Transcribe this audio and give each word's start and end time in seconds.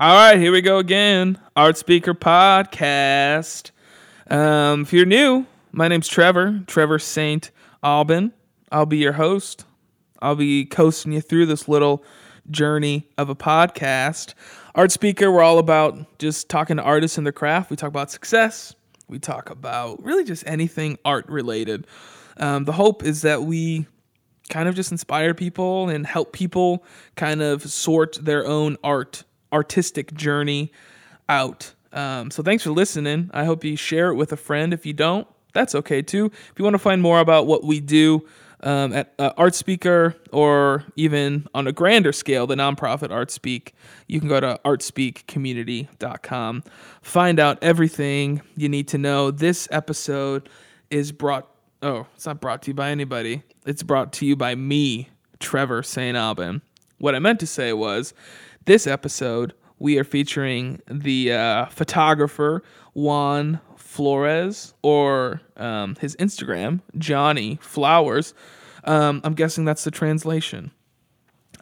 All 0.00 0.14
right, 0.14 0.38
here 0.38 0.52
we 0.52 0.60
go 0.60 0.78
again. 0.78 1.40
Art 1.56 1.76
Speaker 1.76 2.14
Podcast. 2.14 3.72
Um, 4.30 4.82
if 4.82 4.92
you're 4.92 5.04
new, 5.04 5.44
my 5.72 5.88
name's 5.88 6.06
Trevor, 6.06 6.62
Trevor 6.68 7.00
St. 7.00 7.50
Alban. 7.82 8.32
I'll 8.70 8.86
be 8.86 8.98
your 8.98 9.14
host. 9.14 9.64
I'll 10.22 10.36
be 10.36 10.66
coasting 10.66 11.10
you 11.10 11.20
through 11.20 11.46
this 11.46 11.66
little 11.66 12.04
journey 12.48 13.08
of 13.18 13.28
a 13.28 13.34
podcast. 13.34 14.34
Art 14.76 14.92
Speaker, 14.92 15.32
we're 15.32 15.42
all 15.42 15.58
about 15.58 16.20
just 16.20 16.48
talking 16.48 16.76
to 16.76 16.82
artists 16.84 17.18
and 17.18 17.26
their 17.26 17.32
craft. 17.32 17.68
We 17.68 17.74
talk 17.74 17.88
about 17.88 18.12
success. 18.12 18.76
We 19.08 19.18
talk 19.18 19.50
about 19.50 20.00
really 20.04 20.22
just 20.22 20.46
anything 20.46 20.96
art 21.04 21.28
related. 21.28 21.88
Um, 22.36 22.66
the 22.66 22.72
hope 22.72 23.02
is 23.02 23.22
that 23.22 23.42
we 23.42 23.88
kind 24.48 24.68
of 24.68 24.76
just 24.76 24.92
inspire 24.92 25.34
people 25.34 25.88
and 25.88 26.06
help 26.06 26.32
people 26.32 26.84
kind 27.16 27.42
of 27.42 27.68
sort 27.68 28.16
their 28.22 28.46
own 28.46 28.76
art 28.84 29.24
artistic 29.52 30.14
journey 30.14 30.72
out. 31.28 31.74
Um, 31.92 32.30
so 32.30 32.42
thanks 32.42 32.64
for 32.64 32.70
listening. 32.70 33.30
I 33.32 33.44
hope 33.44 33.64
you 33.64 33.76
share 33.76 34.10
it 34.10 34.14
with 34.14 34.32
a 34.32 34.36
friend. 34.36 34.72
If 34.72 34.86
you 34.86 34.92
don't, 34.92 35.26
that's 35.52 35.74
okay 35.74 36.02
too. 36.02 36.26
If 36.26 36.52
you 36.58 36.64
want 36.64 36.74
to 36.74 36.78
find 36.78 37.02
more 37.02 37.20
about 37.20 37.46
what 37.46 37.64
we 37.64 37.80
do 37.80 38.26
um, 38.62 38.92
at 38.92 39.14
uh, 39.18 39.32
Art 39.36 39.54
Speaker 39.54 40.16
or 40.32 40.84
even 40.96 41.46
on 41.54 41.66
a 41.66 41.72
grander 41.72 42.12
scale, 42.12 42.46
the 42.46 42.54
nonprofit 42.54 43.10
Art 43.10 43.30
Speak, 43.30 43.74
you 44.06 44.20
can 44.20 44.28
go 44.28 44.40
to 44.40 44.60
artspeakcommunity.com. 44.64 46.64
Find 47.02 47.40
out 47.40 47.58
everything 47.62 48.42
you 48.56 48.68
need 48.68 48.88
to 48.88 48.98
know. 48.98 49.30
This 49.30 49.68
episode 49.70 50.48
is 50.90 51.12
brought, 51.12 51.48
oh, 51.82 52.06
it's 52.14 52.26
not 52.26 52.40
brought 52.40 52.62
to 52.62 52.70
you 52.70 52.74
by 52.74 52.90
anybody. 52.90 53.42
It's 53.66 53.82
brought 53.82 54.12
to 54.14 54.26
you 54.26 54.36
by 54.36 54.54
me, 54.54 55.10
Trevor 55.40 55.82
St. 55.82 56.16
Alban. 56.16 56.62
What 56.98 57.14
I 57.14 57.20
meant 57.20 57.40
to 57.40 57.46
say 57.46 57.72
was 57.72 58.12
this 58.68 58.86
episode, 58.86 59.54
we 59.78 59.98
are 59.98 60.04
featuring 60.04 60.82
the 60.86 61.32
uh, 61.32 61.64
photographer 61.66 62.62
Juan 62.92 63.60
Flores 63.76 64.74
or 64.82 65.40
um, 65.56 65.96
his 66.02 66.14
Instagram, 66.16 66.82
Johnny 66.98 67.58
Flowers. 67.62 68.34
Um, 68.84 69.22
I'm 69.24 69.32
guessing 69.32 69.64
that's 69.64 69.84
the 69.84 69.90
translation. 69.90 70.70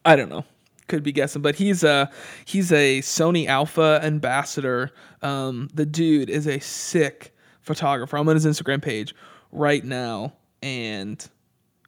I 0.04 0.16
don't 0.16 0.28
know. 0.28 0.44
Could 0.88 1.04
be 1.04 1.12
guessing, 1.12 1.42
but 1.42 1.54
he's 1.54 1.84
a 1.84 2.10
he's 2.44 2.72
a 2.72 3.00
Sony 3.02 3.46
Alpha 3.46 4.00
ambassador. 4.02 4.90
Um, 5.22 5.68
the 5.72 5.86
dude 5.86 6.28
is 6.28 6.48
a 6.48 6.58
sick 6.58 7.32
photographer. 7.60 8.16
I'm 8.18 8.28
on 8.28 8.34
his 8.34 8.46
Instagram 8.46 8.82
page 8.82 9.14
right 9.52 9.84
now, 9.84 10.32
and 10.60 11.24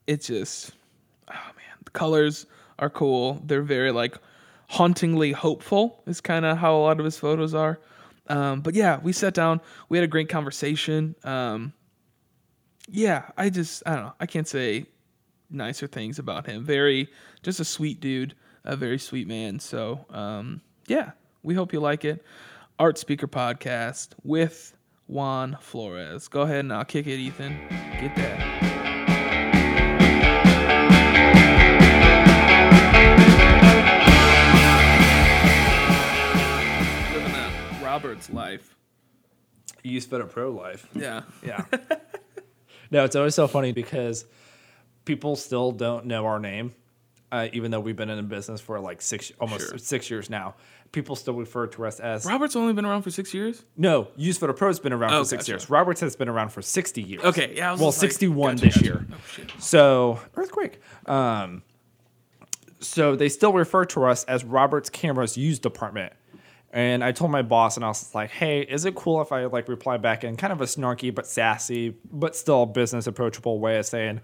it's 0.06 0.28
just 0.28 0.72
oh 1.28 1.32
man, 1.32 1.76
the 1.84 1.90
colors 1.90 2.46
are 2.78 2.90
cool. 2.90 3.42
They're 3.44 3.62
very 3.62 3.90
like 3.90 4.16
hauntingly 4.68 5.32
hopeful. 5.32 6.02
Is 6.06 6.20
kind 6.20 6.44
of 6.44 6.58
how 6.58 6.76
a 6.76 6.80
lot 6.80 6.98
of 6.98 7.04
his 7.04 7.18
photos 7.18 7.54
are. 7.54 7.80
Um, 8.28 8.60
but 8.60 8.74
yeah, 8.74 9.00
we 9.02 9.12
sat 9.12 9.34
down. 9.34 9.60
We 9.88 9.96
had 9.98 10.04
a 10.04 10.08
great 10.08 10.28
conversation. 10.28 11.14
Um, 11.24 11.72
yeah, 12.88 13.30
I 13.36 13.50
just 13.50 13.82
I 13.86 13.94
don't 13.94 14.04
know. 14.04 14.14
I 14.20 14.26
can't 14.26 14.48
say 14.48 14.86
nicer 15.50 15.86
things 15.86 16.18
about 16.18 16.46
him. 16.46 16.64
Very 16.64 17.08
just 17.42 17.60
a 17.60 17.64
sweet 17.64 18.00
dude, 18.00 18.34
a 18.64 18.76
very 18.76 18.98
sweet 18.98 19.26
man. 19.26 19.58
So 19.60 20.04
um, 20.10 20.60
yeah, 20.86 21.12
we 21.42 21.54
hope 21.54 21.72
you 21.72 21.80
like 21.80 22.04
it. 22.04 22.24
Art 22.78 22.98
Speaker 22.98 23.26
Podcast 23.26 24.10
with 24.22 24.76
Juan 25.08 25.56
Flores. 25.60 26.28
Go 26.28 26.42
ahead 26.42 26.60
and 26.60 26.72
I'll 26.72 26.84
kick 26.84 27.06
it, 27.06 27.18
Ethan. 27.18 27.58
Get 28.00 28.14
that. 28.16 28.87
Robert's 38.02 38.30
life. 38.30 38.76
You 39.82 39.92
Used 39.92 40.10
Photo 40.10 40.26
Pro 40.26 40.50
Life. 40.50 40.86
Yeah. 40.94 41.22
Yeah. 41.44 41.64
no, 42.90 43.04
it's 43.04 43.16
always 43.16 43.34
so 43.34 43.46
funny 43.48 43.72
because 43.72 44.24
people 45.04 45.36
still 45.36 45.72
don't 45.72 46.06
know 46.06 46.26
our 46.26 46.38
name, 46.38 46.74
uh, 47.32 47.48
even 47.52 47.70
though 47.70 47.80
we've 47.80 47.96
been 47.96 48.10
in 48.10 48.26
business 48.28 48.60
for 48.60 48.78
like 48.80 49.00
six, 49.02 49.32
almost 49.40 49.68
Sure. 49.68 49.78
six 49.78 50.10
years 50.10 50.30
now. 50.30 50.54
People 50.90 51.16
still 51.16 51.34
refer 51.34 51.66
to 51.66 51.84
us 51.86 52.00
as 52.00 52.24
Robert's 52.24 52.56
only 52.56 52.72
been 52.72 52.86
around 52.86 53.02
for 53.02 53.10
six 53.10 53.34
years. 53.34 53.62
no. 53.76 54.08
Used 54.16 54.40
Photo 54.40 54.54
Pro 54.54 54.68
has 54.68 54.80
been 54.80 54.92
around 54.94 55.12
Oh, 55.12 55.18
for 55.22 55.28
six 55.28 55.42
gotcha. 55.44 55.52
years. 55.52 55.68
Roberts 55.70 56.00
has 56.00 56.16
been 56.16 56.28
around 56.30 56.48
for 56.48 56.62
sixty 56.62 57.02
years. 57.02 57.22
Okay, 57.24 57.52
yeah, 57.54 57.68
well, 57.74 57.90
just 57.90 58.02
like- 58.02 58.10
sixty-one 58.10 58.56
gotcha, 58.56 58.64
this 58.66 58.74
gotcha. 58.76 58.86
year. 58.86 59.06
Oh. 59.12 59.46
So 59.58 60.20
earthquake. 60.34 60.80
Um, 61.04 61.62
so 62.80 63.16
they 63.16 63.28
still 63.28 63.52
refer 63.52 63.84
to 63.86 64.04
us 64.04 64.24
as 64.24 64.44
Robert's 64.44 64.88
Cameras 64.88 65.36
Use 65.36 65.58
Department. 65.58 66.12
And 66.72 67.02
I 67.02 67.12
told 67.12 67.30
my 67.30 67.40
boss, 67.42 67.76
and 67.76 67.84
I 67.84 67.88
was 67.88 68.14
like, 68.14 68.30
"Hey, 68.30 68.60
is 68.60 68.84
it 68.84 68.94
cool 68.94 69.22
if 69.22 69.32
I 69.32 69.46
like 69.46 69.68
reply 69.68 69.96
back 69.96 70.22
in 70.22 70.36
kind 70.36 70.52
of 70.52 70.60
a 70.60 70.64
snarky 70.64 71.14
but 71.14 71.26
sassy, 71.26 71.94
but 72.12 72.36
still 72.36 72.66
business 72.66 73.06
approachable 73.06 73.58
way 73.58 73.78
of 73.78 73.86
saying, 73.86 74.20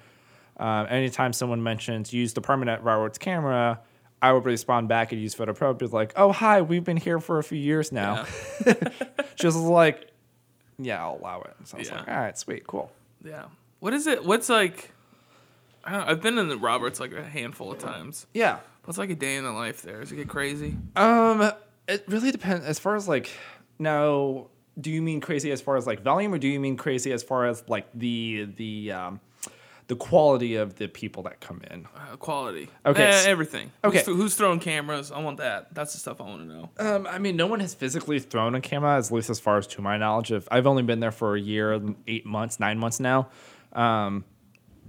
um, 0.58 0.86
anytime 0.90 1.32
someone 1.32 1.62
mentions 1.62 2.12
use 2.12 2.34
department 2.34 2.68
at 2.70 2.84
Robert's 2.84 3.16
Camera, 3.18 3.80
I 4.20 4.32
would 4.32 4.44
respond 4.44 4.88
back 4.88 5.10
and 5.12 5.20
Used 5.20 5.36
Photo 5.38 5.54
Pro, 5.54 5.72
be 5.72 5.86
like, 5.86 6.12
"Oh, 6.16 6.32
hi, 6.32 6.60
we've 6.62 6.84
been 6.84 6.98
here 6.98 7.18
for 7.18 7.38
a 7.38 7.42
few 7.42 7.58
years 7.58 7.90
now." 7.92 8.26
she 9.36 9.46
was 9.46 9.56
like, 9.56 10.10
"Yeah, 10.78 11.02
I'll 11.02 11.18
allow 11.20 11.40
it." 11.42 11.54
So 11.64 11.76
I 11.76 11.80
was 11.80 11.88
Yeah. 11.88 11.98
like, 11.98 12.08
"All 12.08 12.16
right, 12.16 12.38
sweet, 12.38 12.66
cool." 12.66 12.92
Yeah. 13.24 13.44
What 13.80 13.94
is 13.94 14.06
it? 14.06 14.22
What's 14.24 14.48
like? 14.50 14.90
I 15.82 15.92
don't 15.92 16.00
know, 16.00 16.12
I've 16.12 16.20
been 16.22 16.38
in 16.38 16.48
the 16.48 16.56
Roberts 16.58 17.00
like 17.00 17.12
a 17.12 17.24
handful 17.24 17.72
of 17.72 17.78
times. 17.78 18.26
Yeah. 18.34 18.58
What's 18.84 18.98
like 18.98 19.10
a 19.10 19.14
day 19.14 19.36
in 19.36 19.44
the 19.44 19.52
life 19.52 19.80
there? 19.82 20.00
Does 20.00 20.12
it 20.12 20.16
get 20.16 20.28
crazy? 20.28 20.76
Um, 20.96 21.50
it 21.88 22.04
really 22.08 22.30
depends. 22.30 22.64
As 22.66 22.78
far 22.78 22.96
as 22.96 23.06
like, 23.08 23.30
now, 23.78 24.48
do 24.80 24.90
you 24.90 25.02
mean 25.02 25.20
crazy 25.20 25.50
as 25.52 25.60
far 25.60 25.76
as 25.76 25.86
like 25.86 26.02
volume, 26.02 26.32
or 26.34 26.38
do 26.38 26.48
you 26.48 26.60
mean 26.60 26.76
crazy 26.76 27.12
as 27.12 27.22
far 27.22 27.46
as 27.46 27.62
like 27.68 27.86
the 27.94 28.48
the 28.56 28.92
um, 28.92 29.20
the 29.86 29.96
quality 29.96 30.56
of 30.56 30.76
the 30.76 30.88
people 30.88 31.22
that 31.24 31.40
come 31.40 31.60
in? 31.70 31.86
Uh, 31.94 32.16
quality. 32.16 32.68
Okay, 32.86 33.04
Eh, 33.04 33.24
everything. 33.26 33.70
okay. 33.84 34.02
Who's, 34.04 34.16
who's 34.16 34.34
throwing 34.34 34.58
cameras? 34.60 35.12
I 35.12 35.20
want 35.20 35.36
that. 35.38 35.74
That's 35.74 35.92
the 35.92 35.98
stuff 35.98 36.20
I 36.20 36.24
want 36.24 36.40
to 36.40 36.46
know. 36.46 36.70
Um, 36.78 37.06
I 37.06 37.18
mean, 37.18 37.36
no 37.36 37.46
one 37.46 37.60
has 37.60 37.74
physically 37.74 38.18
thrown 38.18 38.54
a 38.54 38.60
camera, 38.60 38.96
at 38.96 39.10
least 39.12 39.30
as 39.30 39.38
far 39.40 39.58
as 39.58 39.66
to 39.68 39.82
my 39.82 39.96
knowledge. 39.98 40.30
Of 40.30 40.48
I've 40.50 40.66
only 40.66 40.82
been 40.82 41.00
there 41.00 41.12
for 41.12 41.36
a 41.36 41.40
year, 41.40 41.80
eight 42.06 42.24
months, 42.26 42.58
nine 42.58 42.78
months 42.78 42.98
now. 43.00 43.28
Um, 43.72 44.24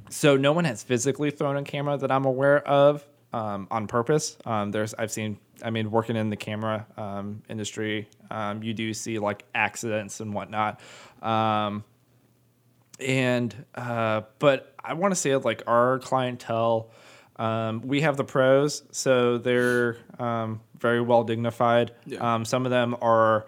so 0.10 0.38
no 0.38 0.54
one 0.54 0.66
has 0.66 0.84
physically 0.84 1.32
thrown 1.32 1.58
a 1.58 1.64
camera 1.64 1.98
that 1.98 2.12
I'm 2.12 2.26
aware 2.26 2.66
of 2.68 3.06
um, 3.36 3.68
on 3.70 3.86
purpose. 3.88 4.38
Um, 4.46 4.72
there's 4.72 4.94
I've 4.94 5.12
seen. 5.12 5.38
I 5.62 5.70
mean, 5.70 5.92
working 5.92 6.16
in 6.16 6.30
the 6.30 6.36
camera 6.36 6.86
um, 6.98 7.42
industry, 7.50 8.10
um, 8.30 8.64
you 8.64 8.74
do 8.74 8.94
see 8.94 9.20
like 9.20 9.46
accidents 9.54 10.20
and 10.20 10.34
whatnot. 10.34 10.82
Um, 11.22 11.84
and 13.00 13.54
uh, 13.76 14.22
but 14.40 14.74
I 14.84 14.94
want 14.94 15.14
to 15.14 15.16
say 15.16 15.36
like 15.36 15.64
our 15.68 16.00
clientele, 16.00 16.92
um, 17.36 17.82
we 17.82 18.02
have 18.02 18.16
the 18.16 18.24
pros, 18.24 18.84
so 18.92 19.38
they're 19.38 19.98
um, 20.18 20.62
very 20.80 21.02
well 21.02 21.24
dignified. 21.24 21.92
Yeah. 22.06 22.36
Um, 22.36 22.46
some 22.46 22.66
of 22.66 22.72
them 22.72 22.96
are 23.02 23.46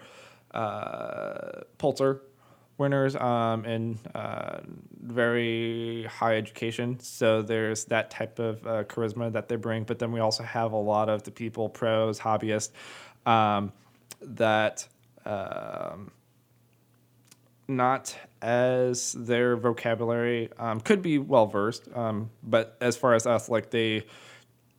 uh, 0.52 1.62
Pulitzer 1.78 2.22
winners 2.76 3.16
um, 3.16 3.64
in 3.64 3.98
uh, 4.14 4.60
very 5.00 6.04
high 6.04 6.36
education, 6.36 6.98
so 7.00 7.42
there's 7.42 7.84
that 7.86 8.10
type 8.10 8.38
of 8.38 8.66
uh, 8.66 8.84
charisma 8.84 9.32
that 9.32 9.48
they 9.48 9.56
bring. 9.56 9.84
But 9.84 9.98
then 9.98 10.12
we 10.12 10.20
also 10.20 10.42
have 10.42 10.72
a 10.72 10.76
lot 10.76 11.08
of 11.08 11.22
the 11.22 11.30
people, 11.30 11.68
pros, 11.68 12.18
hobbyists, 12.20 12.70
um, 13.26 13.72
that. 14.22 14.86
Um, 15.24 16.10
not 17.70 18.16
as 18.40 19.12
their 19.12 19.54
vocabulary 19.56 20.48
um, 20.58 20.80
could 20.80 21.02
be 21.02 21.18
well 21.18 21.46
versed, 21.46 21.86
um, 21.94 22.30
but 22.42 22.76
as 22.80 22.96
far 22.96 23.12
as 23.14 23.26
us, 23.26 23.48
like 23.50 23.68
they 23.70 24.06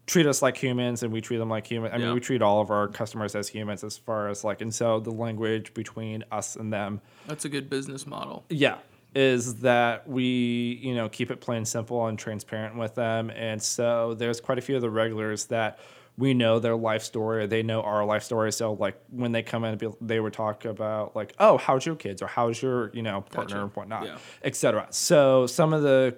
treat 0.07 0.25
us 0.25 0.41
like 0.41 0.57
humans 0.57 1.03
and 1.03 1.13
we 1.13 1.22
treat 1.22 1.38
them 1.38 1.50
like 1.50 1.68
humans. 1.69 1.94
I 1.94 1.97
Yeah. 1.97 2.06
mean, 2.06 2.16
we 2.16 2.19
treat 2.19 2.41
all 2.41 2.62
of 2.62 2.72
our 2.72 2.88
customers 2.88 3.36
as 3.36 3.47
humans 3.47 3.84
as 3.84 3.96
far 3.96 4.28
as 4.28 4.44
like, 4.44 4.62
and 4.62 4.74
so 4.74 5.00
the 5.00 5.12
language 5.12 5.72
between 5.75 6.24
us 6.31 6.56
and 6.56 6.74
them, 6.74 7.00
That's 7.27 7.45
a 7.45 7.50
good 7.50 7.69
business 7.69 8.07
model. 8.07 8.44
yeah, 8.50 8.80
is 9.15 9.56
that 9.61 10.07
we, 10.07 10.79
you 10.83 10.94
know, 10.94 11.09
keep 11.09 11.31
it 11.31 11.41
plain 11.41 11.65
simple 11.65 12.06
and 12.07 12.17
transparent 12.19 12.77
with 12.77 12.95
them. 12.95 13.29
And 13.31 13.61
so 13.61 14.13
there's 14.13 14.39
quite 14.39 14.57
a 14.57 14.61
few 14.61 14.75
of 14.75 14.81
the 14.81 14.89
regulars 14.89 15.45
that 15.45 15.79
we 16.17 16.33
know 16.33 16.59
their 16.59 16.75
life 16.75 17.01
story, 17.01 17.47
they 17.47 17.63
know 17.63 17.81
our 17.81 18.03
life 18.06 18.23
story. 18.23 18.51
So 18.51 18.73
like 18.73 19.01
when 19.09 19.31
they 19.31 19.41
come 19.41 19.63
in, 19.63 19.79
they 20.01 20.19
would 20.19 20.33
talk 20.33 20.65
about 20.65 21.15
like, 21.15 21.33
oh, 21.39 21.57
how's 21.57 21.85
your 21.85 21.95
kids 21.95 22.21
or 22.21 22.27
how's 22.27 22.61
your, 22.61 22.91
you 22.94 23.01
know, 23.01 23.21
partner 23.21 23.56
Gotcha. 23.56 23.63
and 23.63 23.71
whatnot, 23.73 24.06
Yeah. 24.06 24.17
et 24.44 24.56
cetera. 24.56 24.88
So 24.89 25.47
some 25.47 25.71
of 25.73 25.81
the 25.81 26.17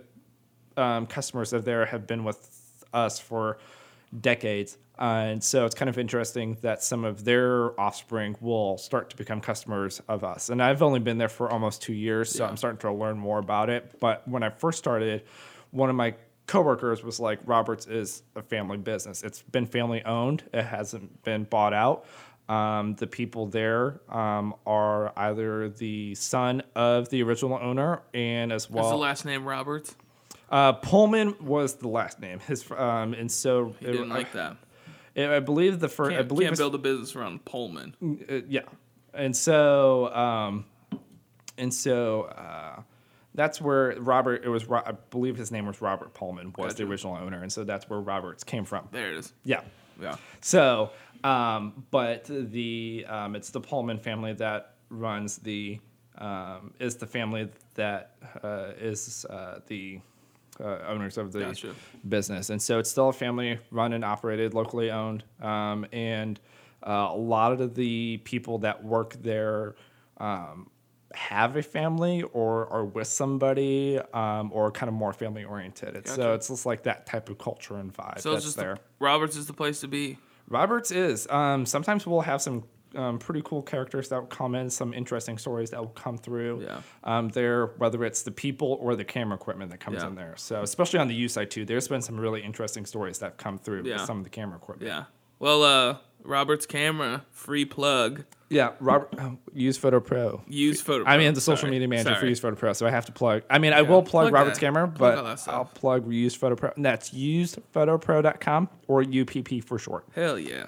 um, 0.75 1.05
customers 1.05 1.53
of 1.53 1.65
there 1.65 1.85
have 1.85 2.07
been 2.07 2.23
with 2.23 2.83
us 2.94 3.19
for 3.19 3.59
decades. 4.19 4.77
Uh, 4.99 5.25
and 5.31 5.43
so 5.43 5.65
it's 5.65 5.73
kind 5.73 5.89
of 5.89 5.97
interesting 5.97 6.57
that 6.61 6.83
some 6.83 7.03
of 7.05 7.23
their 7.23 7.79
offspring 7.79 8.35
will 8.39 8.77
start 8.77 9.09
to 9.09 9.15
become 9.17 9.41
customers 9.41 10.01
of 10.07 10.23
us. 10.23 10.49
And 10.49 10.61
I've 10.61 10.83
only 10.83 10.99
been 10.99 11.17
there 11.17 11.29
for 11.29 11.49
almost 11.49 11.81
two 11.81 11.93
years, 11.93 12.29
so 12.29 12.43
Yeah. 12.43 12.49
I'm 12.49 12.57
starting 12.57 12.79
to 12.79 12.91
learn 12.91 13.17
more 13.17 13.39
about 13.39 13.69
it. 13.69 13.99
But 13.99 14.27
when 14.27 14.43
I 14.43 14.49
first 14.49 14.77
started, 14.77 15.23
one 15.71 15.89
of 15.89 15.95
my 15.95 16.13
coworkers 16.45 17.03
was 17.03 17.19
like, 17.19 17.39
Roberts 17.45 17.87
is 17.87 18.23
a 18.35 18.41
family 18.43 18.77
business. 18.77 19.23
It's 19.23 19.41
been 19.41 19.65
family 19.65 20.03
owned, 20.03 20.43
it 20.53 20.63
hasn't 20.63 21.23
been 21.23 21.45
bought 21.45 21.73
out. 21.73 22.05
Um, 22.49 22.95
the 22.95 23.07
people 23.07 23.45
there 23.45 24.01
um, 24.09 24.55
are 24.65 25.13
either 25.15 25.69
the 25.69 26.13
son 26.15 26.61
of 26.75 27.07
the 27.09 27.23
original 27.23 27.57
owner 27.61 28.01
and 28.13 28.51
as 28.51 28.69
well. 28.69 28.85
Is 28.85 28.91
the 28.91 28.97
last 28.97 29.25
name 29.25 29.45
Roberts? 29.45 29.95
Uh, 30.51 30.74
Pullman 30.74 31.36
was 31.39 31.75
the 31.75 31.88
last 31.88 32.19
name. 32.19 32.39
His 32.42 32.69
um, 32.71 33.13
and 33.13 33.31
so 33.31 33.74
He 33.80 33.86
didn't 33.86 34.09
like 34.09 34.33
that. 34.33 34.57
I, 35.15 35.38
I 35.38 35.39
believe 35.39 35.80
the 35.80 35.89
first. 35.89 36.12
I 36.12 36.15
Can't, 36.18 36.27
believe 36.27 36.48
can't 36.50 36.57
build 36.57 36.75
a 36.75 36.77
business 36.77 37.15
around 37.15 37.45
Pullman. 37.45 37.95
uh, 38.30 38.42
yeah, 38.48 38.62
and 39.13 39.36
so 39.36 40.13
um, 40.13 40.65
and 41.57 41.74
so 41.74 42.24
uh, 42.24 42.81
that's 43.33 43.62
where 43.62 43.95
Robert. 44.00 44.44
It 44.44 44.50
was 44.50 44.69
I 44.69 44.94
believe 45.09 45.38
his 45.38 45.51
name 45.51 45.65
was 45.65 45.81
Robert 45.81 46.13
Pullman 46.13 46.54
was 46.57 46.75
the 46.75 46.83
original 46.83 47.15
owner, 47.15 47.42
and 47.42 47.51
so 47.51 47.63
that's 47.63 47.89
where 47.89 48.00
Roberts 48.00 48.44
came 48.44 48.65
from. 48.65 48.88
There 48.92 49.12
it 49.12 49.18
is. 49.18 49.33
Yeah. 49.45 49.62
Yeah. 50.01 50.15
So, 50.42 50.92
um, 51.24 51.86
but 51.92 52.25
the 52.25 53.06
um, 53.07 53.36
it's 53.36 53.51
the 53.51 53.62
Pullman 53.62 54.00
family 54.00 54.33
that 54.33 54.74
runs 54.89 55.38
the 55.38 55.80
um, 56.18 56.74
is 56.80 56.95
the 56.95 57.07
family 57.07 57.50
that 57.75 58.15
uh, 58.44 58.71
is 58.80 59.25
uh, 59.30 59.59
the 59.68 60.01
uh, 60.61 60.79
owners 60.87 61.17
of 61.17 61.31
the 61.31 61.39
Gotcha. 61.41 61.73
business, 62.07 62.49
and 62.49 62.61
so 62.61 62.79
it's 62.79 62.89
still 62.89 63.09
a 63.09 63.13
family 63.13 63.59
run 63.71 63.93
and 63.93 64.05
operated, 64.05 64.53
locally 64.53 64.91
owned, 64.91 65.23
um, 65.41 65.85
and 65.91 66.39
uh, 66.85 67.09
a 67.11 67.17
lot 67.17 67.59
of 67.59 67.75
the 67.75 68.17
people 68.17 68.59
that 68.59 68.83
work 68.83 69.15
there. 69.21 69.75
Um, 70.17 70.69
have 71.13 71.57
a 71.57 71.61
family 71.61 72.23
or 72.31 72.71
are 72.71 72.85
with 72.85 73.07
somebody 73.07 73.99
um, 74.13 74.49
or 74.53 74.71
kind 74.71 74.87
of 74.87 74.93
more 74.93 75.11
family 75.13 75.43
oriented. 75.43 75.93
Gotcha. 75.93 76.13
So 76.13 76.33
it's 76.33 76.47
just 76.47 76.65
like 76.65 76.83
that 76.83 77.05
type 77.05 77.29
of 77.29 77.37
culture 77.37 77.75
and 77.75 77.93
vibe 77.93 78.21
So 78.21 78.31
that's 78.31 78.45
it's 78.45 78.45
just 78.45 78.57
there. 78.57 78.75
The, 78.75 78.81
Roberts 78.99 79.35
is 79.35 79.45
the 79.47 79.53
place 79.53 79.81
to 79.81 79.87
be. 79.87 80.17
Roberts 80.47 80.91
is. 80.91 81.27
Um, 81.29 81.65
sometimes 81.65 82.05
we'll 82.05 82.21
have 82.21 82.41
some 82.41 82.63
um, 82.95 83.19
pretty 83.19 83.41
cool 83.43 83.61
characters 83.61 84.09
that 84.09 84.19
will 84.19 84.27
come 84.27 84.53
in, 84.55 84.69
some 84.69 84.93
interesting 84.93 85.38
stories 85.38 85.69
that 85.71 85.79
will 85.79 85.89
come 85.89 86.17
through. 86.17 86.61
Yeah. 86.63 86.81
Um, 87.03 87.29
there, 87.29 87.67
whether 87.77 88.03
it's 88.03 88.23
the 88.23 88.31
people 88.31 88.77
or 88.81 88.95
the 88.95 89.05
camera 89.05 89.35
equipment 89.35 89.71
that 89.71 89.79
comes 89.79 90.01
Yeah. 90.01 90.07
in 90.07 90.15
there. 90.15 90.33
So, 90.38 90.61
especially 90.61 90.99
on 90.99 91.07
the 91.07 91.15
U 91.15 91.27
side 91.29 91.49
too, 91.51 91.65
there's 91.65 91.88
been 91.88 92.01
some 92.01 92.19
really 92.19 92.41
interesting 92.41 92.85
stories 92.85 93.19
that 93.19 93.25
have 93.25 93.38
come 93.38 93.57
through 93.57 93.83
Yeah. 93.85 93.93
with 93.97 94.05
some 94.05 94.17
of 94.17 94.23
the 94.23 94.29
camera 94.29 94.57
equipment. 94.57 94.88
Yeah. 94.89 95.05
Well, 95.39 95.63
uh, 95.63 95.97
Roberts 96.23 96.65
camera 96.67 97.25
free 97.31 97.65
plug. 97.65 98.25
Yeah. 98.49 98.71
Robert, 98.79 99.09
um, 99.17 99.39
Used 99.53 99.79
Photo 99.79 99.99
Pro. 99.99 100.41
Use 100.47 100.81
photo. 100.81 101.05
I 101.05 101.17
mean, 101.17 101.33
the 101.33 101.41
social 101.41 101.61
Sorry. 101.61 101.71
media 101.71 101.87
manager 101.87 102.13
for 102.15 102.25
Used 102.27 102.41
Photo 102.41 102.55
Pro, 102.55 102.73
so 102.73 102.85
I 102.85 102.91
have 102.91 103.05
to 103.05 103.11
plug. 103.11 103.41
I 103.49 103.57
mean, 103.57 103.71
I 103.73 103.81
will 103.81 104.01
plug, 104.03 104.25
plug 104.29 104.33
Robert's 104.33 104.59
that. 104.59 104.65
camera, 104.65 104.87
but. 104.87 105.47
I'll 105.47 105.65
plug 105.65 106.11
Used 106.11 106.37
Photo 106.37 106.55
Pro. 106.55 106.71
And 106.75 106.83
that's 106.85 107.09
usedphotopro.com 107.11 108.69
or 108.87 109.01
UPP 109.03 109.61
for 109.63 109.79
short. 109.79 110.05
Hell 110.13 110.37
yeah, 110.37 110.65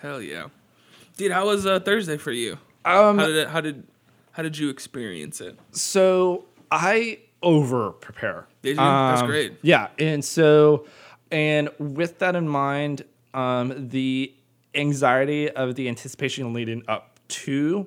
hell 0.00 0.20
yeah, 0.22 0.46
dude. 1.16 1.32
How 1.32 1.46
was 1.46 1.66
uh, 1.66 1.80
Thursday 1.80 2.16
for 2.16 2.32
you? 2.32 2.58
Um, 2.84 3.18
How 3.18 3.26
did 3.26 3.36
it, 3.36 3.48
how 3.48 3.60
did 3.60 3.84
how 4.32 4.42
did 4.42 4.58
you 4.58 4.68
experience 4.68 5.40
it? 5.40 5.58
So 5.72 6.44
I 6.70 7.20
over 7.42 7.90
prepare. 7.90 8.46
Did 8.62 8.70
you? 8.70 8.76
That's 8.76 9.20
Um, 9.22 9.26
great. 9.26 9.54
Yeah, 9.62 9.88
and 9.98 10.24
so, 10.24 10.86
and 11.30 11.70
with 11.78 12.18
that 12.18 12.34
in 12.36 12.48
mind, 12.48 13.04
um, 13.32 13.88
the 13.90 14.34
anxiety 14.74 15.50
of 15.50 15.76
the 15.76 15.88
anticipation 15.88 16.52
leading 16.52 16.82
up 16.88 17.20
to 17.28 17.86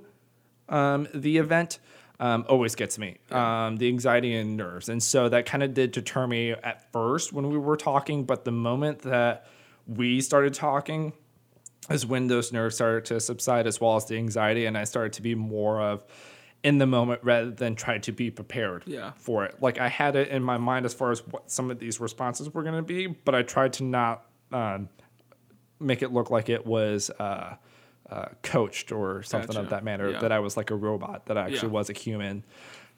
um, 0.70 1.08
the 1.14 1.38
event 1.38 1.80
um, 2.20 2.46
always 2.48 2.76
gets 2.76 2.98
me. 2.98 3.18
Um, 3.30 3.76
the 3.78 3.88
anxiety 3.90 4.36
and 4.36 4.58
nerves, 4.58 4.90
and 4.90 5.02
so 5.04 5.30
that 5.30 5.46
kind 5.46 5.64
of 5.64 5.74
did 5.74 5.92
deter 5.92 6.26
me 6.28 6.52
at 6.52 6.92
first 6.92 7.34
when 7.34 7.50
we 7.50 7.58
were 7.58 7.78
talking. 7.78 8.24
But 8.24 8.46
the 8.46 8.52
moment 8.52 9.00
that 9.04 9.48
we 9.86 10.22
started 10.22 10.54
talking, 10.54 11.14
is 11.90 12.06
when 12.06 12.28
those 12.28 12.52
nerves 12.52 12.76
started 12.76 13.06
to 13.06 13.20
subside 13.20 13.68
as 13.68 13.80
well 13.82 13.96
as 13.96 14.06
the 14.06 14.18
anxiety 14.18 14.66
and 14.66 14.78
i 14.78 14.84
started 14.84 15.14
to 15.14 15.22
be 15.22 15.36
more 15.36 15.82
of 15.82 16.04
in 16.64 16.80
the 16.80 16.88
moment 16.88 17.22
rather 17.24 17.52
than 17.52 17.76
try 17.76 17.98
to 18.00 18.12
be 18.12 18.30
prepared 18.32 18.84
Yeah. 18.86 19.12
for 19.16 19.46
it 19.46 19.62
like 19.62 19.80
i 19.80 19.88
had 19.88 20.16
it 20.16 20.30
in 20.30 20.42
my 20.44 20.58
mind 20.58 20.86
as 20.86 20.94
far 20.94 21.12
as 21.12 21.26
what 21.28 21.50
some 21.52 21.70
of 21.72 21.80
these 21.80 22.00
responses 22.00 22.54
were 22.54 22.64
going 22.64 22.76
to 22.76 22.82
be 22.82 23.08
but 23.08 23.36
i 23.36 23.42
tried 23.44 23.74
to 23.74 23.84
not 23.84 24.26
um, 24.52 24.90
make 25.80 26.02
it 26.02 26.12
look 26.12 26.32
like 26.32 26.50
it 26.50 26.66
was 26.66 27.10
uh, 27.20 27.56
uh, 28.10 28.26
coached 28.42 28.92
or 28.92 29.22
something 29.24 29.50
Gotcha. 29.50 29.60
of 29.62 29.70
that 29.70 29.84
manner 29.84 30.10
Yeah. 30.12 30.20
that 30.20 30.32
i 30.32 30.40
was 30.40 30.58
like 30.58 30.72
a 30.72 30.76
robot 30.76 31.26
that 31.28 31.38
i 31.38 31.42
actually 31.44 31.68
Yeah. 31.70 31.74
was 31.74 31.90
a 31.90 31.94
human 31.94 32.44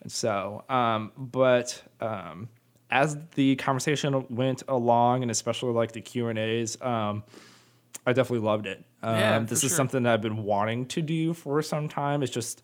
and 0.02 0.12
so 0.12 0.64
um, 0.70 1.12
but 1.18 1.82
um, 2.00 2.48
as 2.90 3.18
the 3.36 3.56
conversation 3.58 4.26
went 4.30 4.64
along 4.68 5.22
and 5.24 5.30
especially 5.30 5.74
like 5.74 5.92
the 5.92 6.02
q 6.02 6.28
and 6.30 6.40
a's 6.40 6.80
um, 6.82 7.24
I 8.06 8.14
definitely 8.14 8.46
loved 8.46 8.66
it. 8.66 8.84
Um, 9.04 9.16
Yeah, 9.16 9.40
this 9.40 9.64
is 9.64 9.70
sure. 9.72 9.78
something 9.78 10.04
that 10.04 10.14
I've 10.14 10.22
been 10.22 10.44
wanting 10.44 10.86
to 10.88 11.02
do 11.02 11.34
for 11.34 11.62
some 11.62 11.88
time. 11.90 12.24
It's 12.24 12.32
just 12.32 12.64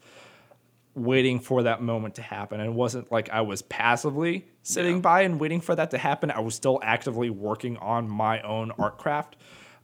waiting 0.95 1.39
for 1.39 1.63
that 1.63 1.81
moment 1.81 2.15
to 2.15 2.21
happen. 2.21 2.59
And 2.61 2.69
it 2.69 2.73
wasn't 2.73 3.11
like 3.11 3.29
I 3.29 3.41
was 3.41 3.61
passively 3.63 4.45
sitting 4.63 4.95
Yeah. 4.95 5.01
by 5.01 5.21
and 5.21 5.39
waiting 5.39 5.59
for 5.61 5.75
that 5.75 5.91
to 5.91 5.97
happen. 5.97 6.31
I 6.31 6.39
was 6.39 6.55
still 6.55 6.79
actively 6.81 7.29
working 7.29 7.77
on 7.77 8.09
my 8.09 8.41
own 8.41 8.71
art 8.79 8.97
craft. 8.97 9.35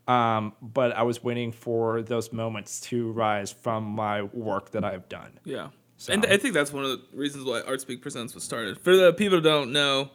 Um, 0.08 0.54
but 0.62 0.94
I 0.94 1.04
was 1.04 1.24
waiting 1.24 1.52
for 1.52 2.02
those 2.02 2.32
moments 2.34 2.80
to 2.82 3.12
rise 3.12 3.52
from 3.52 3.84
my 3.84 4.24
work 4.24 4.72
that 4.72 4.84
I've 4.84 5.08
done. 5.10 5.40
Yeah. 5.44 5.70
And 6.10 6.26
I 6.26 6.38
think 6.38 6.56
that's 6.56 6.74
one 6.74 6.84
of 6.84 6.90
the 6.90 7.02
reasons 7.14 7.46
why 7.46 7.62
ArtSpeak 7.62 8.02
Presents 8.02 8.34
was 8.34 8.44
started. 8.44 8.80
For 8.80 8.96
the 8.96 9.14
people 9.14 9.38
who 9.38 9.44
don't 9.44 9.72
know, 9.72 10.10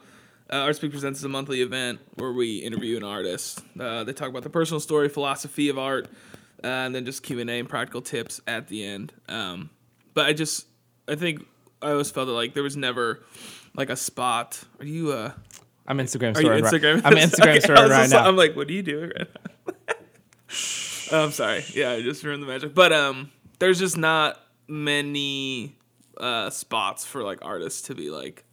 uh, 0.49 0.65
ArtSpeak 0.65 0.91
Presents 0.91 1.19
is 1.19 1.25
a 1.25 1.29
monthly 1.29 1.61
event 1.61 1.99
where 2.15 2.31
we 2.31 2.57
interview 2.59 2.97
an 2.97 3.03
artist. 3.03 3.61
Uh, 3.79 4.03
they 4.03 4.13
talk 4.13 4.29
about 4.29 4.43
their 4.43 4.51
personal 4.51 4.79
story, 4.79 5.09
philosophy 5.09 5.69
of 5.69 5.77
art, 5.77 6.07
uh, 6.63 6.67
and 6.67 6.95
then 6.95 7.05
just 7.05 7.23
Q 7.23 7.39
and 7.39 7.49
A 7.49 7.59
and 7.59 7.69
practical 7.69 8.01
tips 8.01 8.41
at 8.47 8.67
the 8.67 8.83
end. 8.85 9.13
Um, 9.27 9.69
but 10.13 10.25
I 10.25 10.33
just, 10.33 10.67
I 11.07 11.15
think 11.15 11.45
I 11.81 11.91
always 11.91 12.11
felt 12.11 12.27
that 12.27 12.33
like 12.33 12.53
there 12.53 12.63
was 12.63 12.77
never 12.77 13.23
like 13.75 13.89
a 13.89 13.95
spot. 13.95 14.63
Are 14.79 14.85
you? 14.85 15.11
Uh, 15.11 15.31
I'm 15.87 15.97
Instagram 15.99 16.35
are 16.35 16.41
you. 16.41 16.49
Instagram? 16.49 17.03
Right, 17.03 17.05
I'm 17.05 17.13
Instagram 17.13 17.41
Okay, 17.49 17.59
story 17.61 17.89
right 17.89 18.09
now. 18.09 18.27
I'm 18.27 18.35
like, 18.35 18.55
what 18.55 18.67
are 18.67 18.73
you 18.73 18.83
doing 18.83 19.11
right 19.17 19.27
now? 19.67 19.73
Oh, 21.09 21.23
I'm 21.23 21.31
sorry. 21.31 21.63
Yeah, 21.73 21.91
I 21.91 22.01
just 22.01 22.21
ruined 22.25 22.43
the 22.43 22.47
magic. 22.47 22.73
But 22.73 22.91
um, 22.91 23.31
there's 23.59 23.79
just 23.79 23.97
not 23.97 24.37
many 24.67 25.77
uh 26.17 26.49
spots 26.49 27.05
for 27.05 27.23
like 27.23 27.39
artists 27.45 27.83
to 27.83 27.95
be 27.95 28.09
like 28.09 28.43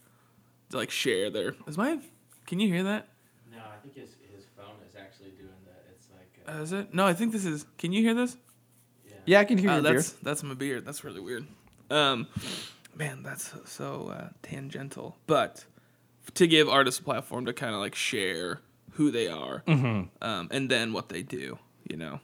like 0.73 0.91
share 0.91 1.31
their. 1.31 1.55
Is 1.67 1.77
my? 1.79 1.99
Can 2.47 2.61
you 2.61 2.69
hear 2.69 2.83
that? 2.85 3.09
No, 3.53 3.59
I 3.59 3.81
think 3.83 3.95
his 3.95 4.11
his 4.35 4.45
phone 4.57 4.77
is 4.89 4.95
actually 4.97 5.31
doing 5.31 5.49
that. 5.67 5.85
It's 5.91 6.09
like 6.11 6.49
uh, 6.49 6.59
Uh, 6.59 6.63
is 6.63 6.73
it? 6.73 6.93
No, 6.95 7.07
I 7.07 7.15
think 7.15 7.33
this 7.33 7.45
is. 7.45 7.67
Can 7.79 7.93
you 7.93 8.03
hear 8.03 8.15
this? 8.15 8.37
yeah, 9.27 9.41
I 9.41 9.45
can 9.45 9.57
hear 9.59 9.73
your 9.73 9.83
beer. 9.83 9.93
that's 9.95 10.11
that's 10.13 10.43
my 10.43 10.55
beard. 10.55 10.85
That's 10.85 11.05
really 11.05 11.21
weird. 11.21 11.47
Um, 11.91 12.27
man, 12.95 13.23
that's 13.23 13.53
so 13.67 14.09
uh, 14.15 14.29
tangential. 14.43 15.17
But 15.27 15.65
to 16.35 16.47
give 16.47 16.69
artists 16.69 17.01
a 17.01 17.03
platform 17.05 17.47
to 17.47 17.53
kind 17.53 17.75
of 17.75 17.81
like 17.81 17.95
share 17.95 18.61
who 18.93 19.11
they 19.11 19.29
are, 19.29 19.63
Mm-hmm. 19.67 20.25
um, 20.25 20.49
and 20.51 20.71
then 20.71 20.93
what 20.93 21.09
they 21.09 21.23
do, 21.23 21.59
you 21.91 21.97
know. 21.97 22.21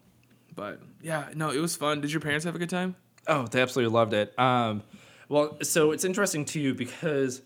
But 0.54 0.80
yeah, 1.02 1.28
no, 1.34 1.50
it 1.50 1.58
was 1.60 1.74
fun. 1.76 2.00
Did 2.00 2.12
your 2.12 2.20
parents 2.20 2.44
have 2.44 2.54
a 2.54 2.58
good 2.58 2.70
time? 2.70 2.96
Oh, 3.26 3.46
they 3.46 3.60
absolutely 3.62 3.92
loved 3.94 4.12
it. 4.12 4.38
Um, 4.38 4.82
well, 5.28 5.58
so 5.62 5.92
it's 5.92 6.04
interesting 6.04 6.44
too 6.44 6.74
because 6.74 7.42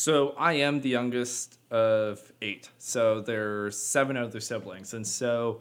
so 0.00 0.30
I 0.38 0.54
am 0.54 0.80
the 0.80 0.88
youngest 0.88 1.58
of 1.70 2.32
eight. 2.40 2.70
So 2.78 3.20
there's 3.20 3.76
seven 3.76 4.16
other 4.16 4.40
siblings, 4.40 4.94
and 4.94 5.06
so 5.06 5.60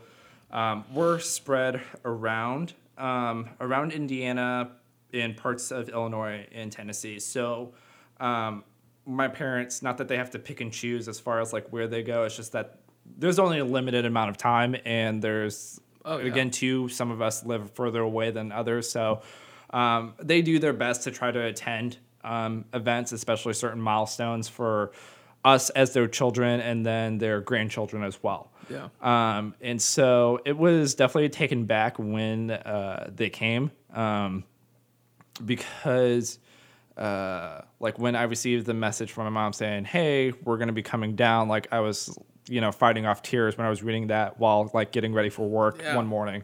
um, 0.50 0.86
we're 0.93 1.19
spread 1.19 1.81
around 2.05 2.74
um, 2.98 3.50
around 3.60 3.91
Indiana, 3.91 4.72
in 5.12 5.34
parts 5.34 5.72
of 5.72 5.89
Illinois 5.89 6.48
and 6.53 6.72
Tennessee. 6.72 7.19
So 7.19 7.74
um, 8.22 8.63
my 9.05 9.27
parents, 9.27 9.81
not 9.81 9.98
that 9.98 10.08
they 10.08 10.15
have 10.15 10.31
to 10.31 10.39
pick 10.39 10.62
and 10.62 10.72
choose 10.72 11.10
as 11.10 11.19
far 11.19 11.41
as 11.41 11.51
like 11.51 11.67
where 11.74 11.89
they 11.89 12.01
go. 12.01 12.24
It's 12.24 12.38
just 12.38 12.53
that 12.53 12.79
there's 13.17 13.39
only 13.39 13.60
a 13.60 13.65
limited 13.65 14.05
amount 14.05 14.29
of 14.29 14.38
time, 14.38 14.74
and 14.86 15.22
there's 15.22 15.81
Oh, 16.05 16.17
yeah. 16.17 16.27
again 16.27 16.50
too 16.50 16.88
some 16.88 17.12
of 17.12 17.22
us 17.22 17.46
live 17.46 17.72
further 17.72 18.00
away 18.00 18.31
than 18.31 18.53
others 18.53 18.89
so 18.89 19.22
um, 19.72 20.13
they 20.17 20.41
do 20.41 20.58
their 20.58 20.72
best 20.72 21.03
to 21.03 21.12
try 21.12 21.29
to 21.29 21.46
attend 21.46 21.98
um, 22.24 22.66
events 22.74 23.12
especially 23.12 23.54
certain 23.54 23.82
milestones 23.82 24.48
for 24.48 24.92
us 25.46 25.70
as 25.72 25.94
their 25.94 26.08
children 26.08 26.60
and 26.60 26.86
then 26.86 27.18
their 27.18 27.40
grandchildren 27.42 28.04
as 28.04 28.22
well 28.22 28.52
Yeah. 28.70 28.90
um, 29.02 29.56
and 29.62 29.82
so 29.82 30.40
it 30.46 30.58
was 30.58 30.96
definitely 30.96 31.30
taken 31.30 31.66
back 31.66 31.98
when 31.98 32.52
uh, 32.52 33.10
they 33.16 33.30
came 33.30 33.72
um, 33.94 34.44
because 35.46 36.40
uh, 36.98 37.62
like 37.80 37.98
when 37.98 38.16
I 38.16 38.24
received 38.24 38.66
the 38.66 38.74
message 38.74 39.12
from 39.12 39.24
my 39.26 39.30
mom 39.30 39.54
saying, 39.54 39.86
"Hey, 39.86 40.34
we're 40.44 40.58
gonna 40.58 40.74
be 40.74 40.84
coming 40.84 41.16
down," 41.16 41.48
like 41.48 41.68
I 41.72 41.80
was, 41.80 42.18
you 42.50 42.60
know, 42.60 42.72
fighting 42.74 43.06
off 43.06 43.22
tears 43.22 43.58
when 43.58 43.66
I 43.66 43.70
was 43.70 43.82
reading 43.84 44.08
that 44.08 44.40
while 44.40 44.70
like 44.74 44.92
getting 44.92 45.14
ready 45.14 45.30
for 45.30 45.48
work 45.48 45.80
Yeah. 45.82 45.96
one 45.96 46.08
morning. 46.08 46.44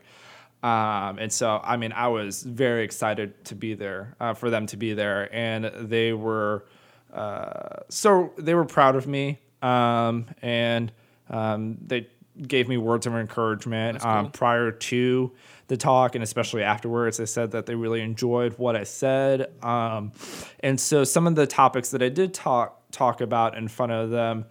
Um, 0.65 1.19
and 1.19 1.31
so, 1.31 1.61
I 1.63 1.77
mean, 1.77 1.91
I 1.91 2.07
was 2.07 2.41
very 2.41 2.83
excited 2.83 3.45
to 3.45 3.55
be 3.55 3.75
there, 3.75 4.15
uh, 4.19 4.33
for 4.33 4.49
them 4.49 4.65
to 4.67 4.77
be 4.77 4.95
there, 4.95 5.29
and 5.31 5.65
they 5.65 6.11
were, 6.11 6.65
uh, 7.13 7.81
so 7.89 8.33
they 8.39 8.55
were 8.55 8.65
proud 8.65 8.95
of 8.95 9.05
me, 9.05 9.39
um, 9.61 10.25
and 10.41 10.91
um, 11.29 11.77
they 11.85 12.07
gave 12.47 12.67
me 12.67 12.77
words 12.77 13.05
of 13.05 13.13
encouragement 13.13 14.03
um, 14.03 14.25
cool. 14.25 14.31
prior 14.31 14.71
to 14.71 15.31
the 15.67 15.77
talk 15.77 16.15
and 16.15 16.23
especially 16.23 16.63
afterwards. 16.63 17.17
They 17.17 17.27
said 17.27 17.51
that 17.51 17.67
they 17.67 17.75
really 17.75 18.01
enjoyed 18.01 18.57
what 18.57 18.75
I 18.75 18.85
said. 18.85 19.53
Um, 19.63 20.13
and 20.61 20.79
so 20.79 21.03
some 21.03 21.27
of 21.27 21.35
the 21.35 21.45
topics 21.45 21.91
that 21.91 22.01
I 22.01 22.09
did 22.09 22.33
talk 22.33 22.81
talk 22.91 23.21
about 23.21 23.55
in 23.55 23.67
front 23.67 23.91
of 23.91 24.09
them, 24.09 24.45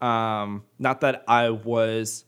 um, 0.00 0.64
not 0.78 1.02
that 1.02 1.22
I 1.28 1.50
was 1.50 2.24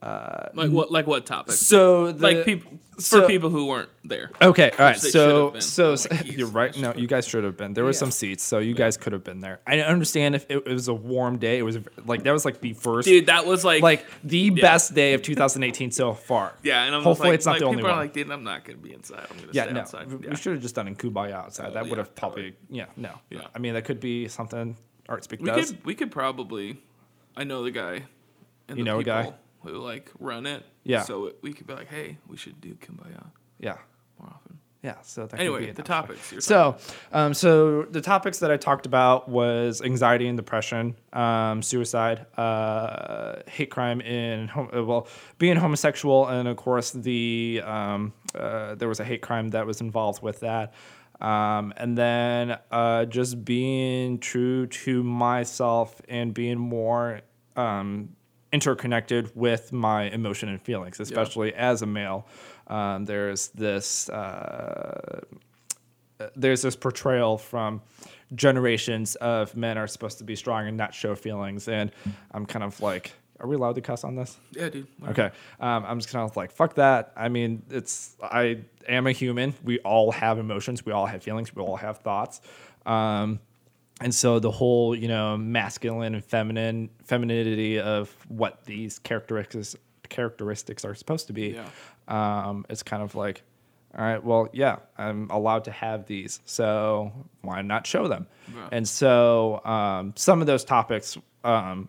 Uh, 0.00 0.48
like 0.54 0.70
what? 0.70 0.92
Like 0.92 1.06
what 1.08 1.26
topics? 1.26 1.58
so 1.58 2.12
the, 2.12 2.22
like 2.22 2.44
people 2.44 2.70
for 2.94 3.02
so- 3.02 3.26
people 3.26 3.50
who 3.50 3.66
weren't 3.66 3.88
there. 4.04 4.30
Okay, 4.40 4.70
all 4.70 4.78
right. 4.78 4.96
So, 4.96 5.58
so, 5.58 5.92
Oh, 5.92 5.96
so 5.96 6.08
my 6.10 6.16
keys. 6.22 6.36
you're 6.36 6.48
right. 6.48 6.76
No, 6.76 6.92
you 6.94 7.06
guys 7.08 7.26
should 7.26 7.42
have 7.42 7.56
been. 7.56 7.72
There 7.74 7.84
were 7.84 7.92
some 7.92 8.10
seats, 8.12 8.44
so 8.44 8.58
you 8.60 8.74
guys 8.74 8.96
could 8.96 9.12
have 9.12 9.24
been 9.24 9.40
there. 9.40 9.60
I 9.66 9.80
understand 9.80 10.36
if 10.36 10.46
it, 10.48 10.66
was 10.66 10.86
a 10.88 10.94
warm 10.94 11.38
day. 11.38 11.58
It 11.58 11.62
was 11.62 11.78
like 12.06 12.22
that 12.22 12.30
was 12.32 12.44
like 12.44 12.60
the 12.60 12.74
first, 12.74 13.06
Dude, 13.08 13.26
that 13.26 13.44
was 13.46 13.64
like, 13.64 13.82
like 13.82 14.06
the 14.22 14.50
best 14.50 14.94
day 14.94 15.14
of 15.14 15.22
2018 15.22 15.90
so 15.90 16.14
far. 16.14 16.54
yeah, 16.62 16.84
and 16.84 16.94
I'm 16.94 17.02
hopefully 17.02 17.30
like, 17.30 17.34
it's 17.36 17.46
not 17.46 17.52
like, 17.52 17.60
the 17.60 17.66
only 17.66 17.76
people 17.78 17.90
one. 17.90 17.98
are 17.98 18.02
like, 18.02 18.12
dude, 18.12 18.30
I'm 18.30 18.44
not 18.44 18.64
gonna 18.64 18.78
be 18.78 18.92
inside. 18.92 19.26
I'm 19.30 19.36
gonna 19.36 19.50
yeah, 19.52 19.64
stay 19.64 19.72
no, 19.72 19.80
outside. 19.80 20.12
we 20.12 20.36
should 20.36 20.52
have 20.54 20.62
just 20.62 20.74
done 20.76 20.86
in 20.86 20.94
Kumbaya 20.94 21.32
outside. 21.32 21.72
that 21.74 21.84
yeah, 21.84 21.90
would 21.90 21.98
have 21.98 22.14
probably, 22.14 22.54
yeah, 22.70 22.86
no, 22.96 23.18
Yeah. 23.30 23.42
I 23.54 23.58
mean, 23.58 23.74
that 23.74 23.84
could 23.84 23.98
be 24.00 24.28
something 24.28 24.76
Art 25.08 25.24
Speak 25.24 25.40
We 25.40 25.46
does. 25.46 25.70
could 25.72 25.84
we 25.84 25.94
could 25.94 26.10
probably. 26.12 26.80
I 27.36 27.44
know 27.44 27.64
the 27.64 27.70
guy. 27.72 28.04
You 28.68 28.74
the 28.76 28.82
know 28.82 28.98
a 29.00 29.04
guy? 29.04 29.32
Who 29.68 29.78
like 29.78 30.10
run 30.18 30.46
it. 30.46 30.64
Yeah. 30.84 31.02
So 31.02 31.32
we 31.42 31.52
could 31.52 31.66
be 31.66 31.74
like, 31.74 31.88
hey, 31.88 32.18
we 32.28 32.36
should 32.36 32.60
do 32.60 32.74
Kumbaya 32.74 33.26
Yeah, 33.58 33.76
more 34.18 34.30
often. 34.34 34.58
yeah. 34.82 34.94
So 35.02 35.22
that 35.22 35.30
could 35.32 35.40
Anyway, 35.40 35.66
be 35.66 35.72
the 35.72 35.82
topics. 35.82 36.32
So, 36.38 36.76
um, 37.12 37.34
so 37.34 37.82
the 37.82 38.00
topics 38.00 38.38
that 38.38 38.50
I 38.50 38.56
talked 38.56 38.86
about 38.86 39.28
was 39.28 39.82
anxiety 39.82 40.28
and 40.28 40.36
depression, 40.38 40.94
um, 41.12 41.62
suicide, 41.62 42.26
uh, 42.36 43.42
hate 43.46 43.70
crime 43.70 44.00
in 44.00 44.48
hom- 44.48 44.70
uh, 44.74 44.82
well, 44.84 45.08
being 45.38 45.56
homosexual, 45.56 46.26
and 46.28 46.48
of 46.48 46.56
course 46.56 46.92
the 46.92 47.60
um, 47.64 48.12
uh, 48.34 48.74
there 48.76 48.88
was 48.88 49.00
a 49.00 49.04
hate 49.04 49.20
crime 49.22 49.48
that 49.50 49.66
was 49.66 49.80
involved 49.80 50.22
with 50.22 50.40
that, 50.40 50.72
um, 51.20 51.74
and 51.76 51.98
then 51.98 52.56
uh, 52.70 53.04
just 53.06 53.44
being 53.44 54.18
true 54.20 54.66
to 54.68 55.02
myself 55.02 56.00
and 56.08 56.32
being 56.32 56.58
more 56.58 57.20
um, 57.56 58.10
interconnected 58.52 59.30
with 59.34 59.72
my 59.72 60.04
emotion 60.04 60.48
and 60.48 60.60
feelings, 60.60 61.00
especially 61.00 61.54
as 61.54 61.82
a 61.82 61.86
male. 61.86 62.26
Um, 62.66 63.04
there's 63.04 63.48
this. 63.48 64.08
Uh, 64.08 65.20
there's 66.34 66.62
this 66.62 66.74
portrayal 66.74 67.38
from 67.38 67.80
generations 68.34 69.14
of 69.16 69.56
men 69.56 69.78
are 69.78 69.86
supposed 69.86 70.18
to 70.18 70.24
be 70.24 70.36
strong 70.36 70.66
and 70.66 70.76
not 70.76 70.94
show 70.94 71.14
feelings, 71.14 71.68
and 71.68 71.92
I'm 72.32 72.44
kind 72.44 72.64
of 72.64 72.80
like, 72.80 73.12
are 73.40 73.46
we 73.46 73.54
allowed 73.54 73.76
to 73.76 73.80
cuss 73.80 74.02
on 74.04 74.16
this? 74.16 74.36
Yeah, 74.52 74.68
dude. 74.68 74.86
whatever. 74.98 75.22
Okay, 75.22 75.36
um, 75.60 75.84
I'm 75.86 75.98
just 75.98 76.10
kind 76.12 76.28
of 76.28 76.36
like, 76.36 76.50
fuck 76.50 76.74
that. 76.74 77.12
I 77.16 77.28
mean, 77.28 77.62
it's 77.70 78.16
I 78.20 78.58
am 78.88 79.06
a 79.06 79.12
human. 79.12 79.54
We 79.62 79.78
all 79.80 80.10
have 80.10 80.38
emotions. 80.38 80.84
We 80.84 80.92
all 80.92 81.06
have 81.06 81.22
feelings. 81.22 81.54
We 81.54 81.62
all 81.62 81.76
have 81.76 81.98
thoughts. 81.98 82.40
Um, 82.84 83.40
and 84.00 84.14
so 84.14 84.38
the 84.38 84.50
whole, 84.50 84.94
you 84.94 85.08
know, 85.08 85.36
masculine 85.36 86.14
and 86.14 86.24
feminine 86.24 86.90
femininity 87.04 87.80
of 87.80 88.14
what 88.28 88.64
these 88.64 88.98
characteristics 88.98 89.76
characteristics 90.08 90.84
are 90.84 90.94
supposed 90.94 91.26
to 91.26 91.32
be, 91.32 91.58
um, 92.08 92.64
it's 92.70 92.82
kind 92.82 93.02
of 93.02 93.14
like, 93.14 93.42
all 93.96 94.04
right, 94.04 94.22
well, 94.22 94.48
yeah, 94.52 94.76
I'm 94.96 95.30
allowed 95.30 95.64
to 95.64 95.70
have 95.70 96.06
these, 96.06 96.40
so 96.44 97.12
why 97.42 97.62
not 97.62 97.86
show 97.86 98.06
them? 98.08 98.26
Yeah. 98.54 98.68
And 98.72 98.88
so 98.88 99.64
um, 99.64 100.12
some 100.16 100.40
of 100.40 100.46
those 100.46 100.64
topics 100.64 101.18
um, 101.44 101.88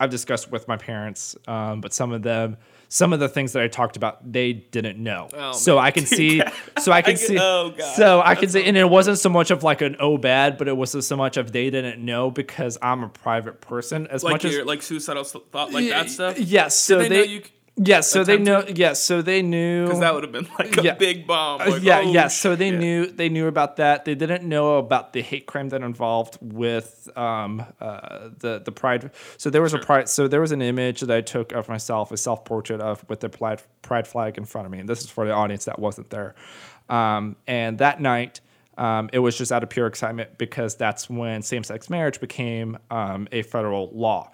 I've 0.00 0.10
discussed 0.10 0.50
with 0.50 0.68
my 0.68 0.76
parents, 0.76 1.36
um, 1.48 1.80
but 1.80 1.92
some 1.92 2.12
of 2.12 2.22
them, 2.22 2.56
some 2.88 3.12
of 3.12 3.18
the 3.18 3.28
things 3.28 3.52
that 3.52 3.62
I 3.62 3.68
talked 3.68 3.96
about, 3.96 4.32
they 4.32 4.52
didn't 4.52 5.02
know. 5.02 5.28
Oh, 5.34 5.52
so 5.52 5.76
man. 5.76 5.84
I 5.86 5.90
can 5.90 6.06
see, 6.06 6.40
so 6.78 6.92
I 6.92 7.02
can 7.02 7.16
can- 7.16 7.26
see, 7.26 7.38
oh, 7.38 7.74
so 7.96 8.22
I 8.24 8.34
can 8.34 8.48
see, 8.48 8.64
and 8.64 8.76
it 8.76 8.88
wasn't 8.88 9.18
so 9.18 9.28
much 9.28 9.50
of 9.50 9.62
like 9.64 9.80
an 9.80 9.96
oh 9.98 10.16
bad, 10.16 10.56
but 10.56 10.68
it 10.68 10.76
was 10.76 11.06
so 11.06 11.16
much 11.16 11.36
of 11.36 11.50
they 11.52 11.70
didn't 11.70 12.04
know 12.04 12.30
because 12.30 12.78
I'm 12.80 13.02
a 13.02 13.08
private 13.08 13.60
person 13.60 14.06
as 14.06 14.22
Like 14.22 14.32
much 14.32 14.44
as 14.44 14.64
like 14.64 14.82
suicidal 14.82 15.24
thought, 15.24 15.72
like 15.72 15.88
that 15.88 16.10
stuff. 16.10 16.38
Yes, 16.38 16.78
so 16.78 16.98
they 16.98 17.08
they, 17.08 17.16
know 17.18 17.24
you 17.24 17.42
yes, 17.78 18.10
so 18.10 18.24
they 18.24 18.38
know, 18.38 18.64
yes, 18.68 19.02
so 19.02 19.22
they 19.22 19.40
knew 19.42 19.84
Because 19.86 20.00
that 20.00 20.12
would 20.14 20.24
have 20.24 20.32
been 20.32 20.48
like 20.58 20.76
a 20.76 20.82
Yeah. 20.82 20.94
big 20.94 21.26
bomb. 21.26 21.60
uh, 21.60 21.70
Like, 21.70 21.82
yeah, 21.82 22.02
oh, 22.04 22.12
yeah. 22.12 22.28
So 22.28 22.54
they 22.56 22.70
shit. 22.70 22.78
knew 22.80 23.06
they 23.06 23.28
knew 23.28 23.46
about 23.46 23.76
that. 23.76 24.04
They 24.04 24.14
didn't 24.14 24.42
know 24.48 24.76
about 24.78 25.12
the 25.12 25.22
hate 25.22 25.46
crime 25.46 25.68
that 25.70 25.82
involved 25.82 26.38
with 26.42 27.08
um, 27.16 27.64
uh, 27.80 28.28
the 28.38 28.60
the 28.64 28.72
pride. 28.72 29.10
So 29.36 29.48
there 29.50 29.62
was 29.62 29.74
a 29.74 29.78
pride. 29.78 30.08
So 30.08 30.28
there 30.28 30.40
was 30.40 30.52
an 30.52 30.60
image 30.62 31.00
that 31.00 31.16
I 31.16 31.20
took 31.20 31.52
of 31.52 31.68
myself, 31.68 32.12
a 32.12 32.16
self 32.16 32.44
portrait 32.44 32.80
of 32.80 33.04
with 33.08 33.20
the 33.20 33.28
pride 33.28 33.62
pride 33.82 34.06
flag 34.06 34.36
in 34.38 34.44
front 34.44 34.66
of 34.66 34.72
me. 34.72 34.78
And 34.80 34.88
this 34.88 35.00
is 35.02 35.10
for 35.10 35.24
the 35.26 35.32
audience 35.32 35.64
that 35.66 35.78
wasn't 35.78 36.10
there. 36.10 36.34
Um, 36.88 37.36
and 37.46 37.78
that 37.78 38.00
night. 38.00 38.40
Um, 38.76 39.10
it 39.12 39.18
was 39.18 39.36
just 39.36 39.50
out 39.50 39.64
of 39.64 39.70
pure 39.70 39.88
excitement 39.88 40.38
because 40.38 40.76
that's 40.76 41.10
when 41.10 41.42
same-sex 41.42 41.90
marriage 41.90 42.20
became 42.20 42.78
um, 42.92 43.26
a 43.32 43.42
federal 43.42 43.90
law. 43.92 44.30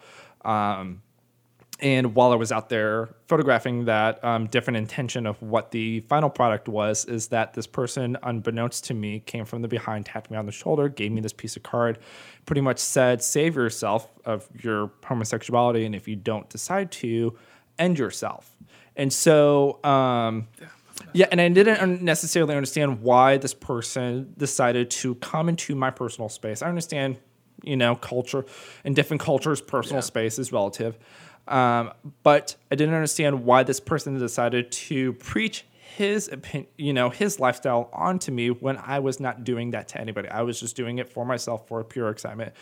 And 1.81 2.15
while 2.15 2.31
I 2.33 2.37
was 2.37 2.53
out 2.53 2.69
there 2.69 3.09
photographing 3.27 3.87
that, 3.87 4.23
um, 4.25 4.47
different 4.47 4.77
intention 4.77 5.27
of 5.27 5.43
what 5.43 5.73
the 5.73 6.01
final 6.03 6.31
product 6.31 6.69
was 6.69 7.05
is 7.05 7.29
that 7.29 7.55
this 7.55 7.67
person, 7.67 8.17
unbeknownst 8.23 8.85
to 8.87 8.95
me, 8.95 9.21
came 9.21 9.45
from 9.45 9.61
the 9.61 9.69
behind, 9.69 10.07
tapped 10.07 10.31
me 10.31 10.37
on 10.37 10.47
the 10.47 10.53
shoulder, 10.53 10.89
gave 10.89 11.11
me 11.11 11.21
this 11.21 11.33
piece 11.33 11.57
of 11.57 11.65
card, 11.65 11.99
pretty 12.47 12.61
much 12.61 12.79
said, 12.79 13.23
"Save 13.23 13.57
yourself 13.57 14.09
of 14.25 14.49
your 14.63 14.93
homosexuality, 15.05 15.85
and 15.85 15.95
if 15.97 16.07
you 16.07 16.15
don't 16.17 16.49
decide 16.49 16.93
to, 16.93 17.37
end 17.79 17.99
yourself." 17.99 18.57
And 18.97 19.13
so, 19.13 19.81
um, 19.85 20.47
yeah, 21.13 21.27
and 21.33 21.41
I 21.41 21.49
didn't 21.49 22.03
necessarily 22.03 22.55
understand 22.55 23.03
why 23.03 23.37
this 23.37 23.53
person 23.53 24.33
decided 24.39 24.91
to 24.93 25.17
come 25.17 25.49
into 25.49 25.75
my 25.75 25.91
personal 25.91 26.29
space. 26.29 26.63
I 26.63 26.69
understand, 26.69 27.19
you 27.65 27.77
know, 27.77 27.97
culture 27.97 28.45
and 28.85 28.95
different 28.95 29.21
cultures, 29.21 29.61
personal 29.61 29.99
Yeah. 29.99 30.03
space 30.03 30.39
is 30.39 30.53
relative. 30.53 30.97
Um, 31.47 31.93
but 32.23 32.57
I 32.71 32.75
didn't 32.75 32.95
understand 32.95 33.45
why 33.45 33.63
this 33.63 33.81
person 33.81 34.19
decided 34.19 34.73
to 34.73 35.13
preach 35.15 35.67
his 35.97 36.29
opinion, 36.29 36.69
you 36.77 36.93
know, 36.93 37.11
his 37.11 37.39
lifestyle 37.39 37.89
onto 37.93 38.33
me 38.33 38.51
when 38.51 38.77
I 38.79 38.99
was 38.99 39.21
not 39.21 39.45
doing 39.45 39.71
that 39.73 39.89
to 39.89 40.01
anybody. 40.01 40.29
I 40.29 40.43
was 40.43 40.59
just 40.59 40.75
doing 40.75 40.99
it 40.99 41.09
for 41.09 41.25
myself 41.25 41.69
for 41.69 41.85
pure 41.85 42.09
excitement 42.09 42.53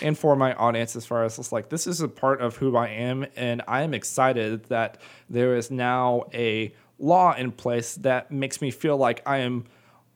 and 0.00 0.16
for 0.16 0.36
my 0.36 0.54
audience 0.54 0.96
as 0.96 1.04
far 1.04 1.24
as 1.24 1.38
it's 1.38 1.52
like 1.52 1.68
this 1.68 1.86
is 1.86 2.00
a 2.00 2.08
part 2.08 2.40
of 2.40 2.56
who 2.56 2.76
I 2.76 2.88
am 2.88 3.26
and 3.36 3.62
I 3.68 3.82
am 3.82 3.92
excited 3.92 4.64
that 4.66 4.98
there 5.28 5.56
is 5.56 5.70
now 5.70 6.24
a 6.32 6.72
law 6.98 7.34
in 7.34 7.52
place 7.52 7.96
that 7.96 8.30
makes 8.30 8.60
me 8.60 8.70
feel 8.70 8.96
like 8.96 9.22
I 9.26 9.38
am 9.38 9.64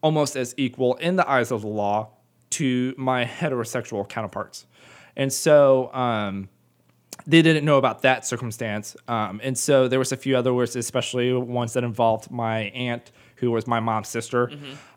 almost 0.01 0.35
as 0.35 0.53
equal 0.57 0.95
in 0.95 1.15
the 1.15 1.29
eyes 1.29 1.51
of 1.51 1.61
the 1.61 1.67
law 1.67 2.09
to 2.51 2.93
my 2.97 3.25
heterosexual 3.25 4.07
counterparts. 4.07 4.65
And 5.15 5.31
so 5.31 5.93
um 5.93 6.49
they 7.25 7.41
didn't 7.41 7.65
know 7.65 7.77
about 7.77 8.01
that 8.01 8.25
circumstance. 8.25 8.95
Um, 9.07 9.39
and 9.43 9.57
so 9.57 9.87
there 9.87 9.99
was 9.99 10.11
a 10.11 10.17
few 10.17 10.35
other 10.37 10.53
words, 10.53 10.75
especially 10.75 11.33
ones 11.33 11.73
that 11.73 11.83
involved 11.83 12.31
my 12.31 12.63
aunt, 12.75 13.11
who 13.37 13.51
was 13.51 13.67
my 13.67 13.79
mom's 13.79 14.07
sister. 14.09 14.51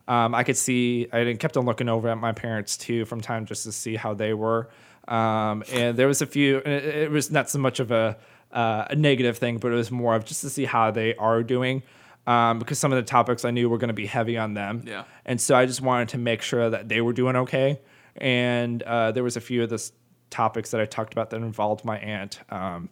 Um, 0.08 0.34
I 0.34 0.44
could 0.44 0.56
see, 0.56 1.08
I 1.12 1.34
kept 1.34 1.56
on 1.56 1.64
looking 1.66 1.88
over 1.88 2.08
at 2.08 2.18
my 2.18 2.32
parents 2.32 2.76
too 2.76 3.04
from 3.04 3.20
time 3.20 3.44
just 3.46 3.64
to 3.64 3.72
see 3.72 3.96
how 3.96 4.14
they 4.14 4.34
were. 4.34 4.68
Um, 5.08 5.62
and 5.72 5.96
there 5.96 6.06
was 6.08 6.22
a 6.22 6.26
few, 6.26 6.58
and 6.64 6.74
it, 6.74 6.84
it 6.84 7.10
was 7.10 7.30
not 7.30 7.48
so 7.50 7.58
much 7.58 7.80
of 7.80 7.90
a, 7.90 8.16
uh, 8.52 8.86
a 8.90 8.96
negative 8.96 9.38
thing, 9.38 9.58
but 9.58 9.72
it 9.72 9.74
was 9.74 9.90
more 9.90 10.14
of 10.14 10.24
just 10.24 10.40
to 10.42 10.50
see 10.50 10.64
how 10.64 10.90
they 10.90 11.14
are 11.16 11.42
doing. 11.42 11.82
Um, 12.26 12.58
because 12.58 12.78
some 12.80 12.92
of 12.92 12.96
the 12.96 13.08
topics 13.08 13.44
I 13.44 13.52
knew 13.52 13.68
were 13.68 13.78
going 13.78 13.88
to 13.88 13.94
be 13.94 14.06
heavy 14.06 14.36
on 14.36 14.54
them. 14.54 14.82
Yeah. 14.84 15.04
And 15.24 15.40
so 15.40 15.54
I 15.54 15.64
just 15.66 15.80
wanted 15.80 16.08
to 16.10 16.18
make 16.18 16.42
sure 16.42 16.68
that 16.70 16.88
they 16.88 17.00
were 17.00 17.12
doing 17.12 17.36
okay. 17.36 17.80
And 18.16 18.82
uh, 18.82 19.12
there 19.12 19.22
was 19.22 19.36
a 19.36 19.40
few 19.40 19.62
of 19.62 19.68
the 19.68 19.74
s- 19.74 19.92
topics 20.30 20.70
that 20.70 20.80
I 20.80 20.86
talked 20.86 21.12
about 21.12 21.30
that 21.30 21.36
involved 21.36 21.84
my 21.84 21.98
aunt 21.98 22.40
um, 22.50 22.88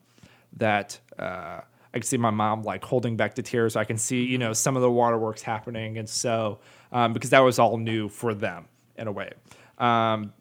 that 0.56 0.98
uh, 1.18 1.60
I 1.94 1.98
could 1.98 2.04
see 2.04 2.16
my 2.16 2.30
mom 2.30 2.62
like 2.62 2.84
holding 2.84 3.16
back 3.16 3.34
the 3.34 3.42
tears. 3.42 3.76
I 3.76 3.84
can 3.84 3.98
see, 3.98 4.24
you 4.24 4.38
know, 4.38 4.52
some 4.52 4.76
of 4.76 4.82
the 4.82 4.90
waterworks 4.90 5.42
happening. 5.42 5.98
And 5.98 6.08
so, 6.08 6.58
um, 6.92 7.12
because 7.12 7.30
that 7.30 7.40
was 7.40 7.58
all 7.58 7.76
new 7.76 8.08
for 8.08 8.34
them 8.34 8.66
in 8.96 9.06
a 9.06 9.12
way. 9.12 9.32
Um, 9.78 10.32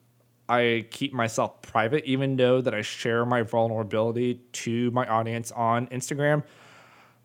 I 0.50 0.86
keep 0.92 1.14
myself 1.14 1.62
private, 1.62 2.06
even 2.06 2.36
though 2.36 2.62
that 2.62 2.74
I 2.74 2.82
share 2.82 3.26
my 3.26 3.44
vulnerability 3.44 4.42
to 4.54 4.92
my 4.92 5.08
audience 5.08 5.52
on 5.52 5.88
Instagram. 5.88 6.44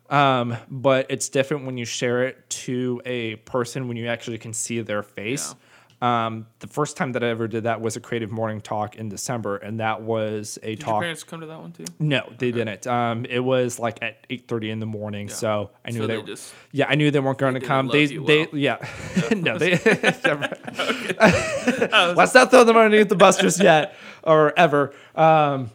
Um, 0.09 0.57
but 0.69 1.05
it's 1.09 1.29
different 1.29 1.65
when 1.65 1.77
you 1.77 1.85
share 1.85 2.23
it 2.23 2.49
to 2.49 3.01
a 3.05 3.35
person 3.37 3.87
when 3.87 3.97
you 3.97 4.07
actually 4.07 4.39
can 4.39 4.53
see 4.53 4.81
their 4.81 5.03
face. 5.03 5.53
Um, 6.01 6.47
the 6.59 6.67
first 6.67 6.95
time 6.95 7.11
that 7.11 7.23
I 7.25 7.27
ever 7.27 7.47
did 7.49 7.63
that 7.63 7.81
was 7.81 7.97
a 7.97 7.99
creative 7.99 8.31
morning 8.31 8.61
talk 8.61 8.95
in 8.95 9.09
December, 9.09 9.57
and 9.57 9.81
that 9.81 10.01
was 10.01 10.57
a 10.63 10.69
Did 10.75 10.79
your 10.79 10.85
talk. 10.85 11.01
parents 11.01 11.23
come 11.23 11.41
to 11.41 11.47
that 11.47 11.59
one 11.59 11.73
too? 11.73 11.83
No, 11.99 12.31
they 12.37 12.51
didn't. 12.53 12.87
Um, 12.87 13.25
it 13.25 13.39
was 13.39 13.79
like 13.79 14.01
at 14.01 14.25
eight 14.29 14.47
thirty 14.47 14.69
in 14.69 14.79
the 14.79 14.85
morning, 14.85 15.27
so 15.27 15.71
I 15.85 15.91
knew 15.91 15.99
So 15.99 16.07
they, 16.07 16.15
they 16.17 16.21
just- 16.23 16.53
yeah, 16.71 16.85
I 16.87 16.95
knew 16.95 17.11
they 17.11 17.19
weren't 17.19 17.37
going 17.37 17.55
to 17.55 17.59
come. 17.59 17.87
They, 17.89 18.05
they, 18.05 18.45
well. 18.45 18.47
yeah, 18.53 18.77
no, 19.35 19.57
they. 19.57 19.71
Let's 21.19 22.33
not 22.33 22.51
throw 22.51 22.63
them 22.63 22.77
underneath 22.77 23.09
the 23.09 23.15
bus 23.15 23.37
just 23.37 23.61
yet 23.61 23.95
or 24.23 24.57
ever. 24.57 24.93
Um, 25.15 25.71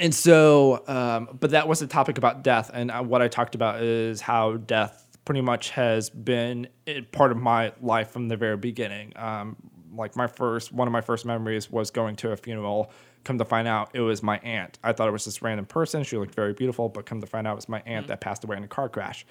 and 0.00 0.14
so, 0.14 0.82
um, 0.88 1.36
but 1.38 1.50
that 1.50 1.68
was 1.68 1.82
a 1.82 1.86
topic 1.86 2.18
about 2.18 2.42
death, 2.42 2.70
and 2.72 2.90
uh, 2.90 3.02
what 3.02 3.22
I 3.22 3.28
talked 3.28 3.54
about 3.54 3.82
is 3.82 4.20
how 4.20 4.54
death 4.56 5.03
pretty 5.24 5.40
much 5.40 5.70
has 5.70 6.10
been 6.10 6.68
a 6.86 7.00
part 7.02 7.30
of 7.32 7.38
my 7.38 7.72
life 7.80 8.10
from 8.10 8.28
the 8.28 8.36
very 8.36 8.56
beginning. 8.56 9.12
Um, 9.16 9.56
like 9.96 10.16
my 10.16 10.26
first, 10.26 10.72
one 10.72 10.88
of 10.88 10.92
my 10.92 11.00
first 11.00 11.24
memories 11.24 11.70
was 11.70 11.90
going 11.90 12.16
to 12.16 12.32
a 12.32 12.36
funeral. 12.36 12.90
Come 13.22 13.38
to 13.38 13.44
find 13.44 13.66
out, 13.66 13.90
it 13.94 14.00
was 14.00 14.22
my 14.22 14.38
aunt. 14.38 14.78
I 14.82 14.92
thought 14.92 15.08
it 15.08 15.12
was 15.12 15.24
this 15.24 15.40
random 15.40 15.66
person. 15.66 16.02
She 16.02 16.18
looked 16.18 16.34
very 16.34 16.52
beautiful, 16.52 16.88
but 16.88 17.06
come 17.06 17.20
to 17.20 17.26
find 17.26 17.46
out, 17.46 17.52
it 17.52 17.56
was 17.56 17.68
my 17.68 17.82
aunt 17.86 18.08
that 18.08 18.20
passed 18.20 18.44
away 18.44 18.56
in 18.56 18.64
a 18.64 18.68
car 18.68 18.88
crash, 18.88 19.24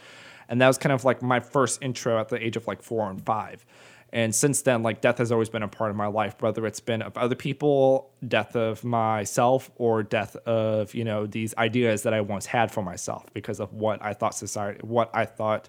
and 0.49 0.61
that 0.61 0.67
was 0.67 0.77
kind 0.77 0.93
of 0.93 1.05
like 1.05 1.21
my 1.21 1.39
first 1.39 1.83
intro 1.83 2.19
at 2.19 2.29
the 2.29 2.43
age 2.43 2.55
of 2.57 2.65
like 2.65 2.81
four 2.81 3.09
and 3.09 3.23
five. 3.23 3.65
And 4.13 4.33
since 4.33 4.61
then, 4.61 4.83
like 4.83 5.01
death 5.01 5.17
has 5.17 5.31
always 5.31 5.49
been 5.49 5.63
a 5.63 5.67
part 5.67 5.89
of 5.89 5.97
my 5.97 6.05
life, 6.05 6.39
whether 6.39 6.67
it's 6.67 6.79
been 6.79 7.01
of 7.01 7.17
other 7.17 7.33
people, 7.35 8.11
death 8.25 8.55
of 8.55 8.83
myself, 8.83 9.71
or 9.75 10.03
death 10.03 10.35
of, 10.45 10.93
you 10.93 11.03
know, 11.03 11.25
these 11.25 11.55
ideas 11.57 12.03
that 12.03 12.13
I 12.13 12.21
once 12.21 12.45
had 12.45 12.71
for 12.71 12.83
myself 12.83 13.25
because 13.33 13.59
of 13.59 13.73
what 13.73 14.03
I 14.03 14.13
thought 14.13 14.35
society, 14.35 14.81
what 14.83 15.09
I 15.15 15.25
thought 15.25 15.67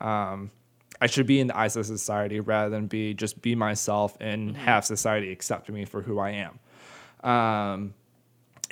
um, 0.00 0.52
I 1.00 1.08
should 1.08 1.26
be 1.26 1.40
in 1.40 1.48
the 1.48 1.58
eyes 1.58 1.74
of 1.74 1.84
society 1.84 2.38
rather 2.38 2.70
than 2.70 2.86
be 2.86 3.14
just 3.14 3.42
be 3.42 3.56
myself 3.56 4.16
and 4.20 4.56
have 4.56 4.84
society 4.84 5.32
accept 5.32 5.68
me 5.68 5.84
for 5.84 6.02
who 6.02 6.20
I 6.20 6.48
am. 6.48 7.28
Um, 7.28 7.94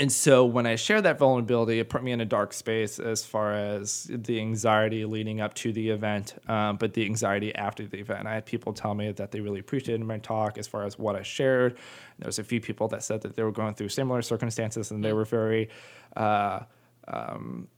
and 0.01 0.11
so 0.11 0.47
when 0.47 0.67
I 0.67 0.77
shared 0.77 1.03
that 1.05 1.19
vulnerability, 1.19 1.79
it 1.79 1.91
put 1.91 2.03
me 2.03 2.11
in 2.11 2.23
a 2.23 2.25
dark 2.25 2.55
space 2.55 2.99
as 2.99 3.23
far 3.23 3.53
as 3.53 4.05
the 4.11 4.41
anxiety 4.41 5.05
leading 5.05 5.43
up 5.43 5.53
to 5.57 5.75
the 5.75 5.91
event, 5.91 6.37
um, 6.49 6.79
but 6.79 6.95
the 6.95 7.05
anxiety 7.05 7.55
after 7.55 7.87
the 7.87 7.99
event. 7.99 8.27
I 8.27 8.33
had 8.33 8.47
people 8.47 8.73
tell 8.73 8.95
me 8.95 9.13
that 9.13 9.31
they 9.31 9.41
really 9.41 9.61
appreciated 9.61 10.03
my 10.07 10.17
talk 10.17 10.57
as 10.57 10.67
far 10.67 10.85
as 10.85 10.99
what 10.99 11.17
I 11.17 11.23
shared. 11.23 11.77
There 12.19 12.27
was 12.27 12.39
a 12.39 12.45
few 12.45 12.63
people 12.63 12.89
that 12.89 13.03
said 13.03 13.21
that 13.21 13.37
they 13.37 13.43
were 13.43 13.53
going 13.53 13.75
through 13.75 13.91
similar 13.91 14.23
circumstances 14.23 14.91
and 14.91 15.05
they 15.05 15.13
were 15.13 15.27
very 15.27 15.69
uh, 16.17 16.61
um, 17.07 17.69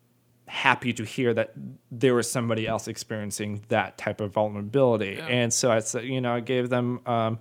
happy 0.46 0.92
to 0.92 1.02
hear 1.02 1.34
that 1.34 1.54
there 1.90 2.14
was 2.14 2.30
somebody 2.30 2.68
else 2.68 2.86
experiencing 2.86 3.64
that 3.66 3.98
type 3.98 4.20
of 4.20 4.32
vulnerability. 4.32 5.16
Yeah. 5.18 5.26
And 5.26 5.52
so 5.52 5.72
I 5.72 5.80
said, 5.80 6.04
you 6.04 6.20
know, 6.20 6.34
I 6.34 6.40
gave 6.40 6.68
them, 6.68 7.00
um, 7.04 7.40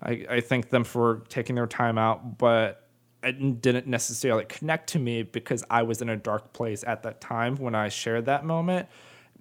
I, 0.00 0.24
I 0.30 0.40
thanked 0.40 0.70
them 0.70 0.84
for 0.84 1.24
taking 1.28 1.56
their 1.56 1.66
time 1.66 1.98
out, 1.98 2.38
but 2.38 2.86
it 3.22 3.60
didn't 3.60 3.86
necessarily 3.86 4.44
connect 4.46 4.88
to 4.90 4.98
me 4.98 5.22
because 5.22 5.64
I 5.70 5.82
was 5.82 6.00
in 6.02 6.08
a 6.08 6.16
dark 6.16 6.52
place 6.52 6.84
at 6.86 7.02
that 7.02 7.20
time 7.20 7.56
when 7.56 7.74
I 7.74 7.88
shared 7.88 8.26
that 8.26 8.44
moment 8.44 8.88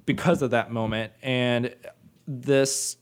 because 0.05 0.41
of 0.41 0.51
that 0.51 0.71
moment. 0.71 1.13
And 1.21 1.74
this 2.27 2.98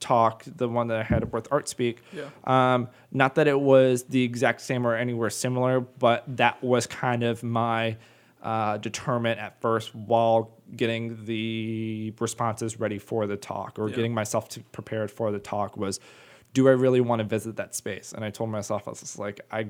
talk, 0.00 0.44
the 0.46 0.68
one 0.68 0.88
that 0.88 0.98
I 0.98 1.02
had 1.02 1.32
with 1.32 1.48
Art 1.50 1.68
Speak, 1.68 2.02
Yeah. 2.12 2.24
um, 2.44 2.88
not 3.12 3.34
that 3.36 3.46
it 3.48 3.58
was 3.60 4.04
the 4.04 4.22
exact 4.22 4.60
same 4.62 4.86
or 4.86 4.94
anywhere 4.94 5.30
similar, 5.30 5.80
but 5.80 6.24
that 6.36 6.62
was 6.62 6.86
kind 6.86 7.22
of 7.22 7.42
my 7.42 7.96
uh, 8.42 8.78
determinant 8.78 9.38
at 9.38 9.60
first 9.60 9.94
while 9.94 10.56
getting 10.74 11.26
the 11.26 12.14
responses 12.18 12.80
ready 12.80 12.98
for 12.98 13.26
the 13.26 13.36
talk 13.36 13.78
or 13.78 13.88
Yeah. 13.90 13.96
getting 13.96 14.14
myself 14.14 14.48
to 14.50 14.60
prepared 14.72 15.10
for 15.10 15.30
the 15.30 15.38
talk 15.38 15.76
was 15.76 16.00
do 16.52 16.68
I 16.68 16.72
really 16.72 17.00
want 17.00 17.20
to 17.20 17.24
visit 17.24 17.56
that 17.56 17.74
space? 17.74 18.12
And 18.12 18.24
I 18.24 18.30
told 18.30 18.50
myself, 18.50 18.86
I 18.86 18.90
was 18.90 19.00
just 19.00 19.18
like, 19.18 19.40
I 19.50 19.68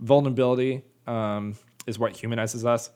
vulnerability 0.00 0.82
um, 1.06 1.54
is 1.86 1.98
what 1.98 2.16
humanizes 2.16 2.64
us. 2.64 2.90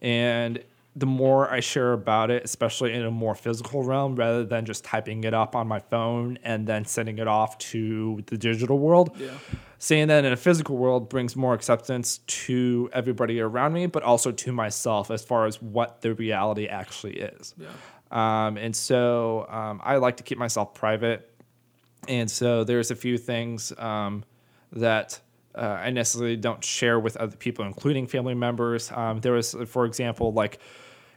And 0.00 0.62
the 0.96 1.06
more 1.06 1.50
I 1.50 1.58
share 1.60 1.92
about 1.92 2.30
it, 2.30 2.44
especially 2.44 2.92
in 2.92 3.02
a 3.02 3.10
more 3.10 3.34
physical 3.34 3.82
realm, 3.82 4.14
rather 4.14 4.44
than 4.44 4.64
just 4.64 4.84
typing 4.84 5.24
it 5.24 5.34
up 5.34 5.56
on 5.56 5.66
my 5.66 5.80
phone 5.80 6.38
and 6.44 6.66
then 6.68 6.84
sending 6.84 7.18
it 7.18 7.26
off 7.26 7.58
to 7.58 8.22
the 8.26 8.38
digital 8.38 8.78
world, 8.78 9.10
Yeah. 9.18 9.30
saying 9.78 10.08
that 10.08 10.24
in 10.24 10.32
a 10.32 10.36
physical 10.36 10.76
world 10.76 11.08
brings 11.08 11.34
more 11.34 11.52
acceptance 11.52 12.18
to 12.18 12.88
everybody 12.92 13.40
around 13.40 13.72
me, 13.72 13.86
but 13.86 14.04
also 14.04 14.30
to 14.30 14.52
myself 14.52 15.10
as 15.10 15.24
far 15.24 15.46
as 15.46 15.60
what 15.60 16.00
the 16.02 16.14
reality 16.14 16.66
actually 16.68 17.18
is. 17.18 17.54
Yeah. 17.58 17.68
Um, 18.12 18.56
and 18.56 18.76
so 18.76 19.46
um, 19.50 19.80
I 19.82 19.96
like 19.96 20.18
to 20.18 20.22
keep 20.22 20.38
myself 20.38 20.74
private. 20.74 21.28
And 22.08 22.30
so 22.30 22.64
there's 22.64 22.90
a 22.90 22.96
few 22.96 23.18
things 23.18 23.72
um, 23.78 24.24
that 24.72 25.20
uh, 25.54 25.60
I 25.60 25.90
necessarily 25.90 26.36
don't 26.36 26.62
share 26.64 26.98
with 26.98 27.16
other 27.16 27.36
people, 27.36 27.64
including 27.64 28.06
family 28.06 28.34
members. 28.34 28.90
Um, 28.90 29.20
there 29.20 29.32
was, 29.32 29.54
for 29.66 29.84
example, 29.84 30.32
like 30.32 30.58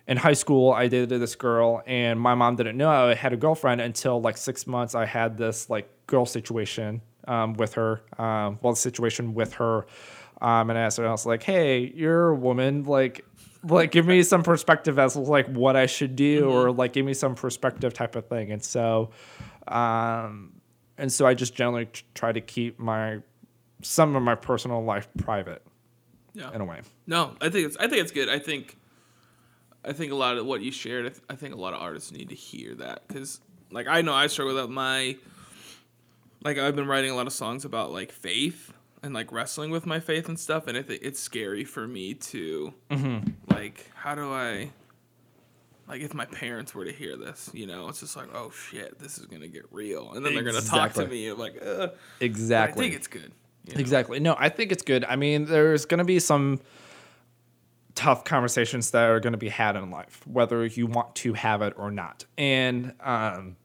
in 0.07 0.17
high 0.17 0.33
school, 0.33 0.71
I 0.71 0.87
dated 0.87 1.09
this 1.09 1.35
girl, 1.35 1.81
and 1.85 2.19
my 2.19 2.35
mom 2.35 2.55
didn't 2.55 2.77
know 2.77 2.89
I 2.89 3.13
had 3.13 3.33
a 3.33 3.37
girlfriend 3.37 3.81
until 3.81 4.21
like 4.21 4.37
six 4.37 4.65
months. 4.67 4.95
I 4.95 5.05
had 5.05 5.37
this 5.37 5.69
like 5.69 5.89
girl 6.07 6.25
situation 6.25 7.01
um, 7.27 7.53
with 7.53 7.73
her, 7.73 8.01
um, 8.17 8.59
well, 8.61 8.73
the 8.73 8.77
situation 8.79 9.33
with 9.33 9.53
her, 9.55 9.85
um, 10.41 10.69
and 10.69 10.79
I 10.79 10.83
asked 10.83 10.97
her, 10.97 11.07
I 11.07 11.11
was 11.11 11.25
like, 11.25 11.43
"Hey, 11.43 11.91
you're 11.95 12.29
a 12.29 12.35
woman, 12.35 12.83
like." 12.83 13.25
Like 13.63 13.91
give 13.91 14.05
me 14.05 14.21
some 14.21 14.43
perspective 14.43 14.97
as 14.99 15.13
to, 15.13 15.19
like 15.19 15.47
what 15.47 15.75
I 15.75 15.87
should 15.87 16.15
do, 16.15 16.47
or 16.47 16.71
like 16.71 16.93
give 16.93 17.05
me 17.05 17.15
some 17.15 17.33
perspective 17.33 17.91
type 17.91 18.15
of 18.15 18.27
thing. 18.27 18.51
And 18.51 18.63
so, 18.63 19.09
um, 19.67 20.53
and 20.97 21.11
so 21.11 21.25
I 21.25 21.33
just 21.33 21.55
generally 21.55 21.89
try 22.13 22.31
to 22.31 22.41
keep 22.41 22.79
my 22.79 23.19
some 23.81 24.15
of 24.15 24.23
my 24.23 24.35
personal 24.35 24.83
life 24.83 25.07
private 25.17 25.61
Yeah. 26.33 26.51
in 26.53 26.61
a 26.61 26.65
way. 26.65 26.81
No, 27.05 27.35
I 27.41 27.49
think 27.49 27.67
it's 27.67 27.77
I 27.77 27.87
think 27.87 28.01
it's 28.01 28.11
good. 28.11 28.29
I 28.29 28.39
think 28.39 28.77
I 29.85 29.93
think 29.93 30.11
a 30.11 30.15
lot 30.15 30.37
of 30.37 30.45
what 30.45 30.61
you 30.61 30.71
shared. 30.71 31.05
I, 31.05 31.09
th- 31.09 31.21
I 31.29 31.35
think 31.35 31.53
a 31.53 31.57
lot 31.57 31.73
of 31.73 31.81
artists 31.81 32.11
need 32.11 32.29
to 32.29 32.35
hear 32.35 32.75
that 32.75 33.07
because, 33.07 33.39
like, 33.71 33.87
I 33.87 34.01
know 34.01 34.13
I 34.13 34.27
struggle 34.27 34.55
with 34.55 34.69
my 34.69 35.15
like 36.43 36.57
I've 36.57 36.75
been 36.75 36.87
writing 36.87 37.11
a 37.11 37.15
lot 37.15 37.27
of 37.27 37.33
songs 37.33 37.65
about 37.65 37.91
like 37.91 38.11
faith 38.11 38.73
and 39.03 39.13
like 39.13 39.31
wrestling 39.31 39.71
with 39.71 39.85
my 39.85 39.99
faith 39.99 40.27
and 40.27 40.39
stuff, 40.39 40.67
and 40.67 40.77
I 40.77 40.81
think 40.81 41.01
it's 41.03 41.19
scary 41.19 41.63
for 41.63 41.87
me 41.87 42.13
to 42.15 42.73
mm-hmm. 42.89 43.29
like 43.53 43.89
how 43.95 44.15
do 44.15 44.31
I 44.31 44.71
like 45.87 46.01
if 46.01 46.13
my 46.13 46.25
parents 46.25 46.73
were 46.75 46.85
to 46.85 46.91
hear 46.91 47.15
this, 47.15 47.49
you 47.53 47.65
know, 47.67 47.87
it's 47.89 47.99
just 48.01 48.15
like 48.15 48.27
oh 48.33 48.51
shit, 48.51 48.99
this 48.99 49.17
is 49.17 49.25
gonna 49.25 49.47
get 49.47 49.65
real, 49.71 50.11
and 50.13 50.25
then 50.25 50.33
they're 50.33 50.43
gonna 50.43 50.61
talk 50.61 50.93
to 50.93 51.07
me 51.07 51.31
like 51.31 51.55
uh, 51.61 51.87
but 51.87 51.97
I 52.21 52.25
Exactly. 52.25 52.83
think 52.85 52.95
it's 52.95 53.07
good. 53.07 53.31
you 53.65 53.73
know? 53.75 53.79
Exactly. 53.79 54.19
No, 54.19 54.35
I 54.37 54.49
think 54.49 54.71
it's 54.71 54.83
good. 54.83 55.03
I 55.05 55.15
mean, 55.15 55.45
there's 55.45 55.85
going 55.85 55.97
to 55.99 56.05
be 56.05 56.19
some 56.19 56.59
tough 57.95 58.23
conversations 58.23 58.91
that 58.91 59.09
are 59.09 59.19
going 59.19 59.33
to 59.33 59.37
be 59.37 59.49
had 59.49 59.75
in 59.75 59.89
life, 59.91 60.21
whether 60.27 60.65
you 60.65 60.87
want 60.87 61.15
to 61.15 61.33
have 61.33 61.61
it 61.61 61.73
or 61.77 61.89
not. 61.91 62.25
And 62.37 62.93
um, 63.01 63.57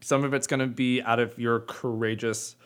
some 0.00 0.24
of 0.24 0.32
it's 0.34 0.46
going 0.46 0.60
to 0.60 0.66
be 0.66 1.02
out 1.02 1.20
of 1.20 1.38
your 1.38 1.60
courageous 1.60 2.56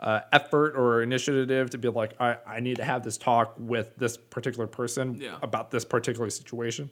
uh, 0.00 0.20
effort 0.32 0.74
or 0.76 1.02
initiative 1.02 1.70
to 1.70 1.78
be 1.78 1.88
like, 1.88 2.12
I, 2.20 2.36
I 2.46 2.60
need 2.60 2.76
to 2.76 2.84
have 2.84 3.02
this 3.02 3.16
talk 3.16 3.54
with 3.58 3.96
this 3.96 4.16
particular 4.16 4.66
person 4.66 5.14
Yeah. 5.20 5.38
about 5.42 5.70
this 5.70 5.84
particular 5.84 6.28
situation. 6.30 6.90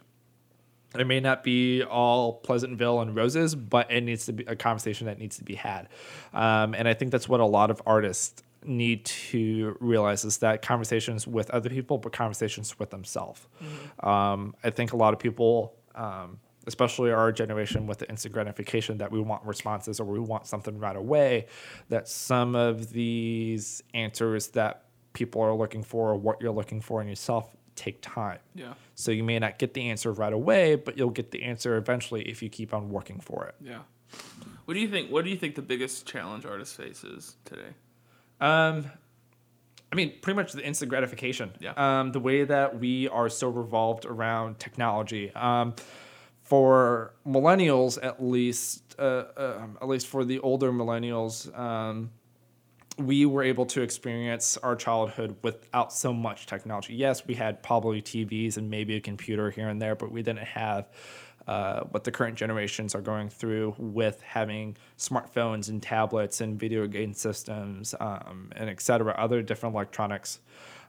It 0.98 1.07
may 1.07 1.20
not 1.20 1.42
be 1.42 1.83
all 1.83 2.35
Pleasantville 2.35 3.00
and 3.00 3.16
roses, 3.16 3.54
but 3.54 3.90
it 3.90 4.02
needs 4.02 4.26
to 4.26 4.33
be 4.33 4.44
a 4.44 4.54
conversation 4.54 5.07
that 5.07 5.18
needs 5.18 5.38
to 5.38 5.44
be 5.44 5.54
had. 5.54 5.88
Um, 6.33 6.74
and 6.74 6.87
I 6.87 6.94
think 6.94 7.11
that's 7.11 7.28
what 7.28 7.40
a 7.40 7.46
lot 7.46 7.70
of 7.70 7.83
artists 7.87 8.42
need 8.64 9.04
to 9.04 9.76
realize 9.80 10.24
is 10.24 10.38
that 10.38 10.62
conversations 10.62 11.26
with 11.26 11.50
other 11.50 11.68
people, 11.68 11.98
but 11.98 12.12
conversations 12.12 12.78
with 12.78 12.90
themselves. 12.90 13.46
Um, 14.00 14.54
I 14.64 14.70
think 14.70 14.92
a 14.92 14.96
lot 14.96 15.12
of 15.12 15.20
people, 15.20 15.74
um, 15.94 16.38
especially 16.66 17.12
our 17.12 17.30
generation 17.30 17.87
with 17.87 17.98
the 17.98 18.09
instant 18.09 18.33
gratification 18.33 18.98
that 18.98 19.11
we 19.11 19.20
want 19.20 19.44
responses 19.44 20.00
or 20.00 20.04
we 20.04 20.18
want 20.18 20.46
something 20.46 20.78
right 20.78 20.96
away, 20.96 21.46
that 21.88 22.09
some 22.09 22.54
of 22.54 22.90
these 22.90 23.83
answers 23.92 24.48
that 24.48 24.85
people 25.12 25.42
are 25.42 25.54
looking 25.54 25.83
for 25.83 26.11
or 26.11 26.16
what 26.16 26.40
you're 26.40 26.52
looking 26.52 26.80
for 26.80 27.02
in 27.02 27.09
yourself 27.09 27.54
take 27.76 27.98
time. 28.00 28.38
Yeah, 28.54 28.74
So 28.94 29.10
you 29.10 29.24
may 29.24 29.38
not 29.38 29.58
get 29.58 29.74
the 29.74 29.88
answer 29.90 30.12
right 30.12 30.32
away, 30.32 30.76
but 30.76 30.96
you'll 30.96 31.10
get 31.10 31.30
the 31.30 31.42
answer 31.42 31.76
eventually 31.76 32.22
if 32.22 32.42
you 32.42 32.48
keep 32.48 32.72
on 32.74 32.90
working 32.90 33.20
for 33.20 33.46
it. 33.46 33.54
yeah. 33.60 33.80
What 34.64 34.74
do 34.74 34.80
you 34.80 34.88
think? 34.88 35.10
What 35.10 35.24
do 35.24 35.30
you 35.30 35.37
think 35.37 35.56
the 35.56 35.62
biggest 35.62 36.06
challenge 36.06 36.46
artist 36.46 36.76
faces 36.76 37.37
today? 37.44 37.68
Um, 38.40 38.87
I 39.92 39.96
mean, 39.96 40.14
pretty 40.22 40.37
much 40.37 40.52
the 40.52 40.64
instant 40.64 40.88
gratification. 40.88 41.52
Yeah. 41.60 41.72
Um, 41.76 42.12
the 42.12 42.20
way 42.20 42.44
that 42.44 42.78
we 42.80 43.08
are 43.08 43.28
so 43.28 43.48
revolved 43.48 44.04
around 44.06 44.58
technology. 44.58 45.32
Um, 45.34 45.74
for 46.42 47.14
millennials, 47.26 47.98
at 48.02 48.22
least, 48.22 48.94
uh, 48.98 49.24
um, 49.37 49.78
at 49.80 49.88
least 49.88 50.06
for 50.06 50.24
the 50.24 50.38
older 50.40 50.72
millennials, 50.72 51.56
um, 51.58 52.10
we 52.96 53.26
were 53.26 53.42
able 53.42 53.66
to 53.66 53.83
experience 53.83 54.57
our 54.59 54.76
childhood 54.76 55.37
without 55.42 55.92
so 55.92 56.12
much 56.12 56.46
technology. 56.46 56.94
Yes, 56.94 57.26
we 57.26 57.35
had 57.35 57.62
probably 57.62 58.00
TVs 58.00 58.57
and 58.57 58.70
maybe 58.70 58.96
a 58.96 59.00
computer 59.00 59.50
here 59.50 59.68
and 59.68 59.83
there, 59.83 59.94
but 59.94 60.12
we 60.12 60.22
didn't 60.22 60.46
have 60.46 60.88
uh, 61.46 61.80
what 61.90 62.04
the 62.04 62.11
current 62.11 62.37
generations 62.37 62.94
are 62.94 63.02
going 63.02 63.28
through 63.28 63.74
with 63.78 64.22
having 64.22 64.76
smartphones 64.96 65.68
and 65.68 65.83
tablets 65.83 66.40
and 66.40 66.59
video 66.59 66.87
game 66.87 67.12
systems 67.12 67.94
um, 68.00 68.50
and 68.57 68.70
et 68.70 68.80
cetera, 68.80 69.12
other 69.12 69.42
different 69.42 69.74
electronics. 69.74 70.40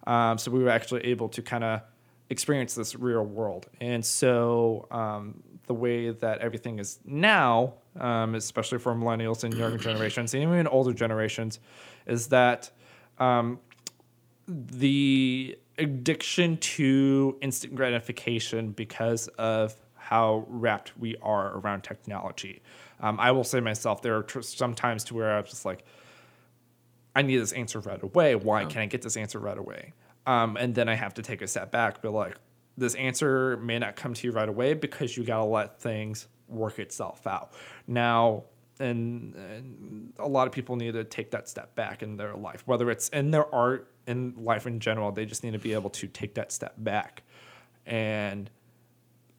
Um, 0.07 0.37
so 0.37 0.51
we 0.51 0.63
were 0.63 0.69
actually 0.69 1.05
able 1.05 1.29
to 1.29 1.41
kind 1.41 1.63
of 1.63 1.81
experience 2.29 2.75
this 2.75 2.95
real 2.95 3.23
world. 3.23 3.67
And 3.81 4.05
so 4.05 4.87
um, 4.91 5.43
the 5.67 5.73
way 5.73 6.11
that 6.11 6.39
everything 6.39 6.79
is 6.79 6.99
now, 7.05 7.73
um, 7.99 8.35
especially 8.35 8.77
for 8.77 8.93
millennials 8.93 9.43
and 9.43 9.53
younger 9.53 9.77
generations, 9.89 10.33
and 10.33 10.43
even 10.43 10.67
older 10.67 10.93
generations, 10.93 11.59
is 12.05 12.27
that 12.27 12.71
um, 13.19 13.59
the 14.47 15.57
addiction 15.77 16.57
to 16.57 17.37
instant 17.41 17.75
gratification 17.75 18.71
because 18.71 19.27
of 19.39 19.75
how 19.95 20.45
wrapped 20.47 20.97
we 20.99 21.15
are 21.21 21.57
around 21.57 21.83
technology. 21.83 22.61
Um, 22.99 23.19
I 23.19 23.31
will 23.31 23.43
say 23.43 23.59
myself, 23.59 24.01
there 24.01 24.15
are 24.17 24.23
tr- 24.23 24.41
some 24.41 24.75
times 24.75 25.03
to 25.05 25.15
where 25.15 25.33
I 25.33 25.41
was 25.41 25.49
just 25.49 25.65
like, 25.65 25.83
I 27.15 27.21
need 27.21 27.37
this 27.37 27.53
answer 27.53 27.79
right 27.79 28.01
away. 28.01 28.35
Why 28.35 28.65
can't 28.65 28.77
I 28.77 28.85
get 28.85 29.01
this 29.01 29.17
answer 29.17 29.39
right 29.39 29.57
away? 29.57 29.93
Um, 30.27 30.57
and 30.57 30.75
then 30.75 30.89
I 30.89 30.95
have 30.95 31.13
to 31.15 31.21
take 31.21 31.41
a 31.41 31.47
step 31.47 31.71
back, 31.71 32.01
be 32.01 32.07
like, 32.09 32.35
this 32.77 32.95
answer 32.95 33.57
may 33.57 33.79
not 33.79 33.95
come 33.95 34.13
to 34.13 34.27
you 34.27 34.33
right 34.33 34.49
away 34.49 34.73
because 34.73 35.15
you 35.15 35.23
got 35.23 35.37
to 35.37 35.45
let 35.45 35.79
things 35.79 36.27
work 36.47 36.79
itself 36.79 37.25
out. 37.25 37.53
Now, 37.87 38.43
and, 38.79 39.33
and 39.35 40.13
a 40.19 40.27
lot 40.27 40.47
of 40.47 40.53
people 40.53 40.75
need 40.75 40.93
to 40.93 41.03
take 41.03 41.31
that 41.31 41.47
step 41.47 41.75
back 41.75 42.03
in 42.03 42.17
their 42.17 42.35
life, 42.35 42.63
whether 42.65 42.91
it's 42.91 43.09
in 43.09 43.31
their 43.31 43.53
art, 43.53 43.91
in 44.07 44.33
life 44.37 44.67
in 44.67 44.79
general, 44.79 45.11
they 45.11 45.25
just 45.25 45.43
need 45.43 45.53
to 45.53 45.59
be 45.59 45.73
able 45.73 45.89
to 45.91 46.07
take 46.07 46.35
that 46.35 46.51
step 46.51 46.73
back 46.77 47.23
and 47.85 48.49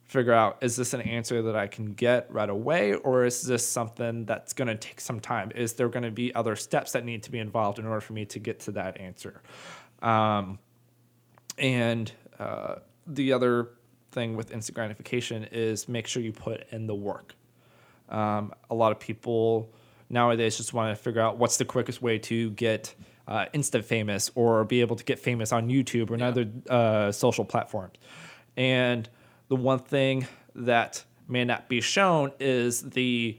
figure 0.05 0.33
out 0.33 0.57
is 0.61 0.77
this 0.77 0.93
an 0.93 1.01
answer 1.01 1.41
that 1.41 1.55
I 1.55 1.67
can 1.67 1.93
get 1.93 2.31
right 2.31 2.49
away 2.49 2.93
or 2.93 3.25
is 3.25 3.43
this 3.43 3.67
something 3.67 4.25
that's 4.25 4.53
going 4.53 4.69
to 4.69 4.75
take 4.75 5.01
some 5.01 5.19
time? 5.19 5.51
Is 5.53 5.73
there 5.73 5.89
going 5.89 6.03
to 6.03 6.11
be 6.11 6.33
other 6.33 6.55
steps 6.55 6.93
that 6.93 7.03
need 7.03 7.23
to 7.23 7.31
be 7.31 7.39
involved 7.39 7.77
in 7.77 7.85
order 7.85 7.99
for 7.99 8.13
me 8.13 8.25
to 8.25 8.39
get 8.39 8.61
to 8.61 8.71
that 8.71 8.99
answer? 8.99 9.41
Um, 10.01 10.59
and 11.57 12.11
uh, 12.39 12.75
the 13.07 13.33
other 13.33 13.69
thing 14.11 14.35
with 14.35 14.51
instant 14.51 14.75
gratification 14.75 15.47
is 15.51 15.87
make 15.87 16.07
sure 16.07 16.21
you 16.21 16.31
put 16.31 16.67
in 16.71 16.87
the 16.87 16.95
work. 16.95 17.35
Um, 18.09 18.53
a 18.69 18.75
lot 18.75 18.91
of 18.91 18.99
people 18.99 19.71
nowadays 20.09 20.57
just 20.57 20.73
want 20.73 20.95
to 20.95 21.01
figure 21.01 21.21
out 21.21 21.37
what's 21.37 21.57
the 21.57 21.65
quickest 21.65 22.01
way 22.01 22.17
to 22.19 22.51
get 22.51 22.93
uh, 23.27 23.45
instant 23.53 23.83
famous 23.83 24.31
or 24.35 24.63
be 24.63 24.81
able 24.81 24.95
to 24.95 25.03
get 25.03 25.19
famous 25.19 25.51
on 25.51 25.67
YouTube 25.67 26.09
or 26.09 26.15
another 26.15 26.47
uh, 26.69 27.11
social 27.11 27.43
platforms. 27.43 27.95
And 28.55 29.09
the 29.49 29.55
one 29.55 29.79
thing 29.79 30.27
that 30.55 31.03
may 31.27 31.43
not 31.43 31.67
be 31.67 31.81
shown 31.81 32.31
is 32.39 32.81
the 32.81 33.37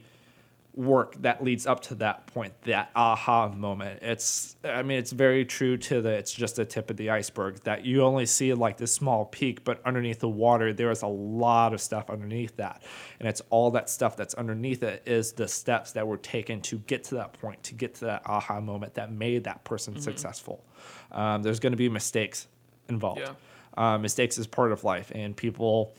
work 0.79 1.13
that 1.21 1.43
leads 1.43 1.67
up 1.67 1.81
to 1.81 1.93
that 1.93 2.25
point, 2.27 2.53
that 2.61 2.89
aha 2.95 3.49
moment. 3.49 3.99
It's, 4.01 4.55
I 4.63 4.81
mean, 4.81 4.97
it's 4.97 5.11
very 5.11 5.43
true 5.43 5.75
to 5.75 6.01
the, 6.01 6.09
it's 6.09 6.31
just 6.31 6.55
the 6.55 6.63
tip 6.63 6.89
of 6.89 6.95
the 6.95 7.09
iceberg 7.09 7.61
that 7.65 7.85
you 7.85 8.01
only 8.01 8.25
see 8.25 8.53
like 8.53 8.77
this 8.77 8.93
small 8.93 9.25
peak, 9.25 9.65
but 9.65 9.81
underneath 9.85 10.19
the 10.19 10.29
water, 10.29 10.71
there 10.71 10.89
is 10.89 11.01
a 11.01 11.07
lot 11.07 11.73
of 11.73 11.81
stuff 11.81 12.09
underneath 12.09 12.55
that. 12.55 12.81
And 13.19 13.27
it's 13.27 13.41
all 13.49 13.71
that 13.71 13.89
stuff 13.89 14.15
that's 14.15 14.33
underneath 14.35 14.81
it 14.81 15.03
is 15.05 15.33
the 15.33 15.49
steps 15.49 15.91
that 15.91 16.07
were 16.07 16.15
taken 16.15 16.61
to 16.61 16.77
get 16.77 17.03
to 17.05 17.15
that 17.15 17.33
point, 17.33 17.61
to 17.63 17.75
get 17.75 17.95
to 17.95 18.05
that 18.05 18.21
aha 18.25 18.61
moment 18.61 18.93
that 18.93 19.11
made 19.11 19.43
that 19.43 19.65
person 19.65 19.99
successful. 19.99 20.63
Um, 21.11 21.43
there's 21.43 21.59
going 21.59 21.73
to 21.73 21.77
be 21.77 21.89
mistakes 21.89 22.47
involved. 22.87 23.19
Yeah. 23.19 23.33
Uh, 23.75 23.97
mistakes 23.97 24.37
is 24.37 24.47
part 24.47 24.71
of 24.71 24.85
life, 24.85 25.11
and 25.13 25.35
people, 25.35 25.93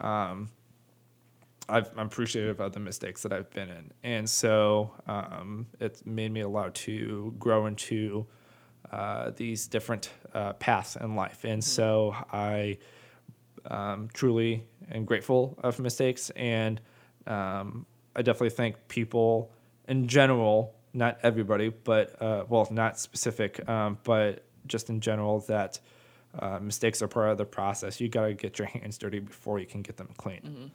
um, 0.00 0.48
I've, 1.68 1.90
I'm 1.96 2.06
appreciative 2.06 2.60
of 2.60 2.72
the 2.72 2.80
mistakes 2.80 3.22
that 3.22 3.32
I've 3.32 3.50
been 3.50 3.68
in, 3.68 3.90
and 4.02 4.28
so 4.28 4.92
um, 5.06 5.66
it's 5.80 6.06
made 6.06 6.32
me 6.32 6.40
allowed 6.40 6.74
to 6.76 7.34
grow 7.38 7.66
into 7.66 8.26
uh, 8.92 9.32
these 9.34 9.66
different 9.66 10.10
uh, 10.32 10.52
paths 10.54 10.96
in 10.96 11.16
life, 11.16 11.44
and 11.44 11.62
so 11.62 12.14
I 12.32 12.78
um, 13.68 14.08
truly 14.12 14.64
am 14.92 15.04
grateful 15.04 15.58
of 15.62 15.80
mistakes, 15.80 16.30
and 16.30 16.80
um, 17.26 17.84
I 18.14 18.22
definitely 18.22 18.50
think 18.50 18.76
people 18.88 19.50
in 19.88 20.06
general, 20.06 20.74
not 20.94 21.18
everybody, 21.22 21.70
but 21.70 22.20
uh, 22.22 22.44
well, 22.48 22.68
not 22.70 22.98
specific, 22.98 23.68
um, 23.68 23.98
but 24.04 24.44
just 24.66 24.88
in 24.90 25.00
general 25.00 25.40
that. 25.48 25.80
Uh, 26.38 26.58
mistakes 26.60 27.00
are 27.00 27.08
part 27.08 27.30
of 27.30 27.38
the 27.38 27.46
process. 27.46 27.98
You 27.98 28.10
got 28.10 28.26
to 28.26 28.34
get 28.34 28.58
your 28.58 28.68
hands 28.68 28.98
dirty 28.98 29.20
before 29.20 29.58
you 29.58 29.64
can 29.64 29.80
get 29.80 29.96
them 29.96 30.10
clean. 30.18 30.70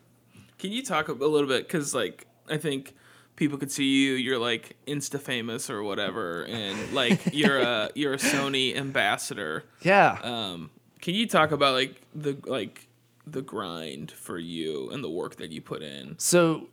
Can 0.62 0.72
you 0.72 0.84
talk 0.84 1.08
a 1.08 1.14
little 1.14 1.48
bit? 1.48 1.68
Because 1.68 1.96
like 1.96 2.28
I 2.48 2.58
think 2.58 2.94
people 3.36 3.58
could 3.58 3.72
see 3.72 4.06
you. 4.06 4.14
You're 4.14 4.38
like 4.38 4.76
insta 4.86 5.20
famous 5.20 5.72
or 5.72 5.82
whatever, 5.82 6.44
and 6.44 6.94
like 6.94 7.20
you're 7.34 7.58
a 7.58 7.90
you're 7.96 8.14
a 8.14 8.18
Sony 8.18 8.78
ambassador. 8.78 9.64
Yeah. 9.82 10.20
Um, 10.22 10.70
can 11.02 11.16
you 11.16 11.26
talk 11.26 11.52
about 11.52 11.74
like 11.74 12.00
the 12.14 12.38
like 12.46 12.88
the 13.26 13.42
grind 13.42 14.12
for 14.12 14.38
you 14.38 14.92
and 14.92 15.04
the 15.04 15.10
work 15.10 15.38
that 15.38 15.50
you 15.50 15.62
put 15.62 15.82
in? 15.82 16.14
So, 16.20 16.68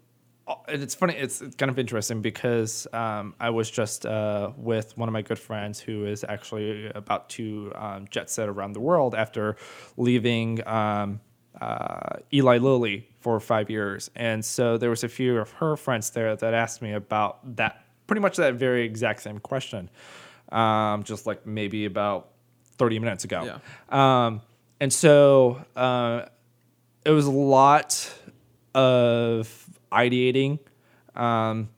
uh, 0.47 0.57
and 0.69 0.83
it's 0.83 0.95
funny. 0.95 1.15
It's, 1.15 1.41
it's 1.41 1.57
kind 1.57 1.71
of 1.71 1.79
interesting 1.79 2.21
because 2.21 2.87
um, 2.93 3.35
I 3.41 3.49
was 3.49 3.71
just 3.71 4.05
uh, 4.05 4.51
with 4.59 4.99
one 4.99 5.09
of 5.09 5.15
my 5.15 5.23
good 5.23 5.39
friends 5.39 5.81
who 5.81 6.05
is 6.05 6.27
actually 6.29 6.91
about 6.95 7.31
to 7.31 7.73
um, 7.75 8.07
jet 8.11 8.29
set 8.29 8.51
around 8.51 8.75
the 8.75 8.81
world 8.81 9.15
after 9.15 9.57
leaving 9.97 10.67
um, 10.69 11.21
uh, 11.59 12.19
Eli 12.33 12.59
Lilly 12.59 13.09
for 13.29 13.41
five 13.41 13.69
years, 13.69 14.11
and 14.17 14.43
so 14.43 14.79
there 14.79 14.89
was 14.89 15.05
a 15.05 15.09
few 15.09 15.37
of 15.37 15.51
her 15.51 15.77
friends 15.77 16.09
there 16.11 16.35
that 16.35 16.55
asked 16.55 16.81
me 16.81 16.95
about 16.95 17.57
that, 17.57 17.85
pretty 18.07 18.23
much 18.23 18.39
that 18.39 18.55
very 18.55 18.87
exact 18.87 19.21
same 19.21 19.39
question, 19.39 19.91
um, 20.51 21.03
just 21.03 21.27
like 21.27 21.47
maybe 21.47 21.85
about 21.85 22.31
thirty 22.79 22.99
minutes 22.99 23.25
ago. 23.25 23.45
Yeah. 23.45 23.59
Um, 24.27 24.41
and 24.81 24.91
so 24.91 25.63
uh, 25.77 26.23
it 27.05 27.11
was 27.11 27.27
a 27.27 27.31
lot 27.31 28.11
of 28.75 29.67
ideating. 29.93 30.59
Um, 31.15 31.69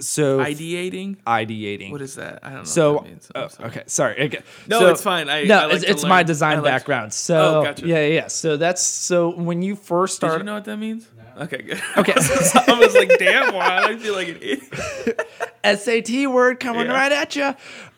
so 0.00 0.38
Ideating. 0.38 1.16
ideating. 1.26 1.90
What 1.92 2.02
is 2.02 2.16
that? 2.16 2.40
I 2.42 2.48
don't 2.50 2.58
know. 2.58 2.64
so 2.64 2.92
what 2.94 3.02
that 3.04 3.08
means. 3.10 3.30
Oh, 3.34 3.48
sorry. 3.48 3.68
okay, 3.70 3.82
sorry. 3.86 4.20
Okay. 4.26 4.40
No, 4.66 4.80
So- 4.80 4.88
it's 4.90 5.02
fine. 5.02 5.28
I- 5.28 5.44
no, 5.44 5.58
I 5.58 5.64
like 5.66 5.74
it's, 5.76 5.84
it's 5.84 6.04
my 6.04 6.22
design 6.22 6.56
like- 6.56 6.64
background. 6.64 7.12
So 7.12 7.60
Oh, 7.60 7.62
gotcha. 7.64 7.86
yeah, 7.86 8.00
yeah, 8.00 8.14
yeah. 8.14 8.26
So 8.28 8.56
that's 8.56 8.82
so 8.82 9.30
when 9.36 9.62
you 9.62 9.76
first 9.76 10.20
Did 10.20 10.26
start. 10.26 10.38
you 10.40 10.44
know 10.44 10.54
what 10.54 10.64
that 10.64 10.76
means? 10.78 11.06
Okay, 11.40 11.62
good. 11.62 11.82
Okay. 11.96 12.12
I 12.14 12.78
was 12.78 12.94
like, 12.94 13.18
damn, 13.18 13.54
why 13.54 13.82
I 13.84 13.96
feel 13.96 14.14
like 14.14 14.28
an 14.28 14.36
idiot. 14.36 15.20
SAT 15.78 16.30
word 16.30 16.60
coming 16.60 16.86
Yeah. 16.86 16.92
right 16.92 17.12
at 17.12 17.34
you. 17.36 17.54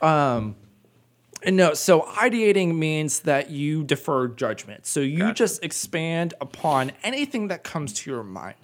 Um, 0.06 0.56
and 1.42 1.56
no, 1.56 1.74
so 1.74 2.02
ideating 2.02 2.76
means 2.76 3.20
that 3.20 3.50
you 3.50 3.84
defer 3.84 4.28
judgment. 4.28 4.86
So 4.86 5.00
you 5.00 5.18
Gotcha. 5.18 5.34
just 5.34 5.64
expand 5.64 6.34
upon 6.40 6.92
anything 7.04 7.48
that 7.48 7.62
comes 7.62 7.92
to 7.94 8.10
your 8.10 8.22
mind. 8.22 8.54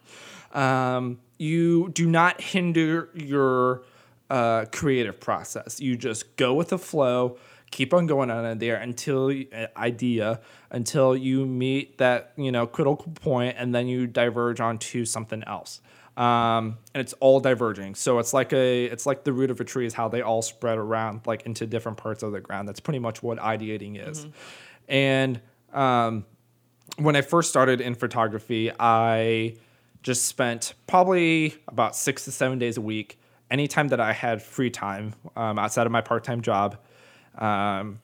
Um, 0.54 1.18
you 1.38 1.90
do 1.90 2.06
not 2.06 2.40
hinder 2.40 3.08
your 3.14 3.82
uh, 4.30 4.64
creative 4.72 5.20
process. 5.20 5.80
You 5.80 5.96
just 5.96 6.36
go 6.36 6.54
with 6.54 6.68
the 6.68 6.78
flow, 6.78 7.36
keep 7.70 7.92
on 7.92 8.06
going 8.06 8.30
on 8.30 8.44
in 8.44 8.58
there 8.58 8.76
until 8.76 9.30
uh, 9.30 9.66
idea 9.76 10.40
until 10.70 11.16
you 11.16 11.44
meet 11.44 11.98
that 11.98 12.32
you 12.36 12.50
know 12.52 12.66
critical 12.66 13.12
point, 13.14 13.56
and 13.58 13.74
then 13.74 13.88
you 13.88 14.06
diverge 14.06 14.60
onto 14.60 15.04
something 15.04 15.42
else. 15.46 15.80
Um, 16.16 16.76
and 16.94 17.00
it's 17.00 17.14
all 17.14 17.40
diverging. 17.40 17.94
So 17.94 18.18
it's 18.18 18.34
like 18.34 18.52
a 18.52 18.84
it's 18.84 19.06
like 19.06 19.24
the 19.24 19.32
root 19.32 19.50
of 19.50 19.60
a 19.60 19.64
tree 19.64 19.86
is 19.86 19.94
how 19.94 20.08
they 20.08 20.22
all 20.22 20.42
spread 20.42 20.78
around 20.78 21.22
like 21.26 21.42
into 21.46 21.66
different 21.66 21.98
parts 21.98 22.22
of 22.22 22.32
the 22.32 22.40
ground. 22.40 22.68
That's 22.68 22.80
pretty 22.80 22.98
much 22.98 23.22
what 23.22 23.38
ideating 23.38 24.08
is. 24.08 24.26
And 24.88 25.40
um, 25.72 26.26
when 26.96 27.16
I 27.16 27.22
first 27.22 27.48
started 27.48 27.80
in 27.80 27.94
photography, 27.94 28.70
I 28.78 29.56
just 30.02 30.26
spent 30.26 30.74
probably 30.86 31.54
about 31.68 31.96
six 31.96 32.24
to 32.24 32.32
seven 32.32 32.58
days 32.58 32.76
a 32.76 32.80
week. 32.80 33.18
Anytime 33.50 33.88
that 33.88 34.00
I 34.00 34.12
had 34.12 34.42
free 34.42 34.70
time 34.70 35.14
um, 35.36 35.58
outside 35.58 35.86
of 35.86 35.92
my 35.92 36.00
part 36.00 36.24
time 36.24 36.40
job, 36.40 36.78
um, 37.38 38.00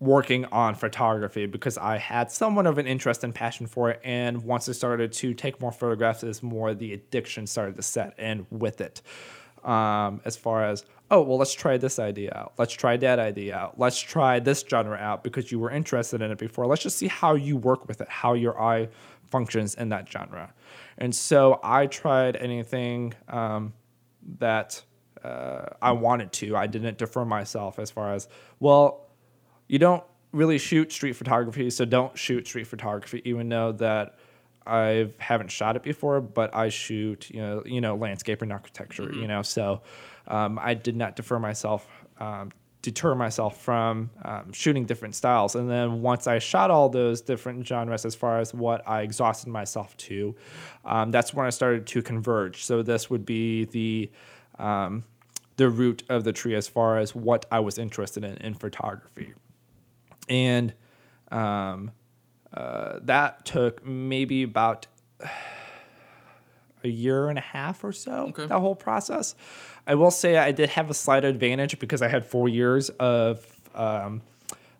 working 0.00 0.46
on 0.46 0.74
photography 0.74 1.44
because 1.44 1.76
I 1.76 1.98
had 1.98 2.32
somewhat 2.32 2.66
of 2.66 2.78
an 2.78 2.86
interest 2.86 3.22
and 3.22 3.34
passion 3.34 3.66
for 3.66 3.90
it. 3.90 4.00
And 4.02 4.42
once 4.42 4.68
I 4.68 4.72
started 4.72 5.12
to 5.12 5.34
take 5.34 5.60
more 5.60 5.72
photographs, 5.72 6.22
is 6.24 6.42
more 6.42 6.74
the 6.74 6.94
addiction 6.94 7.46
started 7.46 7.76
to 7.76 7.82
set 7.82 8.18
in 8.18 8.46
with 8.50 8.80
it. 8.80 9.02
Um, 9.62 10.22
as 10.24 10.38
far 10.38 10.64
as 10.64 10.86
oh 11.10 11.20
well, 11.22 11.36
let's 11.36 11.52
try 11.52 11.76
this 11.76 11.98
idea 11.98 12.32
out. 12.34 12.54
Let's 12.56 12.72
try 12.72 12.96
that 12.98 13.18
idea 13.18 13.56
out. 13.56 13.78
Let's 13.78 14.00
try 14.00 14.38
this 14.38 14.64
genre 14.68 14.96
out 14.96 15.22
because 15.22 15.52
you 15.52 15.58
were 15.58 15.70
interested 15.70 16.22
in 16.22 16.30
it 16.30 16.38
before. 16.38 16.66
Let's 16.66 16.82
just 16.82 16.96
see 16.96 17.08
how 17.08 17.34
you 17.34 17.56
work 17.56 17.86
with 17.86 18.00
it, 18.00 18.08
how 18.08 18.34
your 18.34 18.60
eye 18.60 18.88
functions 19.30 19.74
in 19.74 19.88
that 19.90 20.10
genre. 20.10 20.52
And 20.98 21.14
so 21.14 21.60
I 21.62 21.86
tried 21.86 22.36
anything 22.36 23.14
um, 23.28 23.72
that 24.38 24.82
uh, 25.24 25.66
I 25.80 25.92
wanted 25.92 26.32
to. 26.32 26.56
I 26.56 26.66
didn't 26.66 26.98
defer 26.98 27.24
myself 27.24 27.78
as 27.78 27.90
far 27.90 28.14
as 28.14 28.28
well 28.58 29.06
you 29.70 29.78
don't 29.78 30.02
really 30.32 30.58
shoot 30.58 30.90
street 30.90 31.12
photography, 31.12 31.70
so 31.70 31.84
don't 31.84 32.18
shoot 32.18 32.44
street 32.44 32.66
photography, 32.66 33.22
even 33.24 33.48
though 33.48 33.70
that 33.70 34.16
I 34.66 35.10
haven't 35.18 35.52
shot 35.52 35.76
it 35.76 35.84
before, 35.84 36.20
but 36.20 36.54
I 36.54 36.70
shoot, 36.70 37.30
you 37.30 37.40
know, 37.40 37.62
you 37.64 37.80
know, 37.80 37.94
landscape 37.94 38.42
and 38.42 38.52
architecture, 38.52 39.12
you 39.12 39.28
know, 39.28 39.42
so 39.42 39.82
um, 40.26 40.58
I 40.60 40.74
did 40.74 40.96
not 40.96 41.14
defer 41.14 41.38
myself, 41.38 41.86
um, 42.18 42.50
deter 42.82 43.14
myself 43.14 43.60
from 43.60 44.10
um, 44.24 44.52
shooting 44.52 44.86
different 44.86 45.14
styles. 45.14 45.54
And 45.54 45.68
then 45.70 46.00
once 46.02 46.26
I 46.26 46.38
shot 46.38 46.70
all 46.70 46.88
those 46.88 47.20
different 47.20 47.66
genres, 47.66 48.04
as 48.06 48.14
far 48.14 48.40
as 48.40 48.54
what 48.54 48.86
I 48.88 49.02
exhausted 49.02 49.48
myself 49.50 49.96
to, 49.98 50.34
um, 50.84 51.10
that's 51.10 51.34
when 51.34 51.46
I 51.46 51.50
started 51.50 51.86
to 51.88 52.02
converge. 52.02 52.64
So 52.64 52.82
this 52.82 53.10
would 53.10 53.26
be 53.26 53.66
the 53.66 54.10
um, 54.58 55.04
the 55.56 55.68
root 55.68 56.04
of 56.08 56.24
the 56.24 56.32
tree 56.32 56.54
as 56.54 56.68
far 56.68 56.98
as 56.98 57.14
what 57.14 57.44
I 57.50 57.60
was 57.60 57.78
interested 57.78 58.24
in 58.24 58.36
in 58.38 58.54
photography. 58.54 59.34
And 60.28 60.72
Um, 61.30 61.92
uh, 62.52 62.98
that 63.02 63.44
took 63.44 63.84
maybe 63.86 64.42
about 64.42 64.86
a 66.84 66.88
year 66.88 67.28
and 67.28 67.38
a 67.38 67.42
half 67.42 67.84
or 67.84 67.92
so. 67.92 68.28
Okay. 68.30 68.46
That 68.46 68.58
whole 68.58 68.74
process. 68.74 69.34
I 69.86 69.94
will 69.94 70.10
say 70.10 70.36
I 70.36 70.52
did 70.52 70.70
have 70.70 70.90
a 70.90 70.94
slight 70.94 71.24
advantage 71.24 71.78
because 71.78 72.02
I 72.02 72.08
had 72.08 72.24
four 72.24 72.48
years 72.48 72.90
of 72.90 73.44
um, 73.74 74.22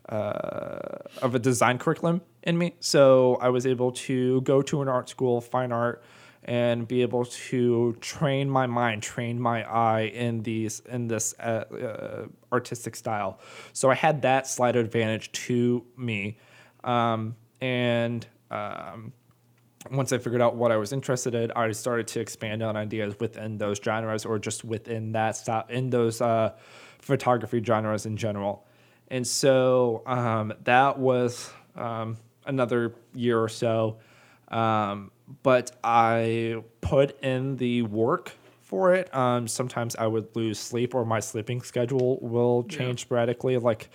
uh, 0.09 0.99
of 1.23 1.35
a 1.35 1.39
design 1.39 1.79
curriculum 1.79 2.21
in 2.43 2.59
me. 2.59 2.75
So 2.81 3.37
I 3.41 3.49
was 3.49 3.67
able 3.67 3.93
to 3.93 4.41
go 4.43 4.63
to 4.63 4.83
an 4.83 4.89
art 4.89 5.09
school, 5.09 5.41
fine 5.41 5.73
art, 5.73 6.03
and 6.45 6.89
be 6.89 7.03
able 7.03 7.25
to 7.25 7.97
train 8.01 8.49
my 8.49 8.67
mind, 8.67 9.03
train 9.03 9.41
my 9.41 9.63
eye 9.63 10.03
in 10.03 10.43
these 10.43 10.81
in 10.81 11.07
this 11.07 11.35
uh, 11.39 11.65
uh, 11.73 12.27
artistic 12.53 12.97
style. 12.97 13.39
So 13.73 13.91
I 13.91 13.95
had 13.95 14.23
that 14.23 14.47
slight 14.47 14.77
advantage 14.77 15.33
to 15.33 15.85
me, 15.97 16.39
um, 16.83 17.37
and 17.61 18.27
um, 18.51 19.13
once 19.91 20.13
I 20.13 20.19
figured 20.19 20.43
out 20.43 20.57
what 20.57 20.73
I 20.73 20.77
was 20.77 20.93
interested 20.93 21.35
in, 21.35 21.51
I 21.53 21.71
started 21.73 22.07
to 22.09 22.21
expand 22.21 22.63
on 22.63 22.77
ideas 22.77 23.19
within 23.19 23.57
those 23.57 23.79
genres 23.83 24.27
or 24.27 24.39
just 24.39 24.65
within 24.65 25.13
that 25.13 25.37
style 25.37 25.65
in 25.69 25.91
those 25.91 26.21
uh, 26.21 26.53
photography 26.99 27.63
genres 27.63 28.05
in 28.05 28.17
general. 28.17 28.67
And 29.09 29.27
so 29.27 30.03
um, 30.07 30.53
that 30.65 30.99
was 30.99 31.51
um, 31.77 32.19
another 32.45 32.95
year 33.15 33.41
or 33.41 33.49
so. 33.49 33.99
Um, 34.49 35.11
but 35.43 35.73
I 35.83 36.63
put 36.81 37.23
in 37.23 37.57
the 37.57 37.83
work 37.83 38.33
for 38.63 38.95
it. 38.95 39.13
Um, 39.15 39.49
sometimes 39.49 39.97
I 39.97 40.07
would 40.07 40.35
lose 40.37 40.59
sleep 40.59 40.95
or 40.95 41.05
my 41.05 41.21
sleeping 41.21 41.63
schedule 41.63 42.19
will 42.21 42.65
change 42.65 43.01
sporadically. 43.01 43.57
Like 43.57 43.89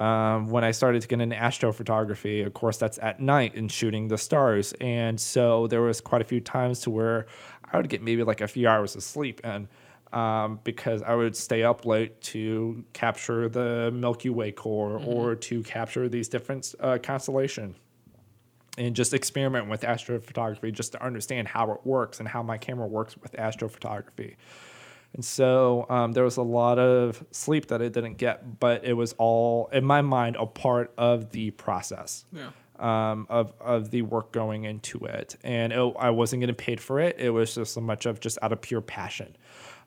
um, 0.00 0.48
when 0.48 0.64
I 0.64 0.70
started 0.70 1.02
to 1.02 1.08
get 1.08 1.20
into 1.20 1.36
astrophotography, 1.36 2.46
of 2.46 2.54
course, 2.54 2.78
that's 2.78 2.98
at 2.98 3.20
night 3.20 3.54
and 3.54 3.70
shooting 3.70 4.08
the 4.08 4.18
stars. 4.18 4.72
And 4.80 5.20
so 5.20 5.66
there 5.66 5.82
was 5.82 6.00
quite 6.00 6.22
a 6.22 6.24
few 6.24 6.40
times 6.40 6.80
to 6.80 6.90
where 6.90 7.26
I 7.70 7.76
would 7.76 7.88
get 7.88 8.02
maybe 8.02 8.22
like 8.22 8.40
a 8.40 8.48
few 8.48 8.68
hours 8.68 8.96
of 8.96 9.02
sleep 9.02 9.40
and 9.44 9.68
um, 10.12 10.60
because 10.62 11.02
I 11.02 11.14
would 11.14 11.34
stay 11.34 11.62
up 11.62 11.86
late 11.86 12.20
to 12.22 12.84
capture 12.92 13.48
the 13.48 13.90
Milky 13.92 14.28
Way 14.28 14.52
core 14.52 15.00
or 15.04 15.34
to 15.34 15.62
capture 15.62 16.08
these 16.08 16.28
different 16.28 16.74
uh, 16.80 16.98
constellations 17.02 17.76
and 18.78 18.96
just 18.96 19.12
experiment 19.12 19.68
with 19.68 19.82
astrophotography 19.82 20.72
just 20.72 20.92
to 20.92 21.02
understand 21.04 21.48
how 21.48 21.72
it 21.72 21.80
works 21.84 22.20
and 22.20 22.28
how 22.28 22.42
my 22.42 22.58
camera 22.58 22.86
works 22.86 23.16
with 23.18 23.32
astrophotography. 23.32 24.36
And 25.14 25.24
so 25.24 25.84
um, 25.90 26.12
there 26.12 26.24
was 26.24 26.38
a 26.38 26.42
lot 26.42 26.78
of 26.78 27.22
sleep 27.32 27.66
that 27.66 27.82
I 27.82 27.88
didn't 27.88 28.14
get, 28.14 28.58
but 28.60 28.84
it 28.84 28.94
was 28.94 29.14
all, 29.18 29.68
in 29.72 29.84
my 29.84 30.00
mind, 30.00 30.36
a 30.38 30.46
part 30.46 30.92
of 30.96 31.30
the 31.32 31.50
process 31.50 32.24
Yeah. 32.32 32.50
um, 32.78 33.26
of, 33.28 33.52
of 33.60 33.90
the 33.90 34.02
work 34.02 34.32
going 34.32 34.64
into 34.64 35.04
it. 35.04 35.36
And 35.44 35.72
it, 35.72 35.94
I 35.98 36.10
wasn't 36.10 36.40
getting 36.40 36.54
paid 36.56 36.80
for 36.80 36.98
it. 36.98 37.16
It 37.18 37.28
was 37.30 37.54
just 37.54 37.74
so 37.74 37.80
much 37.82 38.06
of 38.06 38.20
just 38.20 38.38
out 38.40 38.52
of 38.52 38.62
pure 38.62 38.80
passion. 38.80 39.36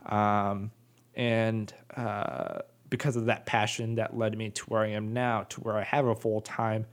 Um, 0.06 0.70
and 1.16 1.74
uh, 1.98 2.60
because 2.90 3.16
of 3.16 3.26
that 3.26 3.46
passion, 3.48 3.96
that 3.96 4.16
led 4.16 4.38
me 4.38 4.52
to 4.52 4.64
where 4.66 4.82
I 4.82 4.90
am 4.90 5.12
now, 5.14 5.44
to 5.50 5.62
where 5.62 5.76
I 5.76 5.84
have 5.84 6.06
a 6.06 6.16
full 6.16 6.42
time 6.42 6.86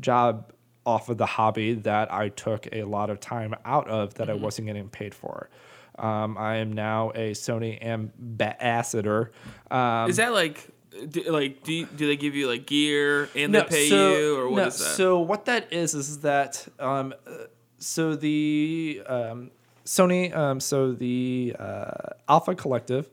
job 0.00 0.52
off 0.84 1.08
of 1.08 1.16
the 1.18 1.26
hobby 1.26 1.74
that 1.74 2.12
I 2.12 2.28
took 2.30 2.66
a 2.72 2.82
lot 2.84 3.08
of 3.10 3.20
time 3.20 3.54
out 3.64 3.88
of 3.88 4.14
that 4.14 4.28
I 4.30 4.34
wasn't 4.34 4.66
getting 4.66 4.88
paid 4.88 5.14
for. 5.14 5.48
Um, 5.98 6.38
I 6.38 6.56
am 6.56 6.72
now 6.72 7.10
a 7.10 7.32
Sony 7.32 7.82
ambassador. 7.84 9.32
Um, 9.70 10.08
Is 10.08 10.16
that 10.16 10.32
like, 10.32 10.68
do, 11.10 11.22
like 11.30 11.62
do 11.64 11.72
you, 11.72 11.86
do 11.86 12.06
they 12.06 12.16
give 12.16 12.34
you 12.34 12.48
like 12.48 12.66
gear 12.66 13.28
and 13.34 13.54
they 13.54 13.62
pay 13.64 13.88
you 13.88 14.38
or 14.38 14.48
what 14.48 14.68
is 14.68 14.80
no, 14.80 14.86
that? 14.86 14.94
So 14.94 15.20
what 15.20 15.44
that 15.46 15.72
is 15.72 15.94
is 15.94 16.20
that 16.20 16.66
um, 16.78 17.14
uh, 17.26 17.44
so 17.78 18.14
the 18.14 19.02
um, 19.06 19.50
Sony 19.84 20.34
um, 20.34 20.60
so 20.60 20.92
the 20.92 21.54
uh, 21.58 21.90
Alpha 22.28 22.54
Collective 22.54 23.10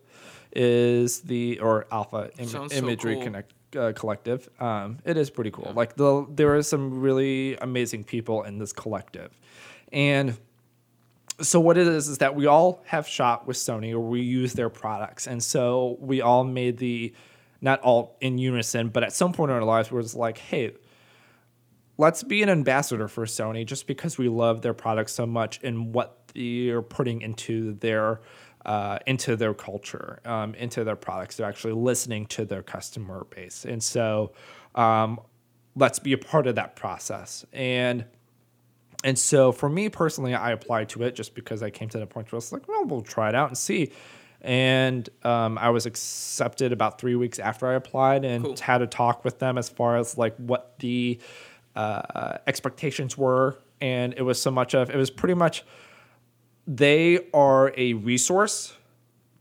is 0.54 1.22
the 1.22 1.60
or 1.60 1.86
Alpha 1.92 2.30
Im- 2.38 2.48
Sounds 2.48 2.74
so 2.74 2.78
Imagery 2.78 3.16
cool. 3.16 3.24
Connect. 3.24 3.52
Uh, 3.76 3.92
collective. 3.92 4.48
Um, 4.62 5.00
it 5.04 5.18
is 5.18 5.30
pretty 5.30 5.52
cool. 5.52 5.74
Like 5.76 5.98
the 5.98 6.26
there 6.30 6.56
are 6.56 6.64
some 6.64 7.02
really 7.02 7.58
amazing 7.58 8.06
people 8.06 8.44
in 8.44 8.58
this 8.58 8.72
collective, 8.72 9.38
and 9.92 10.38
so 11.42 11.60
what 11.60 11.78
it 11.78 11.88
is 11.88 12.08
is 12.08 12.20
that 12.20 12.36
we 12.36 12.46
all 12.46 12.84
have 12.86 13.08
shot 13.08 13.46
with 13.46 13.58
Sony 13.58 13.94
or 13.94 14.00
we 14.00 14.22
use 14.22 14.54
their 14.54 14.70
products, 14.70 15.28
and 15.28 15.44
so 15.44 15.98
we 16.00 16.22
all 16.22 16.44
made 16.44 16.78
the 16.78 17.14
not 17.62 17.82
all 17.82 18.18
in 18.22 18.38
unison, 18.38 18.90
but 18.90 19.04
at 19.04 19.14
some 19.14 19.34
point 19.34 19.50
in 19.52 19.58
our 19.58 19.64
lives, 19.64 19.92
we're 19.92 20.02
just 20.02 20.16
like, 20.16 20.38
hey, 20.38 20.74
let's 21.98 22.24
be 22.24 22.44
an 22.44 22.50
ambassador 22.50 23.08
for 23.08 23.26
Sony 23.26 23.66
just 23.66 23.88
because 23.88 24.18
we 24.18 24.30
love 24.30 24.62
their 24.62 24.74
products 24.74 25.14
so 25.14 25.26
much 25.26 25.60
and 25.64 25.94
what 25.94 26.28
they're 26.34 26.82
putting 26.82 27.22
into 27.22 27.74
their 27.76 28.22
uh, 28.66 28.98
into 29.06 29.36
their 29.36 29.54
culture, 29.54 30.20
um, 30.26 30.56
into 30.56 30.84
their 30.84 30.96
products. 30.96 31.38
They're 31.38 31.48
actually 31.48 31.74
listening 31.74 32.26
to 32.28 32.46
their 32.46 32.64
customer 32.64 33.26
base, 33.30 33.66
and 33.66 33.84
so 33.84 34.32
um, 34.74 35.20
let's 35.76 36.00
be 36.00 36.14
a 36.14 36.18
part 36.18 36.48
of 36.48 36.56
that 36.56 36.76
process. 36.76 37.46
And 37.54 38.06
and 39.06 39.18
so 39.18 39.52
for 39.52 39.70
me 39.70 39.88
personally, 39.88 40.34
I 40.34 40.52
applied 40.52 40.90
to 40.90 41.04
it 41.04 41.14
just 41.14 41.36
because 41.36 41.62
I 41.62 41.70
came 41.70 41.88
to 41.90 42.00
the 42.00 42.08
point 42.08 42.32
where 42.32 42.38
I 42.38 42.40
was 42.40 42.52
like, 42.52 42.68
well, 42.68 42.84
we'll 42.86 43.04
try 43.04 43.30
it 43.30 43.36
out 43.36 43.48
and 43.50 43.58
see. 43.58 43.92
And 44.42 45.08
um, 45.24 45.60
I 45.60 45.70
was 45.70 45.86
accepted 45.86 46.74
about 46.74 47.00
three 47.00 47.16
weeks 47.16 47.38
after 47.38 47.68
I 47.68 47.76
applied 47.76 48.26
and 48.26 48.44
Cool. 48.44 48.58
had 48.60 48.82
a 48.82 48.88
talk 48.88 49.24
with 49.24 49.38
them 49.38 49.60
as 49.60 49.70
far 49.70 49.96
as 49.98 50.18
like 50.18 50.36
what 50.38 50.78
the 50.80 51.20
uh, 51.76 52.38
expectations 52.48 53.16
were. 53.16 53.60
And 53.80 54.16
it 54.18 54.24
was 54.24 54.42
so 54.42 54.50
much 54.50 54.74
of, 54.74 54.90
it 54.90 54.98
was 54.98 55.12
pretty 55.12 55.36
much, 55.36 55.64
they 56.66 57.20
are 57.32 57.74
a 57.78 57.94
resource 57.94 58.74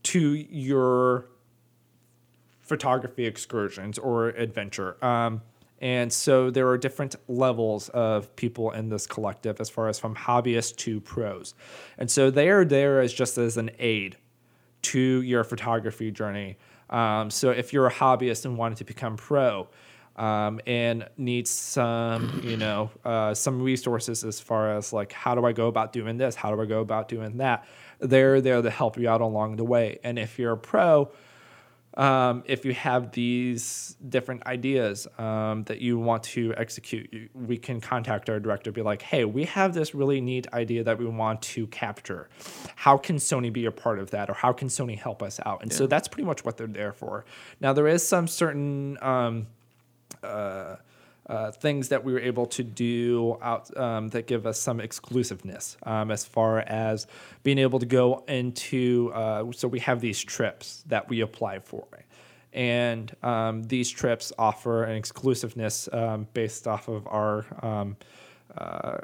to 0.03 0.19
your 0.19 1.25
photography 2.61 3.25
excursions 3.25 3.97
or 3.97 4.29
adventure. 4.29 5.03
Um, 5.03 5.41
and 5.81 6.11
so 6.11 6.49
there 6.49 6.67
are 6.69 6.77
different 6.77 7.15
levels 7.27 7.89
of 7.89 8.33
people 8.35 8.71
in 8.71 8.89
this 8.89 9.05
collective 9.05 9.59
as 9.59 9.69
far 9.69 9.87
as 9.87 9.99
from 9.99 10.15
hobbyists 10.15 10.75
to 10.77 11.01
pros. 11.01 11.53
And 11.97 12.09
so 12.09 12.31
they 12.31 12.49
are 12.49 12.63
there 12.63 13.01
as 13.01 13.13
just 13.13 13.37
as 13.37 13.57
an 13.57 13.71
aid 13.79 14.17
to 14.83 15.21
your 15.21 15.43
photography 15.43 16.11
journey. 16.11 16.57
Um, 16.89 17.29
so 17.29 17.49
if 17.49 17.73
you're 17.73 17.87
a 17.87 17.91
hobbyist 17.91 18.45
and 18.45 18.57
wanted 18.57 18.77
to 18.77 18.85
become 18.85 19.17
pro, 19.17 19.67
um, 20.15 20.61
and 20.65 21.07
needs 21.17 21.49
some, 21.49 22.41
you 22.43 22.57
know, 22.57 22.89
uh, 23.03 23.33
some 23.33 23.61
resources 23.61 24.23
as 24.23 24.39
far 24.39 24.75
as 24.75 24.93
like 24.93 25.11
how 25.11 25.35
do 25.35 25.45
I 25.45 25.51
go 25.51 25.67
about 25.67 25.91
doing 25.91 26.17
this, 26.17 26.35
how 26.35 26.55
do 26.55 26.61
I 26.61 26.65
go 26.65 26.79
about 26.79 27.09
doing 27.09 27.37
that, 27.37 27.65
they're 27.99 28.39
there 28.41 28.61
to 28.61 28.69
help 28.69 28.97
you 28.97 29.09
out 29.09 29.21
along 29.21 29.57
the 29.57 29.65
way. 29.65 29.99
And 30.03 30.17
if 30.17 30.39
you're 30.39 30.53
a 30.53 30.57
pro, 30.57 31.11
um, 31.97 32.43
if 32.45 32.65
you 32.65 32.73
have 32.73 33.11
these 33.11 33.95
different 34.09 34.45
ideas 34.45 35.07
um, 35.17 35.63
that 35.63 35.79
you 35.79 35.97
want 35.97 36.23
to 36.23 36.53
execute, 36.57 37.11
you, 37.11 37.29
we 37.33 37.57
can 37.57 37.79
contact 37.79 38.29
our 38.29 38.39
director, 38.39 38.71
be 38.71 38.81
like, 38.81 39.01
hey, 39.01 39.25
we 39.25 39.45
have 39.45 39.73
this 39.73 39.95
really 39.95 40.19
neat 40.21 40.47
idea 40.53 40.83
that 40.83 40.97
we 40.97 41.05
want 41.05 41.41
to 41.41 41.67
capture. 41.67 42.29
How 42.75 42.97
can 42.97 43.15
Sony 43.15 43.51
be 43.51 43.65
a 43.65 43.71
part 43.71 43.99
of 43.99 44.11
that, 44.11 44.29
or 44.29 44.33
how 44.33 44.51
can 44.53 44.67
Sony 44.67 44.97
help 44.97 45.23
us 45.23 45.39
out? 45.45 45.61
And 45.61 45.71
so 45.71 45.87
that's 45.87 46.07
pretty 46.07 46.25
much 46.25 46.43
what 46.43 46.57
they're 46.57 46.67
there 46.67 46.93
for. 46.93 47.25
Now, 47.61 47.73
there 47.73 47.87
is 47.87 48.07
some 48.07 48.27
certain. 48.27 48.97
Um, 49.01 49.47
uh, 50.23 50.75
uh, 51.27 51.51
things 51.51 51.89
that 51.89 52.03
we 52.03 52.13
were 52.13 52.19
able 52.19 52.45
to 52.45 52.63
do 52.63 53.37
out 53.41 53.75
um, 53.77 54.09
that 54.09 54.27
give 54.27 54.45
us 54.45 54.59
some 54.59 54.79
exclusiveness 54.79 55.77
um, 55.83 56.11
as 56.11 56.23
far 56.23 56.59
as 56.59 57.07
being 57.43 57.57
able 57.57 57.79
to 57.79 57.85
go 57.85 58.23
into. 58.27 59.11
Uh, 59.13 59.51
so 59.51 59.67
we 59.67 59.79
have 59.79 60.01
these 60.01 60.23
trips 60.23 60.83
that 60.87 61.09
we 61.09 61.21
apply 61.21 61.59
for, 61.59 61.87
and 62.53 63.15
um, 63.23 63.63
these 63.63 63.89
trips 63.89 64.31
offer 64.37 64.83
an 64.83 64.95
exclusiveness 64.95 65.89
um, 65.91 66.27
based 66.33 66.67
off 66.67 66.87
of 66.87 67.07
our 67.07 67.45
um, 67.61 67.97
uh, 68.57 68.97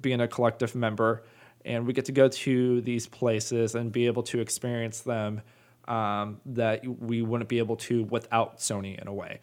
being 0.00 0.20
a 0.20 0.28
collective 0.28 0.74
member, 0.74 1.24
and 1.64 1.86
we 1.86 1.92
get 1.92 2.04
to 2.04 2.12
go 2.12 2.28
to 2.28 2.80
these 2.82 3.06
places 3.06 3.74
and 3.74 3.90
be 3.90 4.06
able 4.06 4.22
to 4.22 4.40
experience 4.40 5.00
them 5.00 5.42
um, 5.88 6.40
that 6.46 6.86
we 6.86 7.20
wouldn't 7.20 7.48
be 7.48 7.58
able 7.58 7.76
to 7.76 8.04
without 8.04 8.58
Sony 8.58 9.00
in 9.00 9.08
a 9.08 9.12
way. 9.12 9.40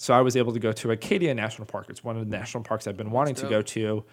So 0.00 0.14
I 0.14 0.20
was 0.20 0.36
able 0.36 0.52
to 0.52 0.60
go 0.60 0.70
to 0.72 0.90
Acadia 0.92 1.34
National 1.34 1.66
Park. 1.66 1.86
It's 1.90 2.02
one 2.04 2.16
of 2.16 2.24
the 2.24 2.30
national 2.36 2.62
parks 2.64 2.86
I've 2.86 2.96
been 2.96 3.10
wanting 3.10 3.34
to 3.36 3.48
go 3.48 3.62
to, 3.62 4.04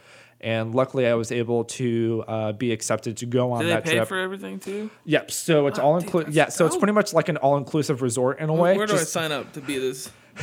and 0.41 0.73
luckily 0.73 1.07
I 1.07 1.13
was 1.13 1.31
able 1.31 1.63
to 1.65 2.23
uh, 2.27 2.51
be 2.53 2.71
accepted 2.71 3.17
to 3.17 3.25
go 3.27 3.51
on 3.51 3.61
Do 3.61 3.67
they 3.67 3.73
that 3.75 3.83
pay 3.85 3.95
trip. 3.97 4.07
for 4.07 4.17
everything 4.19 4.59
too? 4.59 4.89
yep. 5.05 5.29
So 5.31 5.67
it's 5.67 5.77
Oh, 5.77 5.83
all 5.83 5.93
dude, 5.99 6.05
inclusive. 6.07 6.33
Yeah. 6.35 6.49
So 6.49 6.65
it's 6.65 6.75
pretty 6.77 6.93
much 6.93 7.13
like 7.13 7.29
an 7.29 7.37
all-inclusive 7.37 8.01
resort 8.01 8.39
in 8.39 8.49
a 8.49 8.53
way. 8.53 8.75
Where 8.75 8.87
do 8.87 8.93
I 8.93 8.97
Just- 8.97 9.13
sign 9.13 9.31
up 9.31 9.53
to 9.53 9.61
be 9.61 9.77
this 9.77 10.07
uh, 10.37 10.41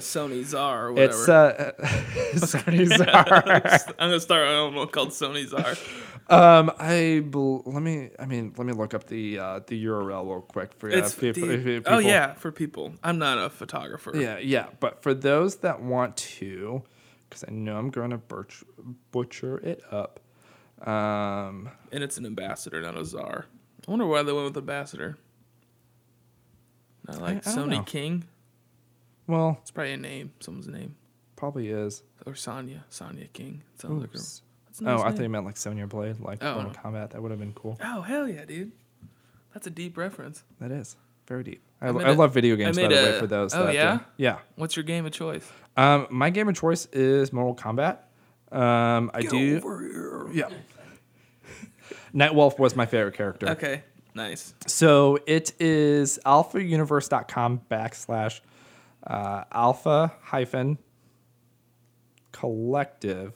Sony 0.00 0.44
czar 0.44 0.86
or 0.86 0.92
whatever? 0.92 1.12
It's 1.12 1.28
uh, 1.28 1.72
Sony 2.58 2.86
Czar. 2.96 3.92
I'm 3.98 4.08
gonna 4.10 4.20
start 4.20 4.46
my 4.46 4.54
own 4.54 4.74
one 4.74 4.88
called 4.88 5.10
Sony 5.10 5.46
czar. 5.48 5.74
Um, 6.30 6.70
I 6.78 7.22
bel 7.24 7.62
let 7.66 7.82
me. 7.82 8.10
I 8.18 8.24
mean, 8.26 8.54
let 8.56 8.66
me 8.66 8.72
look 8.72 8.94
up 8.94 9.06
the 9.08 9.38
uh, 9.38 9.60
the 9.66 9.84
URL 9.84 10.24
real 10.24 10.40
quick 10.40 10.72
for 10.74 10.88
you. 10.90 10.96
It's 10.98 11.12
if 11.14 11.34
people- 11.34 11.48
dude, 11.48 11.66
if 11.66 11.82
oh 11.86 11.98
yeah, 11.98 12.32
for 12.34 12.50
people. 12.50 12.94
I'm 13.02 13.18
not 13.18 13.38
a 13.38 13.50
photographer. 13.50 14.12
yeah, 14.14 14.38
yeah. 14.38 14.68
But 14.80 15.02
for 15.02 15.12
those 15.12 15.56
that 15.56 15.82
want 15.82 16.16
to, 16.16 16.82
because 17.28 17.44
I 17.46 17.52
know 17.52 17.76
I'm 17.76 17.90
going 17.90 18.10
to 18.10 18.18
butch, 18.18 18.64
butcher 19.10 19.58
it 19.58 19.82
up. 19.90 20.20
Um, 20.86 21.70
and 21.92 22.02
it's 22.02 22.16
an 22.16 22.26
ambassador, 22.26 22.80
not 22.80 22.96
a 22.96 23.04
czar. 23.04 23.46
I 23.86 23.90
wonder 23.90 24.06
why 24.06 24.22
they 24.22 24.32
went 24.32 24.46
with 24.46 24.56
ambassador. 24.56 25.18
Not 27.06 27.20
like 27.20 27.46
I 27.46 27.54
don't 27.54 27.68
Sony 27.68 27.76
know. 27.76 27.82
King. 27.82 28.24
well, 29.26 29.58
It's 29.62 29.70
probably 29.70 29.92
a 29.92 29.96
name, 29.98 30.32
someone's 30.40 30.68
name, 30.68 30.96
probably 31.36 31.68
is. 31.68 32.02
or 32.24 32.34
Sonya, 32.34 32.84
Sonya 32.88 33.26
King. 33.26 33.62
Sounds 33.78 34.00
like 34.00 34.10
a, 34.14 34.16
Oops. 34.16 34.42
That's 34.78 34.80
a 34.80 34.84
Oh, 34.90 34.96
nice 34.96 35.04
I 35.04 35.10
thought 35.12 35.22
you 35.22 35.28
meant 35.28 35.44
like 35.46 35.56
Sonya 35.56 35.86
Blade, 35.86 36.20
like 36.20 36.42
Oh. 36.42 36.54
Mortal 36.62 36.72
Kombat. 36.72 37.10
That 37.10 37.22
would 37.22 37.30
have 37.30 37.40
been 37.40 37.52
cool. 37.54 37.78
Oh 37.82 38.02
hell 38.02 38.28
yeah, 38.28 38.44
dude! 38.44 38.72
That's 39.52 39.66
a 39.66 39.70
deep 39.70 39.96
reference. 39.96 40.42
That 40.60 40.70
is 40.72 40.96
very 41.26 41.44
deep. 41.44 41.62
I, 41.80 41.88
I 41.88 41.92
made 41.92 42.06
I 42.06 42.10
a- 42.10 42.14
love 42.14 42.34
video 42.34 42.56
games, 42.56 42.76
by 42.76 42.82
made 42.88 42.90
the 42.90 43.02
way, 43.12 43.18
for 43.18 43.26
those. 43.26 43.54
oh, 43.54 43.64
that, 43.66 43.68
uh, 43.70 43.72
yeah? 43.72 43.98
yeah. 44.16 44.38
What's 44.56 44.76
your 44.76 44.82
game 44.84 45.06
of 45.06 45.12
choice? 45.12 45.50
Um, 45.76 46.06
my 46.10 46.30
game 46.30 46.48
of 46.48 46.56
choice 46.56 46.86
is 46.92 47.32
Mortal 47.32 47.54
Kombat. 47.54 47.98
Um, 48.56 49.10
I 49.14 49.22
do. 49.22 49.36
here. 49.36 50.26
Yeah. 50.32 50.48
Nightwolf 52.14 52.58
was 52.58 52.76
my 52.76 52.86
favorite 52.86 53.14
character. 53.14 53.48
Okay, 53.50 53.82
nice. 54.14 54.54
So 54.66 55.18
it 55.26 55.52
is 55.60 56.18
alphauniverse.com 56.24 57.62
backslash 57.70 58.40
uh, 59.06 59.44
alpha 59.52 60.12
hyphen 60.22 60.78
collective. 62.32 63.32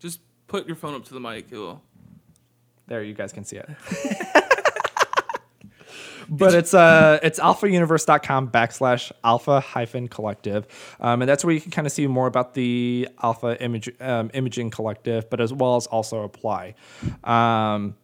Just 0.00 0.20
put 0.48 0.66
your 0.66 0.74
phone 0.76 0.94
up 0.94 1.04
to 1.04 1.14
the 1.14 1.20
mic. 1.20 1.46
It 1.52 1.56
will. 1.58 1.80
There, 2.88 3.02
you 3.04 3.14
guys 3.14 3.32
can 3.32 3.44
see 3.44 3.56
it. 3.56 3.68
but 6.28 6.54
it's 6.54 6.74
uh 6.74 7.18
it's 7.24 7.40
alphauniverse.com 7.40 8.50
backslash 8.50 9.10
alpha 9.24 9.58
hyphen 9.58 10.06
collective 10.06 10.66
um, 11.00 11.22
and 11.22 11.28
that's 11.28 11.44
where 11.44 11.52
you 11.52 11.60
can 11.60 11.72
kind 11.72 11.86
of 11.88 11.92
see 11.92 12.06
more 12.06 12.28
about 12.28 12.54
the 12.54 13.08
alpha 13.22 13.60
image 13.60 13.90
um, 14.00 14.30
imaging 14.32 14.70
collective 14.70 15.28
but 15.28 15.40
as 15.40 15.52
well 15.52 15.74
as 15.74 15.86
also 15.88 16.22
apply 16.22 16.74
um, 17.24 17.96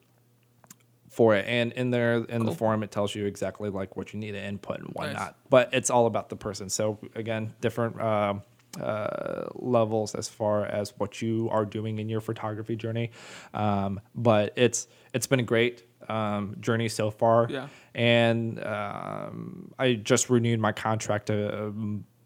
for 1.09 1.37
it 1.37 1.45
and 1.47 1.73
in 1.75 1.91
there 1.91 2.15
in 2.25 2.41
the 2.41 2.47
Cool. 2.47 2.55
forum 2.55 2.83
it 2.83 2.91
tells 2.91 3.15
you 3.15 3.27
exactly 3.27 3.71
like 3.71 3.97
what 3.97 4.13
you 4.13 4.19
need 4.19 4.33
to 4.33 4.43
input 4.43 4.79
and 4.81 4.89
whatnot 4.89 5.15
Nice. 5.21 5.33
but 5.49 5.69
it's 5.73 5.91
all 5.91 6.07
about 6.07 6.29
the 6.29 6.37
person 6.37 6.69
so 6.69 6.99
again 7.15 7.55
different 7.61 8.01
um 8.01 8.43
uh, 8.81 9.49
levels 9.55 10.15
as 10.15 10.29
far 10.29 10.65
as 10.67 10.93
what 10.99 11.21
you 11.23 11.49
are 11.51 11.65
doing 11.65 11.99
in 11.99 12.09
your 12.09 12.21
photography 12.21 12.77
journey 12.77 13.11
um, 13.55 14.01
but 14.15 14.53
it's 14.57 14.89
it's 15.15 15.27
been 15.27 15.41
a 15.41 15.45
great 15.45 15.85
um, 16.09 16.57
journey 16.61 16.89
so 16.89 17.11
far 17.11 17.47
Yeah. 17.51 17.69
and 17.95 18.63
um, 18.65 19.73
i 19.79 19.95
just 19.95 20.31
renewed 20.31 20.61
my 20.61 20.73
contract 20.73 21.31
uh, 21.31 21.71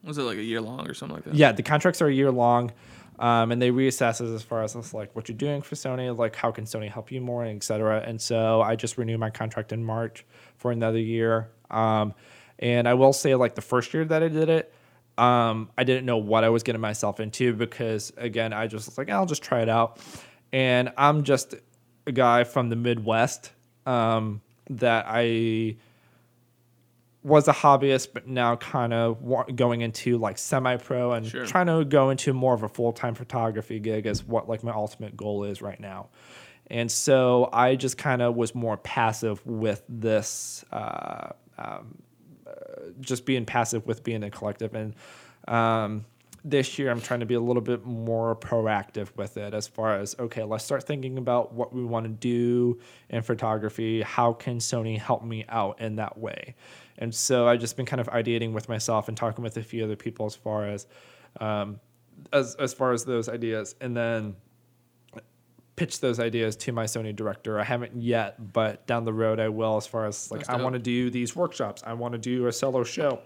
Was 0.04 0.18
it 0.18 0.22
like 0.22 0.38
a 0.38 0.42
year 0.42 0.60
long 0.60 0.88
or 0.88 0.94
something 0.94 1.16
like 1.16 1.24
that? 1.24 1.34
yeah, 1.34 1.52
the 1.52 1.62
contracts 1.62 2.00
are 2.02 2.06
a 2.08 2.12
year 2.12 2.30
long, 2.30 2.72
um, 3.18 3.52
and 3.52 3.60
they 3.60 3.70
reassess 3.70 4.20
as 4.34 4.42
far 4.42 4.62
as 4.62 4.74
like 4.94 5.14
what 5.14 5.28
you're 5.28 5.36
doing 5.36 5.60
for 5.62 5.74
Sony, 5.74 6.16
like 6.16 6.34
how 6.34 6.50
can 6.50 6.64
Sony 6.64 6.88
help 6.90 7.12
you 7.12 7.20
more, 7.20 7.44
et 7.44 7.62
cetera. 7.62 8.00
And 8.00 8.18
so 8.20 8.62
I 8.62 8.76
just 8.76 8.96
renewed 8.96 9.20
my 9.20 9.28
contract 9.30 9.72
in 9.72 9.84
March 9.84 10.24
for 10.56 10.72
another 10.72 10.98
year. 10.98 11.50
Um, 11.70 12.14
and 12.58 12.88
I 12.88 12.94
will 12.94 13.12
say, 13.12 13.34
like 13.34 13.54
the 13.54 13.62
first 13.62 13.92
year 13.92 14.04
that 14.06 14.22
I 14.22 14.28
did 14.28 14.48
it, 14.48 14.72
um, 15.20 15.70
I 15.76 15.84
didn't 15.84 16.06
know 16.06 16.16
what 16.18 16.44
I 16.44 16.48
was 16.48 16.62
getting 16.62 16.80
myself 16.80 17.20
into 17.20 17.52
because 17.52 18.12
again, 18.16 18.52
I 18.52 18.66
just 18.66 18.86
was 18.86 18.96
like, 18.98 19.10
I'll 19.10 19.26
just 19.26 19.42
try 19.42 19.60
it 19.60 19.68
out. 19.68 19.98
And 20.52 20.92
I'm 20.96 21.22
just 21.24 21.54
a 22.06 22.12
guy 22.12 22.44
from 22.44 22.70
the 22.70 22.76
Midwest 22.76 23.52
um, 23.86 24.40
that 24.70 25.04
I 25.08 25.76
was 27.22 27.48
a 27.48 27.52
hobbyist, 27.52 28.08
but 28.14 28.26
now 28.26 28.56
kind 28.56 28.94
of 28.94 29.20
wa- 29.22 29.44
going 29.44 29.82
into 29.82 30.16
like 30.16 30.38
semi-pro 30.38 31.12
and 31.12 31.26
Sure. 31.26 31.44
trying 31.44 31.66
to 31.66 31.84
go 31.84 32.08
into 32.10 32.32
more 32.32 32.54
of 32.54 32.62
a 32.62 32.68
full-time 32.68 33.14
photography 33.14 33.78
gig 33.78 34.06
is 34.06 34.24
what 34.24 34.48
like 34.48 34.64
my 34.64 34.72
ultimate 34.72 35.16
goal 35.16 35.44
is 35.44 35.60
right 35.60 35.78
now. 35.78 36.08
And 36.68 36.90
so 36.90 37.50
I 37.52 37.74
just 37.76 37.98
kind 37.98 38.22
of 38.22 38.36
was 38.36 38.54
more 38.54 38.76
passive 38.78 39.44
with 39.44 39.82
this, 39.88 40.64
uh, 40.72 41.30
um, 41.58 41.98
just 43.00 43.24
being 43.24 43.44
passive 43.44 43.86
with 43.86 44.02
being 44.02 44.22
a 44.24 44.30
collective. 44.30 44.74
And 44.74 44.94
um, 45.48 46.04
this 46.44 46.78
year 46.78 46.90
I'm 46.90 47.00
trying 47.00 47.20
to 47.20 47.26
be 47.26 47.34
a 47.34 47.40
little 47.40 47.62
bit 47.62 47.84
more 47.84 48.34
proactive 48.36 49.14
with 49.16 49.36
it 49.36 49.54
as 49.54 49.68
far 49.68 49.98
as, 49.98 50.16
okay, 50.18 50.42
let's 50.42 50.64
start 50.64 50.84
thinking 50.84 51.18
about 51.18 51.52
what 51.52 51.72
we 51.72 51.84
want 51.84 52.04
to 52.04 52.10
do 52.10 52.78
in 53.10 53.22
photography. 53.22 54.02
How 54.02 54.32
can 54.32 54.58
Sony 54.58 54.98
help 54.98 55.22
me 55.22 55.44
out 55.48 55.80
in 55.80 55.96
that 55.96 56.16
way? 56.18 56.54
And 56.98 57.14
so 57.14 57.48
I've 57.48 57.60
just 57.60 57.76
been 57.76 57.86
kind 57.86 58.00
of 58.00 58.08
ideating 58.08 58.52
with 58.52 58.68
myself 58.68 59.08
and 59.08 59.16
talking 59.16 59.42
with 59.42 59.56
a 59.56 59.62
few 59.62 59.84
other 59.84 59.96
people 59.96 60.26
as 60.26 60.34
far 60.34 60.66
as, 60.66 60.86
um, 61.40 61.80
as, 62.32 62.54
as 62.56 62.74
far 62.74 62.92
as 62.92 63.04
those 63.04 63.28
ideas. 63.28 63.74
And 63.80 63.96
then, 63.96 64.36
pitch 65.80 66.00
those 66.00 66.20
ideas 66.20 66.56
to 66.56 66.72
my 66.72 66.84
Sony 66.84 67.16
director. 67.16 67.58
I 67.58 67.64
haven't 67.64 67.96
yet, 68.02 68.52
but 68.52 68.86
down 68.86 69.06
the 69.06 69.14
road 69.14 69.40
I 69.40 69.48
will 69.48 69.78
as 69.78 69.86
far 69.86 70.04
as 70.04 70.30
like 70.30 70.40
That's 70.40 70.50
I 70.50 70.62
want 70.62 70.74
to 70.74 70.78
do 70.78 71.08
these 71.08 71.34
workshops. 71.34 71.82
I 71.86 71.94
want 71.94 72.12
to 72.12 72.18
do 72.18 72.48
a 72.48 72.52
solo 72.52 72.84
show. 72.84 73.20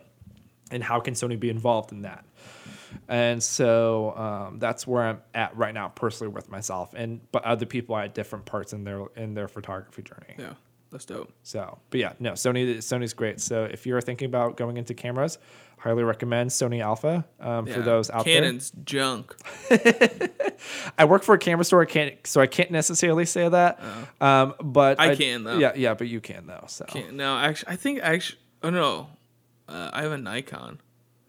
And 0.70 0.80
how 0.80 1.00
can 1.00 1.14
Sony 1.14 1.38
be 1.38 1.50
involved 1.50 1.90
in 1.90 2.02
that? 2.02 2.24
And 3.08 3.42
so 3.42 4.14
um, 4.16 4.60
that's 4.60 4.86
where 4.86 5.02
I'm 5.02 5.20
at 5.34 5.56
right 5.56 5.74
now, 5.74 5.88
personally 5.88 6.32
with 6.32 6.48
myself, 6.48 6.94
and 6.94 7.20
but 7.32 7.42
other 7.42 7.66
people 7.66 7.96
are 7.96 8.04
at 8.04 8.14
different 8.14 8.44
parts 8.44 8.72
in 8.72 8.84
their 8.84 9.04
in 9.16 9.34
their 9.34 9.48
photography 9.48 10.02
journey. 10.02 10.36
Yeah, 10.38 10.54
that's 10.92 11.04
dope. 11.04 11.32
So, 11.42 11.80
but 11.90 11.98
yeah, 11.98 12.12
no, 12.20 12.32
Sony 12.32 12.76
Sony's 12.76 13.14
great. 13.14 13.40
So 13.40 13.64
if 13.64 13.84
you're 13.84 14.00
thinking 14.00 14.26
about 14.26 14.56
going 14.56 14.76
into 14.76 14.94
cameras, 14.94 15.38
highly 15.78 16.02
recommend 16.02 16.50
Sony 16.50 16.82
Alpha 16.82 17.24
um, 17.40 17.66
for 17.66 17.80
those 17.80 18.10
out 18.10 18.24
there. 18.24 18.40
Canon's 18.40 18.72
junk. 18.84 19.34
I 20.98 21.04
work 21.04 21.22
for 21.22 21.34
a 21.34 21.38
camera 21.38 21.64
store, 21.64 21.82
I 21.82 21.87
can't, 21.87 22.26
so 22.26 22.40
I 22.40 22.46
can't 22.46 22.70
necessarily 22.70 23.26
say 23.26 23.48
that. 23.48 23.80
Um, 24.20 24.54
but 24.62 24.98
I 25.00 25.14
can, 25.14 25.44
though. 25.44 25.58
Yeah, 25.58 25.72
yeah, 25.76 25.94
but 25.94 26.08
you 26.08 26.20
can 26.20 26.46
though. 26.46 26.64
So, 26.68 26.84
Can't, 26.87 27.14
no, 27.14 27.37
actually, 27.37 27.72
I 27.72 27.76
think 27.76 28.00
actually. 28.02 28.40
Oh 28.62 28.70
no, 28.70 29.08
uh, 29.68 29.90
I 29.92 30.02
have 30.02 30.12
a 30.12 30.18
Nikon. 30.18 30.80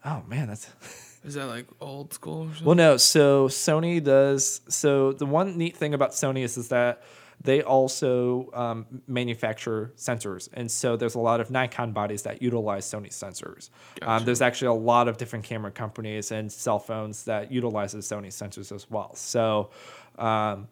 oh 0.04 0.22
man, 0.26 0.48
that's 0.48 0.68
Is 1.26 1.34
that 1.34 1.46
like 1.46 1.66
old 1.80 2.14
school 2.14 2.42
or 2.42 2.46
something? 2.46 2.66
well, 2.66 2.76
no. 2.76 2.96
So 2.96 3.48
Sony 3.48 4.02
does. 4.02 4.60
So 4.68 5.12
the 5.12 5.26
one 5.26 5.58
neat 5.58 5.76
thing 5.76 5.92
about 5.92 6.12
Sony 6.12 6.44
is 6.44 6.56
is 6.56 6.68
that 6.68 7.02
they 7.46 7.62
also 7.62 8.50
um, 8.52 8.84
manufacture 9.06 9.92
sensors, 9.96 10.48
and 10.52 10.70
so 10.70 10.96
there's 10.96 11.14
a 11.14 11.18
lot 11.20 11.40
of 11.40 11.50
Nikon 11.50 11.92
bodies 11.92 12.22
that 12.22 12.42
utilize 12.42 12.84
Sony 12.84 13.08
sensors. 13.08 13.70
Um, 14.02 14.24
there's 14.26 14.42
actually 14.42 14.68
a 14.68 14.72
lot 14.74 15.08
of 15.08 15.16
different 15.16 15.44
camera 15.44 15.70
companies 15.70 16.30
and 16.32 16.52
cell 16.52 16.78
phones 16.78 17.24
that 17.24 17.50
utilizes 17.50 18.06
Sony 18.06 18.28
sensors 18.28 18.70
as 18.74 18.90
well. 18.90 19.14
So. 19.14 19.70
Um, 20.18 20.68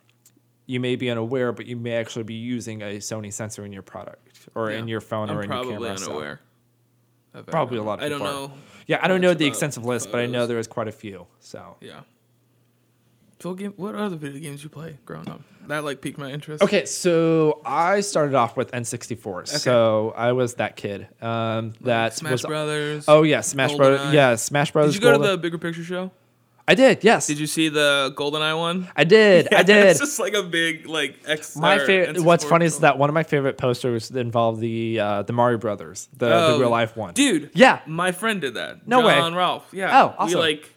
you 0.67 0.81
may 0.81 0.97
be 0.97 1.11
unaware, 1.11 1.53
but 1.53 1.67
you 1.67 1.77
may 1.77 1.93
actually 1.93 2.23
be 2.23 2.33
using 2.37 2.81
a 2.81 2.97
Sony 2.97 3.31
sensor 3.31 3.67
in 3.67 3.73
your 3.75 3.83
product 3.83 4.49
or 4.55 4.71
in 4.71 4.89
your 4.89 5.03
phone 5.03 5.29
I'm 5.29 5.37
or 5.37 5.43
in 5.43 5.51
your 5.51 5.57
probably 5.63 5.75
camera. 5.89 5.99
so- 5.99 6.11
unaware. 6.13 6.41
Probably 7.49 7.77
a 7.77 7.83
lot 7.83 7.99
of 7.99 8.05
I 8.07 8.09
don't 8.09 8.23
are. 8.23 8.25
know. 8.25 8.53
Yeah, 8.87 8.99
I 9.03 9.09
don't 9.09 9.21
know 9.21 9.35
the 9.35 9.45
extensive 9.45 9.85
list, 9.85 10.11
but 10.11 10.21
I 10.23 10.27
know 10.27 10.47
there 10.47 10.59
is 10.59 10.67
quite 10.67 10.89
a 10.89 10.93
few. 10.93 11.27
So 11.41 11.77
Yeah. 11.83 12.01
So 13.41 13.51
what 13.51 13.59
game? 13.59 13.73
What 13.77 13.95
other 13.95 14.17
video 14.17 14.41
games 14.41 14.63
you 14.63 14.71
play 14.71 14.99
growing 15.05 15.29
up? 15.29 15.43
That 15.67 15.85
like 15.85 16.01
piqued 16.01 16.19
my 16.19 16.31
interest. 16.31 16.63
okay, 16.63 16.85
so 16.85 17.61
I 17.65 18.01
started 18.01 18.35
off 18.35 18.57
with 18.57 18.71
N64. 18.73 19.49
So 19.49 20.13
I 20.17 20.33
was 20.33 20.55
that 20.55 20.77
kid. 20.77 21.09
Um, 21.23 21.73
that 21.83 22.15
Smash 22.15 22.33
was 22.33 22.43
Brothers. 22.43 23.05
oh 23.09 23.23
yeah, 23.23 23.41
Smash 23.41 23.75
Brothers. 23.75 24.13
Yeah, 24.13 24.35
Smash 24.37 24.73
Brothers. 24.73 24.95
Did 24.95 25.03
you 25.03 25.11
go 25.11 25.19
to 25.19 25.27
the 25.29 25.37
bigger 25.39 25.59
picture 25.59 25.83
show? 25.85 26.11
I 26.67 26.75
did. 26.75 27.05
Yes, 27.05 27.27
Did 27.27 27.39
you 27.39 27.47
see 27.47 27.69
the 27.69 28.15
GoldenEye 28.17 28.59
one? 28.59 28.89
I 28.97 29.05
did. 29.05 29.53
I 29.53 29.63
did. 29.65 29.87
It's 29.89 30.01
just 30.01 30.19
like 30.19 30.33
a 30.33 30.43
big 30.43 30.87
like 30.87 31.19
X. 31.27 31.57
my 31.57 31.79
favorite. 31.79 32.21
What's 32.23 32.43
funny 32.45 32.65
is 32.65 32.79
that 32.79 32.97
one 32.97 33.11
of 33.11 33.15
my 33.15 33.23
favorite 33.23 33.59
posters 33.59 34.11
involved 34.11 34.61
the 34.61 34.99
uh, 35.01 35.23
the 35.25 35.35
Mario 35.35 35.59
Brothers, 35.59 36.09
the, 36.17 36.33
Oh, 36.33 36.53
the 36.55 36.61
real 36.61 36.71
life 36.71 36.97
one. 36.97 37.13
dude. 37.13 37.51
Yeah. 37.55 37.81
my 37.87 38.13
friend 38.13 38.41
did 38.41 38.55
that. 38.55 38.87
No 38.89 39.05
way. 39.05 39.15
John 39.15 39.35
Ralph. 39.35 39.67
Yeah. 39.73 40.03
Oh, 40.05 40.15
awesome. 40.19 40.39
We 40.39 40.43
like 40.43 40.71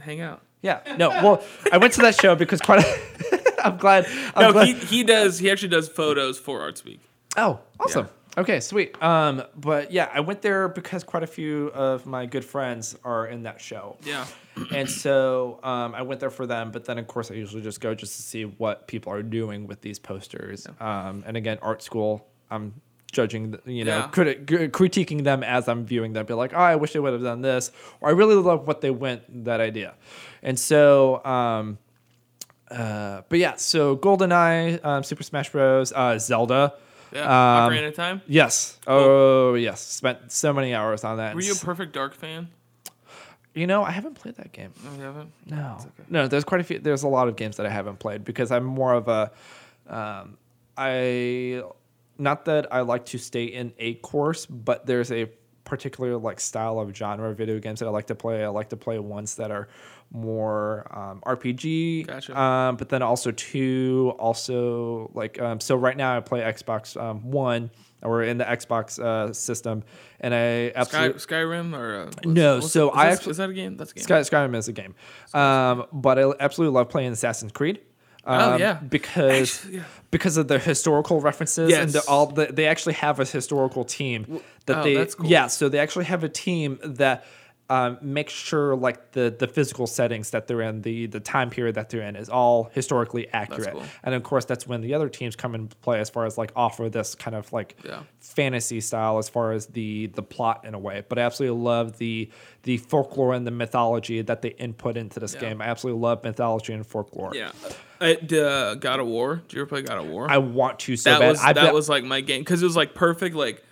hang 0.00 0.20
out. 0.20 0.40
Yeah. 0.62 0.80
No. 0.98 1.08
Well, 1.10 1.42
I 1.72 1.78
went 1.78 1.92
to 1.94 2.00
that 2.02 2.20
show 2.20 2.34
because 2.34 2.60
quite. 2.60 2.84
A, 3.32 3.66
I'm 3.66 3.76
glad. 3.76 4.06
I'm 4.34 4.42
No, 4.42 4.52
glad. 4.52 4.68
he 4.68 4.74
he 4.74 5.02
does. 5.04 5.38
He 5.38 5.50
actually 5.50 5.68
does 5.68 5.88
photos 5.88 6.38
for 6.38 6.60
ArtSpeak. 6.60 6.98
Oh, 7.36 7.60
awesome. 7.80 8.08
Okay, 8.36 8.60
sweet. 8.60 9.00
Um, 9.02 9.42
but 9.56 9.90
yeah, 9.90 10.08
I 10.14 10.20
went 10.20 10.42
there 10.42 10.68
because 10.68 11.02
quite 11.02 11.24
a 11.24 11.26
few 11.26 11.68
of 11.68 12.06
my 12.06 12.24
good 12.26 12.44
friends 12.44 12.96
are 13.04 13.26
in 13.26 13.42
that 13.42 13.60
show. 13.60 13.96
Yeah. 14.04 14.26
And 14.72 14.88
so 14.88 15.58
um, 15.64 15.92
I 15.94 16.02
went 16.02 16.20
there 16.20 16.30
for 16.30 16.46
them, 16.46 16.70
but 16.70 16.84
then 16.84 16.98
of 16.98 17.06
course 17.08 17.32
I 17.32 17.34
usually 17.34 17.62
just 17.62 17.80
go 17.80 17.94
just 17.96 18.14
to 18.16 18.22
see 18.22 18.44
what 18.44 18.86
people 18.86 19.12
are 19.12 19.22
doing 19.24 19.66
with 19.66 19.80
these 19.80 19.98
posters. 19.98 20.68
Um, 20.78 21.24
and 21.26 21.36
again, 21.36 21.58
art 21.62 21.82
school, 21.82 22.28
I'm 22.48 22.74
judging, 23.10 23.52
the- 23.52 23.60
you 23.72 23.84
know, 23.84 23.96
Yeah. 23.98 24.08
criti- 24.12 24.70
critiquing 24.70 25.24
them 25.24 25.42
as 25.42 25.66
I'm 25.68 25.84
viewing 25.84 26.12
them. 26.12 26.24
Be 26.26 26.34
like, 26.34 26.52
oh, 26.54 26.58
I 26.58 26.76
wish 26.76 26.92
they 26.92 27.00
would 27.00 27.12
have 27.14 27.22
done 27.22 27.40
this, 27.42 27.72
or 28.00 28.08
I 28.08 28.12
really 28.12 28.34
love 28.36 28.66
what 28.68 28.82
they 28.82 28.90
went 28.90 29.44
that 29.46 29.60
idea. 29.60 29.94
And 30.42 30.58
so 30.58 31.24
um, 31.24 31.78
Uh, 32.70 33.22
but 33.28 33.38
yeah, 33.38 33.56
so 33.56 33.96
GoldenEye, 33.96 34.84
um, 34.84 35.02
Super 35.02 35.22
Smash 35.22 35.50
Bros, 35.50 35.92
uh, 35.92 36.18
Zelda. 36.18 36.74
Yeah. 37.12 37.22
Um, 37.22 37.72
Ocarina 37.72 37.88
of 37.88 37.94
Time. 37.94 38.20
Yes. 38.26 38.78
Oh, 38.86 39.54
yes. 39.54 39.80
Spent 39.80 40.30
so 40.30 40.52
many 40.52 40.74
hours 40.74 41.04
on 41.04 41.16
that. 41.16 41.34
Were 41.34 41.40
you 41.40 41.54
a 41.54 41.56
Perfect 41.56 41.94
Dark 41.94 42.14
fan? 42.14 42.48
You 43.54 43.66
know, 43.66 43.82
I 43.82 43.90
haven't 43.90 44.14
played 44.14 44.36
that 44.36 44.52
game. 44.52 44.72
No, 44.84 44.90
you 44.98 45.02
haven't. 45.02 45.32
No, 45.46 45.78
no. 46.10 46.28
There's 46.28 46.44
quite 46.44 46.60
a 46.60 46.64
few. 46.64 46.78
There's 46.78 47.02
a 47.02 47.08
lot 47.08 47.26
of 47.28 47.36
games 47.36 47.56
that 47.56 47.64
I 47.66 47.70
haven't 47.70 47.98
played 47.98 48.22
because 48.24 48.52
I'm 48.52 48.64
more 48.64 48.92
of 48.92 49.08
a, 49.08 49.32
um, 49.88 50.36
I, 50.76 51.62
not 52.18 52.44
that 52.44 52.72
I 52.72 52.82
like 52.82 53.06
to 53.06 53.18
stay 53.18 53.44
in 53.44 53.72
a 53.78 53.94
course, 53.94 54.44
but 54.44 54.84
there's 54.86 55.10
a 55.10 55.30
particular 55.68 56.16
like 56.16 56.40
style 56.40 56.80
of 56.80 56.94
genre 56.96 57.30
of 57.30 57.36
video 57.36 57.58
games 57.60 57.78
that 57.80 57.86
I 57.86 57.90
like 57.90 58.06
to 58.08 58.14
play. 58.14 58.44
I 58.44 58.48
like 58.48 58.70
to 58.70 58.76
play 58.76 58.98
ones 58.98 59.36
that 59.36 59.50
are 59.50 59.68
more 60.10 60.86
um, 60.90 61.20
RPG. 61.26 62.06
Gotcha. 62.06 62.38
Um, 62.40 62.76
but 62.76 62.88
then 62.88 63.02
also 63.02 63.30
two, 63.30 64.14
also 64.18 65.10
like 65.14 65.40
um, 65.40 65.60
so. 65.60 65.76
Right 65.76 65.96
now 65.96 66.16
I 66.16 66.20
play 66.20 66.40
Xbox 66.40 67.00
um, 67.00 67.30
One. 67.30 67.70
Or 68.00 68.22
in 68.22 68.38
the 68.38 68.44
Xbox 68.44 69.00
uh, 69.02 69.32
system, 69.32 69.82
and 70.20 70.32
I 70.32 70.68
Sky, 70.70 70.72
absolutely 70.76 71.18
Skyrim 71.18 71.76
or 71.76 72.02
uh, 72.02 72.10
No, 72.24 72.60
so 72.60 72.90
it- 72.90 72.94
I 72.94 73.10
this- 73.10 73.18
actu- 73.18 73.30
is 73.30 73.36
that 73.38 73.50
a 73.50 73.52
game? 73.52 73.76
That's 73.76 73.90
a 73.90 73.94
game. 73.96 74.04
Sky, 74.04 74.20
Skyrim 74.20 74.54
is 74.54 74.68
a 74.68 74.72
game, 74.72 74.94
um, 75.34 75.84
but 75.92 76.16
I 76.16 76.32
absolutely 76.38 76.76
love 76.76 76.90
playing 76.90 77.10
Assassin's 77.10 77.50
Creed. 77.50 77.80
Oh, 78.28 78.52
um, 78.52 78.60
yeah. 78.60 78.74
because 78.74 79.56
Actually, 79.56 79.78
yeah. 79.78 79.84
because 80.10 80.36
of 80.36 80.48
the 80.48 80.58
historical 80.58 81.20
references 81.20 81.72
and 81.72 81.90
the, 81.90 82.02
all 82.06 82.26
the, 82.26 82.46
they 82.46 82.66
actually 82.66 82.92
have 82.94 83.20
a 83.20 83.24
historical 83.24 83.84
team 83.84 84.40
that 84.66 84.78
oh, 84.78 84.82
they 84.82 84.94
that's 84.94 85.14
cool. 85.14 85.26
yeah 85.26 85.46
so 85.46 85.70
they 85.70 85.78
actually 85.78 86.04
have 86.04 86.22
a 86.24 86.28
team 86.28 86.78
that 86.84 87.24
um, 87.70 87.98
makes 88.00 88.32
sure 88.32 88.74
like 88.74 89.12
the 89.12 89.34
the 89.38 89.46
physical 89.46 89.86
settings 89.86 90.30
that 90.30 90.46
they're 90.46 90.62
in 90.62 90.80
the 90.82 91.06
the 91.06 91.20
time 91.20 91.50
period 91.50 91.74
that 91.74 91.90
they're 91.90 92.00
in 92.02 92.16
is 92.16 92.28
all 92.30 92.70
historically 92.72 93.28
accurate 93.32 93.72
cool. 93.74 93.82
and 94.02 94.14
of 94.14 94.22
course 94.22 94.46
that's 94.46 94.66
when 94.66 94.80
the 94.80 94.94
other 94.94 95.08
teams 95.10 95.36
come 95.36 95.54
into 95.54 95.76
play 95.76 96.00
as 96.00 96.08
far 96.08 96.24
as 96.24 96.38
like 96.38 96.50
offer 96.56 96.88
this 96.88 97.14
kind 97.14 97.36
of 97.36 97.52
like 97.52 97.76
Yeah. 97.84 98.04
fantasy 98.20 98.80
style 98.80 99.18
as 99.18 99.28
far 99.28 99.52
as 99.52 99.66
the 99.66 100.06
the 100.06 100.22
plot 100.22 100.64
in 100.64 100.72
a 100.74 100.78
way 100.78 101.04
but 101.08 101.18
i 101.18 101.22
absolutely 101.22 101.62
love 101.62 101.98
the 101.98 102.30
the 102.62 102.78
folklore 102.78 103.34
and 103.34 103.46
the 103.46 103.50
mythology 103.50 104.22
that 104.22 104.40
they 104.42 104.50
input 104.50 104.96
into 104.96 105.20
this 105.20 105.34
Yeah. 105.34 105.40
game 105.40 105.60
i 105.60 105.66
absolutely 105.66 106.00
love 106.00 106.24
mythology 106.24 106.72
and 106.72 106.86
folklore 106.86 107.32
Yeah. 107.34 107.50
Uh, 108.00 108.14
d- 108.24 108.38
uh, 108.40 108.74
God 108.76 109.00
of 109.00 109.08
War. 109.08 109.42
Did 109.48 109.54
you 109.56 109.60
ever 109.62 109.68
play 109.68 109.82
God 109.82 109.98
of 109.98 110.06
War? 110.06 110.30
i 110.30 110.38
want 110.38 110.78
to 110.80 110.96
so 110.96 111.10
that 111.10 111.18
bad 111.20 111.28
was 111.30 111.40
I 111.42 111.52
that 111.52 111.64
bet- 111.64 111.74
was 111.74 111.88
like 111.88 112.04
my 112.04 112.20
game 112.20 112.40
because 112.42 112.62
it 112.62 112.64
was 112.66 112.76
like 112.76 112.94
perfect. 112.94 113.34
Like 113.34 113.64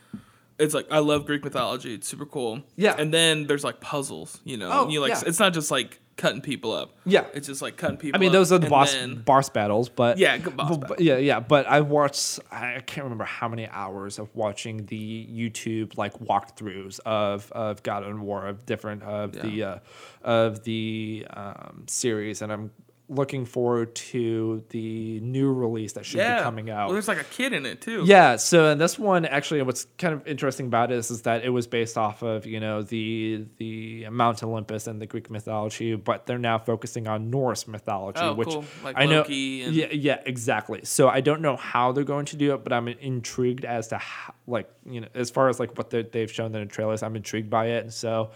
it's 0.58 0.74
like 0.74 0.86
I 0.90 0.98
love 0.98 1.26
Greek 1.26 1.44
mythology. 1.44 1.94
It's 1.94 2.08
super 2.08 2.26
cool. 2.26 2.62
Yeah. 2.76 2.94
And 2.98 3.12
then 3.12 3.46
there's 3.46 3.64
like 3.64 3.80
puzzles. 3.80 4.40
You 4.44 4.56
know. 4.56 4.70
Oh, 4.72 4.88
you 4.88 5.00
like 5.00 5.10
yeah. 5.10 5.22
it's 5.26 5.38
not 5.38 5.52
just 5.52 5.70
like 5.70 6.00
cutting 6.16 6.40
people 6.40 6.72
up. 6.72 6.96
Yeah. 7.04 7.26
It's 7.34 7.46
just 7.46 7.60
like 7.60 7.76
cutting 7.76 7.98
people. 7.98 8.18
I 8.18 8.20
mean, 8.20 8.32
those 8.32 8.50
are 8.50 8.58
the 8.58 8.68
boss 8.68 8.92
then- 8.94 9.16
boss 9.16 9.50
battles, 9.50 9.88
but 9.90 10.16
Yeah, 10.18 10.38
boss 10.38 10.78
but- 10.78 11.00
yeah, 11.00 11.18
yeah. 11.18 11.40
But 11.40 11.66
I 11.66 11.82
watched. 11.82 12.40
I 12.50 12.80
can't 12.86 13.04
remember 13.04 13.24
how 13.24 13.48
many 13.48 13.68
hours 13.68 14.18
of 14.18 14.34
watching 14.34 14.86
the 14.86 15.26
YouTube 15.30 15.98
like 15.98 16.18
walkthroughs 16.20 17.00
of 17.00 17.52
of 17.52 17.82
God 17.82 18.04
and 18.04 18.22
War 18.22 18.46
of 18.46 18.64
different 18.64 19.02
of 19.02 19.32
the 19.32 19.62
uh, 19.62 19.78
of 20.22 20.64
the 20.64 21.26
um, 21.30 21.84
series, 21.86 22.40
and 22.42 22.50
I'm 22.52 22.70
looking 23.08 23.44
forward 23.44 23.94
to 23.94 24.64
the 24.70 25.20
new 25.20 25.52
release 25.52 25.92
that 25.92 26.04
should 26.04 26.18
yeah. 26.18 26.38
be 26.38 26.42
coming 26.42 26.70
out. 26.70 26.86
Well, 26.86 26.94
there's 26.94 27.06
like 27.06 27.20
a 27.20 27.24
kid 27.24 27.52
in 27.52 27.64
it 27.64 27.80
too. 27.80 28.02
Yeah, 28.04 28.34
so 28.34 28.66
in 28.66 28.78
this 28.78 28.98
one 28.98 29.24
actually 29.24 29.62
what's 29.62 29.86
kind 29.96 30.12
of 30.12 30.26
interesting 30.26 30.66
about 30.66 30.90
it 30.90 30.98
is, 30.98 31.10
is 31.12 31.22
that 31.22 31.44
it 31.44 31.50
was 31.50 31.68
based 31.68 31.96
off 31.96 32.22
of, 32.22 32.46
you 32.46 32.58
know, 32.58 32.82
the 32.82 33.46
the 33.58 34.08
Mount 34.10 34.42
Olympus 34.42 34.88
and 34.88 35.00
the 35.00 35.06
Greek 35.06 35.30
mythology, 35.30 35.94
but 35.94 36.26
they're 36.26 36.36
now 36.38 36.58
focusing 36.58 37.06
on 37.06 37.30
Norse 37.30 37.68
mythology, 37.68 38.20
Oh, 38.20 38.34
which 38.34 38.48
cool. 38.48 38.64
Like 38.82 38.96
I 38.98 39.06
know 39.06 39.22
and- 39.22 39.30
Yeah, 39.30 39.86
yeah, 39.92 40.20
exactly. 40.26 40.80
So 40.84 41.08
I 41.08 41.20
don't 41.20 41.40
know 41.40 41.56
how 41.56 41.92
they're 41.92 42.02
going 42.02 42.26
to 42.26 42.36
do 42.36 42.54
it, 42.54 42.64
but 42.64 42.72
I'm 42.72 42.88
intrigued 42.88 43.64
as 43.64 43.88
to 43.88 43.98
how, 43.98 44.34
like, 44.48 44.68
you 44.84 45.00
know, 45.00 45.08
as 45.14 45.30
far 45.30 45.48
as 45.48 45.60
like 45.60 45.78
what 45.78 45.90
they- 45.90 46.02
they've 46.02 46.30
shown 46.30 46.54
in 46.54 46.60
the 46.60 46.66
trailers, 46.66 47.04
I'm 47.04 47.14
intrigued 47.14 47.50
by 47.50 47.66
it. 47.66 47.84
And 47.84 47.92
so 47.94 48.30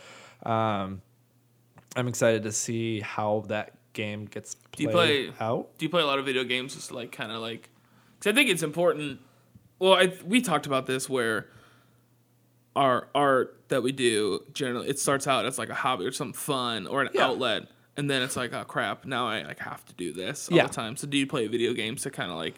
um 0.45 1.03
I'm 1.97 2.07
excited 2.07 2.45
to 2.45 2.53
see 2.53 3.01
how 3.01 3.45
that 3.49 3.75
game 3.93 4.25
gets 4.27 4.55
Do 4.77 4.83
you 4.85 4.89
played 4.91 5.35
play- 5.37 5.47
out. 5.47 5.77
Do 5.79 5.85
you 5.85 5.91
play 5.91 6.03
a 6.03 6.07
lot 6.07 6.19
of 6.19 6.25
video 6.25 6.45
games 6.45 6.75
just 6.75 6.93
like 6.93 7.13
kind 7.13 7.33
of 7.33 7.41
like? 7.41 7.69
Because 8.19 8.33
I 8.33 8.35
think 8.35 8.51
it's 8.51 8.63
important. 8.63 9.21
Well, 9.79 9.95
I, 9.95 10.13
we 10.27 10.41
talked 10.43 10.67
about 10.67 10.87
this 10.87 11.09
where 11.09 11.47
our 12.77 13.09
art 13.15 13.57
that 13.69 13.83
we 13.83 13.93
do 13.93 14.41
generally 14.53 14.89
it 14.89 14.99
starts 14.99 15.27
out 15.27 15.45
as 15.47 15.59
like 15.59 15.69
a 15.71 15.75
hobby 15.75 16.05
or 16.05 16.13
something 16.13 16.35
fun 16.35 16.87
or 16.87 17.03
an 17.03 17.09
Yeah. 17.15 17.27
outlet, 17.27 17.63
and 17.97 18.09
then 18.11 18.23
it's 18.23 18.37
like 18.37 18.53
oh 18.53 18.65
crap, 18.65 19.05
now 19.05 19.27
I 19.27 19.43
like 19.43 19.59
have 19.61 19.85
to 19.87 19.95
do 19.95 20.13
this 20.13 20.49
all 20.51 20.57
Yeah. 20.57 20.67
the 20.67 20.73
time. 20.75 20.97
So 20.97 21.07
do 21.07 21.17
you 21.19 21.27
play 21.27 21.47
video 21.49 21.73
games 21.73 22.03
to 22.03 22.11
kind 22.11 22.31
of 22.31 22.37
like? 22.37 22.55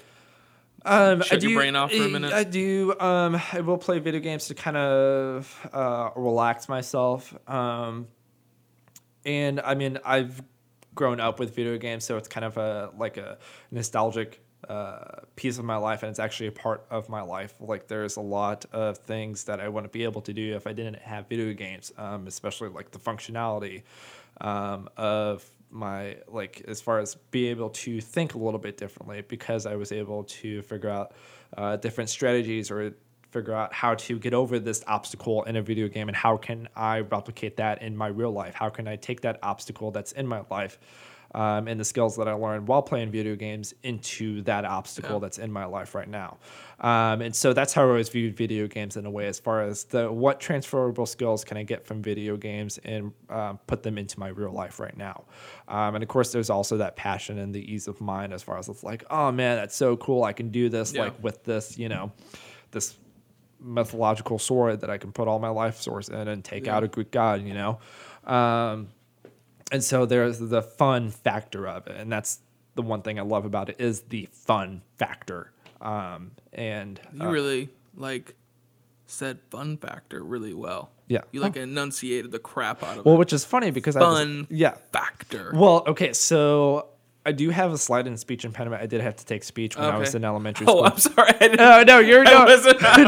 Um, 0.85 1.23
Shut 1.23 1.39
I 1.39 1.41
your 1.43 1.51
do- 1.51 1.57
brain 1.57 1.77
off 1.77 1.93
for 1.93 2.03
a 2.03 2.09
minute? 2.09 2.33
I 2.33 2.43
do. 2.43 2.93
Um, 2.99 3.41
I 3.53 3.61
will 3.61 3.79
play 3.79 4.01
video 4.01 4.21
games 4.21 4.47
to 4.49 4.55
kind 4.55 4.77
of 4.77 5.69
uh, 5.73 6.11
relax 6.17 6.69
myself. 6.69 7.33
Um, 7.49 8.09
and 9.25 9.61
I 9.61 9.75
mean, 9.77 9.99
I've 10.05 10.43
grown 10.95 11.21
up 11.21 11.39
with 11.39 11.55
video 11.55 11.79
games, 11.79 12.05
so 12.05 12.17
it's 12.17 12.29
kind 12.29 12.45
of 12.45 12.57
a 12.57 12.91
like 12.97 13.17
a 13.17 13.39
nostalgic 13.71 14.43
uh, 14.69 15.21
piece 15.37 15.59
of 15.59 15.65
my 15.65 15.77
life, 15.77 16.03
and 16.03 16.11
it's 16.11 16.19
actually 16.19 16.47
a 16.47 16.53
part 16.53 16.87
of 16.91 17.09
my 17.09 17.23
life. 17.23 17.55
Like, 17.61 17.89
there's 17.89 18.17
a 18.17 18.21
lot 18.21 18.65
of 18.73 18.99
things 18.99 19.45
that 19.45 19.61
I 19.61 19.69
wouldn't 19.69 19.93
be 19.93 20.05
able 20.05 20.23
to 20.23 20.33
do 20.33 20.55
if 20.55 20.67
I 20.67 20.73
didn't 20.73 20.99
have 21.01 21.29
video 21.29 21.53
games, 21.53 21.93
um, 21.99 22.27
especially 22.27 22.69
like 22.69 22.91
the 22.91 22.99
functionality 22.99 23.83
um, 24.41 24.89
of 24.97 25.49
my 25.71 26.19
like 26.29 26.63
as 26.69 26.81
far 26.83 26.99
as 26.99 27.15
be 27.31 27.49
able 27.49 27.71
to 27.71 28.01
think 28.01 28.35
a 28.35 28.39
little 28.39 28.61
bit 28.61 28.77
differently 28.77 29.23
because 29.23 29.65
I 29.65 29.75
was 29.75 29.91
able 29.91 30.25
to 30.25 30.61
figure 30.63 30.91
out 30.91 31.15
uh, 31.57 31.77
different 31.77 32.11
strategies 32.11 32.71
or 32.71 32.95
figure 33.33 33.55
out 33.55 33.73
how 33.73 33.95
to 33.95 34.19
get 34.19 34.35
over 34.35 34.59
this 34.59 34.85
obstacle 34.87 35.43
in 35.45 35.57
a 35.57 35.63
video 35.63 35.89
game 35.89 36.09
and 36.09 36.17
how 36.17 36.37
can 36.37 36.69
I 36.77 37.01
replicate 37.01 37.57
that 37.57 37.83
in 37.83 37.97
my 37.97 38.09
real 38.09 38.31
life? 38.31 38.55
How 38.55 38.69
can 38.69 38.87
I 38.87 38.97
take 38.97 39.23
that 39.23 39.39
obstacle 39.43 39.91
that's 39.91 40.13
in 40.13 40.27
my 40.27 40.43
life 40.51 40.79
um, 41.35 41.67
and 41.67 41.81
the 41.81 41.85
skills 41.85 42.15
that 42.17 42.29
I 42.29 42.35
learned 42.35 42.69
while 42.69 42.83
playing 42.83 43.11
video 43.11 43.35
games 43.37 43.73
into 43.83 44.43
that 44.43 44.67
obstacle 44.67 45.15
Yeah. 45.15 45.21
that's 45.21 45.39
in 45.39 45.51
my 45.51 45.65
life 45.65 45.95
right 45.95 46.09
now? 46.09 46.37
Um, 46.79 47.23
and 47.23 47.35
so 47.35 47.55
that's 47.55 47.73
how 47.73 47.85
I 47.85 47.87
always 47.87 48.11
viewed 48.11 48.37
video 48.37 48.67
games 48.67 48.99
in 48.99 49.07
a 49.07 49.11
way, 49.11 49.29
as 49.29 49.41
far 49.41 49.63
as 49.63 49.85
the 49.85 50.13
what 50.13 50.39
transferable 50.41 51.07
skills 51.07 51.43
can 51.43 51.57
I 51.57 51.63
get 51.63 51.87
from 51.87 52.03
video 52.03 52.37
games 52.37 52.79
and 52.85 53.13
um, 53.31 53.59
put 53.67 53.83
them 53.83 53.97
into 53.97 54.21
my 54.21 54.29
real 54.29 54.53
life 54.53 54.79
right 54.79 54.97
now. 54.97 55.25
Um, 55.69 55.95
and 55.95 56.03
of 56.05 56.09
course, 56.09 56.33
there's 56.33 56.51
also 56.51 56.77
that 56.79 56.97
passion 56.97 57.39
and 57.39 57.55
the 57.55 57.73
ease 57.73 57.89
of 57.89 57.99
mind, 58.03 58.35
as 58.35 58.43
far 58.43 58.59
as 58.59 58.69
it's 58.69 58.83
like, 58.85 59.05
oh 59.11 59.33
man, 59.33 59.57
that's 59.57 59.77
so 59.77 59.97
cool. 59.97 60.25
I 60.25 60.35
can 60.35 60.51
do 60.51 60.69
this 60.69 60.93
Yeah. 60.93 61.05
like 61.05 61.23
with 61.23 61.45
this, 61.45 61.79
you 61.79 61.89
know, 61.89 62.13
this 62.73 62.95
mythological 63.63 64.39
sword 64.39 64.81
that 64.81 64.91
I 64.91 64.99
can 64.99 65.13
put 65.13 65.29
all 65.29 65.39
my 65.39 65.49
life 65.49 65.81
source 65.81 66.09
in 66.09 66.29
and 66.29 66.45
take 66.45 66.67
Yeah. 66.67 66.77
out 66.77 66.85
a 66.85 66.89
Greek 66.89 67.11
god, 67.11 67.43
you 67.43 67.55
know. 67.55 67.79
Um, 68.25 68.89
and 69.71 69.83
so 69.83 70.05
there's 70.05 70.39
the 70.39 70.63
fun 70.63 71.11
factor 71.11 71.67
of 71.67 71.87
it, 71.87 71.97
and 71.97 72.11
that's 72.13 72.41
the 72.75 72.83
one 72.83 73.03
thing 73.03 73.19
I 73.19 73.23
love 73.23 73.45
about 73.45 73.69
it 73.69 73.77
is 73.79 74.03
the 74.03 74.29
fun 74.33 74.83
factor. 74.99 75.53
Um, 75.81 76.33
and 76.53 77.01
You 77.13 77.27
uh, 77.27 77.31
really 77.31 77.71
like 77.97 78.35
said 79.07 79.39
fun 79.51 79.77
factor 79.77 80.23
really 80.23 80.55
well. 80.55 80.91
Yeah. 81.09 81.21
You 81.33 81.41
like 81.41 81.57
enunciated 81.57 82.31
the 82.31 82.39
crap 82.39 82.83
out 82.83 82.91
of 82.91 82.97
well, 82.97 83.01
it. 83.01 83.05
Well, 83.07 83.17
which 83.19 83.33
is 83.33 83.45
funny 83.45 83.71
because 83.71 83.97
I 83.97 84.01
Fun 84.01 84.39
was, 84.49 84.59
yeah. 84.59 84.75
Factor. 84.93 85.53
Well, 85.55 85.85
okay, 85.87 86.13
so 86.15 86.87
I 87.25 87.31
do 87.33 87.51
have 87.51 87.73
a 87.73 87.79
slight 87.79 88.09
in 88.09 88.17
speech 88.17 88.45
impediment. 88.45 88.83
I 88.83 88.87
did 88.87 89.01
have 89.01 89.15
to 89.17 89.25
take 89.25 89.45
speech 89.45 89.77
when 89.77 89.85
I 89.89 89.97
was 89.97 90.15
in 90.17 90.25
elementary 90.25 90.67
school. 90.67 90.85
Oh, 90.85 90.97
school. 90.97 91.15
I'm 91.21 91.29
sorry. 91.39 91.53
I 91.53 91.55
No, 91.55 91.83
no, 91.85 91.99
you're 92.01 92.25
no, 92.25 92.45
no, 92.47 92.47
you're 92.47 92.65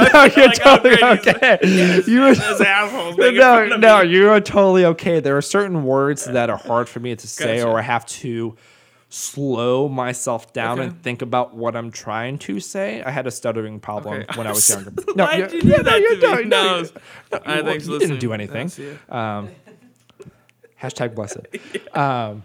like, 0.06 0.36
oh, 0.64 0.76
totally 0.76 1.02
okay. 1.02 1.58
you 2.06 2.20
were, 2.20 2.34
those 2.34 2.60
assholes 2.60 3.16
no, 3.18 3.66
no, 3.76 4.00
you 4.02 4.28
are 4.30 4.40
totally 4.40 4.84
okay. 4.84 5.18
There 5.18 5.36
are 5.36 5.42
certain 5.42 5.82
words 5.84 6.26
that 6.26 6.48
are 6.48 6.56
hard 6.56 6.88
for 6.88 7.00
me 7.00 7.16
to 7.16 7.26
say, 7.26 7.56
Gotcha. 7.58 7.68
or 7.68 7.78
I 7.78 7.82
have 7.82 8.06
to 8.06 8.56
slow 9.08 9.88
myself 9.88 10.52
down 10.52 10.78
Okay. 10.78 10.88
and 10.88 11.02
think 11.02 11.20
about 11.22 11.54
what 11.54 11.74
I'm 11.74 11.90
trying 11.90 12.38
to 12.38 12.60
say. 12.60 13.02
I 13.02 13.10
had 13.10 13.26
a 13.26 13.30
stuttering 13.32 13.80
problem 13.80 14.22
Okay. 14.22 14.38
when 14.38 14.46
I 14.46 14.50
was 14.50 14.68
younger. 14.70 14.90
Why'd 15.14 15.38
you're- 15.38 15.54
you 15.54 15.60
do 15.60 15.68
yeah, 15.68 15.76
no, 15.78 15.82
that 15.82 16.00
you're 16.00 16.16
to 16.20 16.36
me? 16.36 16.44
not- 16.44 16.46
No, 16.46 16.62
no, 16.74 16.78
it's- 16.80 16.92
no, 17.32 17.38
All 17.38 17.62
right, 17.62 17.84
you- 17.84 17.92
you 17.92 17.98
didn't 17.98 18.18
do 18.20 18.32
anything. 18.32 18.70
Um, 19.08 19.50
hashtag 20.82 21.14
blessed. 21.14 21.38
Um, 21.96 22.44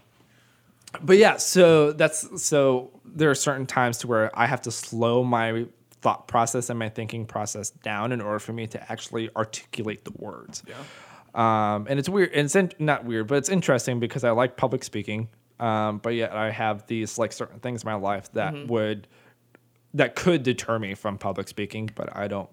but 1.02 1.18
yeah, 1.18 1.38
so 1.38 1.92
that's 1.92 2.42
so 2.44 2.92
there 3.06 3.30
are 3.30 3.36
certain 3.36 3.66
times 3.66 3.98
to 4.00 4.08
where 4.08 4.38
I 4.38 4.46
have 4.48 4.62
to 4.64 4.72
slow 4.72 5.24
my 5.24 5.66
thought 6.02 6.28
process 6.28 6.70
and 6.70 6.80
my 6.80 6.90
thinking 6.90 7.26
process 7.26 7.72
down 7.72 8.12
in 8.12 8.22
order 8.22 8.40
for 8.40 8.54
me 8.54 8.66
to 8.68 8.92
actually 8.92 9.30
articulate 9.36 10.06
the 10.06 10.12
words. 10.16 10.64
Yeah. 10.68 10.76
Um, 11.36 11.88
and 11.90 12.00
it's 12.00 12.08
weird. 12.10 12.32
And 12.32 12.46
it's 12.46 12.56
in, 12.56 12.72
not 12.80 13.06
weird, 13.06 13.28
but 13.28 13.38
it's 13.38 13.50
interesting 13.50 14.00
because 14.00 14.24
I 14.24 14.32
like 14.32 14.58
public 14.58 14.84
speaking. 14.84 15.28
Um, 15.60 15.98
but 15.98 16.12
yet 16.12 16.32
I 16.32 16.52
have 16.52 16.88
these 16.88 17.18
like 17.18 17.34
certain 17.34 17.60
things 17.60 17.84
in 17.84 17.88
my 17.90 17.96
life 17.96 18.32
that 18.32 18.54
Mm-hmm. 18.54 18.68
would 18.72 19.08
that 19.96 20.16
could 20.16 20.44
deter 20.44 20.80
me 20.80 20.94
from 20.96 21.18
public 21.18 21.48
speaking, 21.48 21.90
but 21.96 22.16
I 22.16 22.28
don't, 22.28 22.50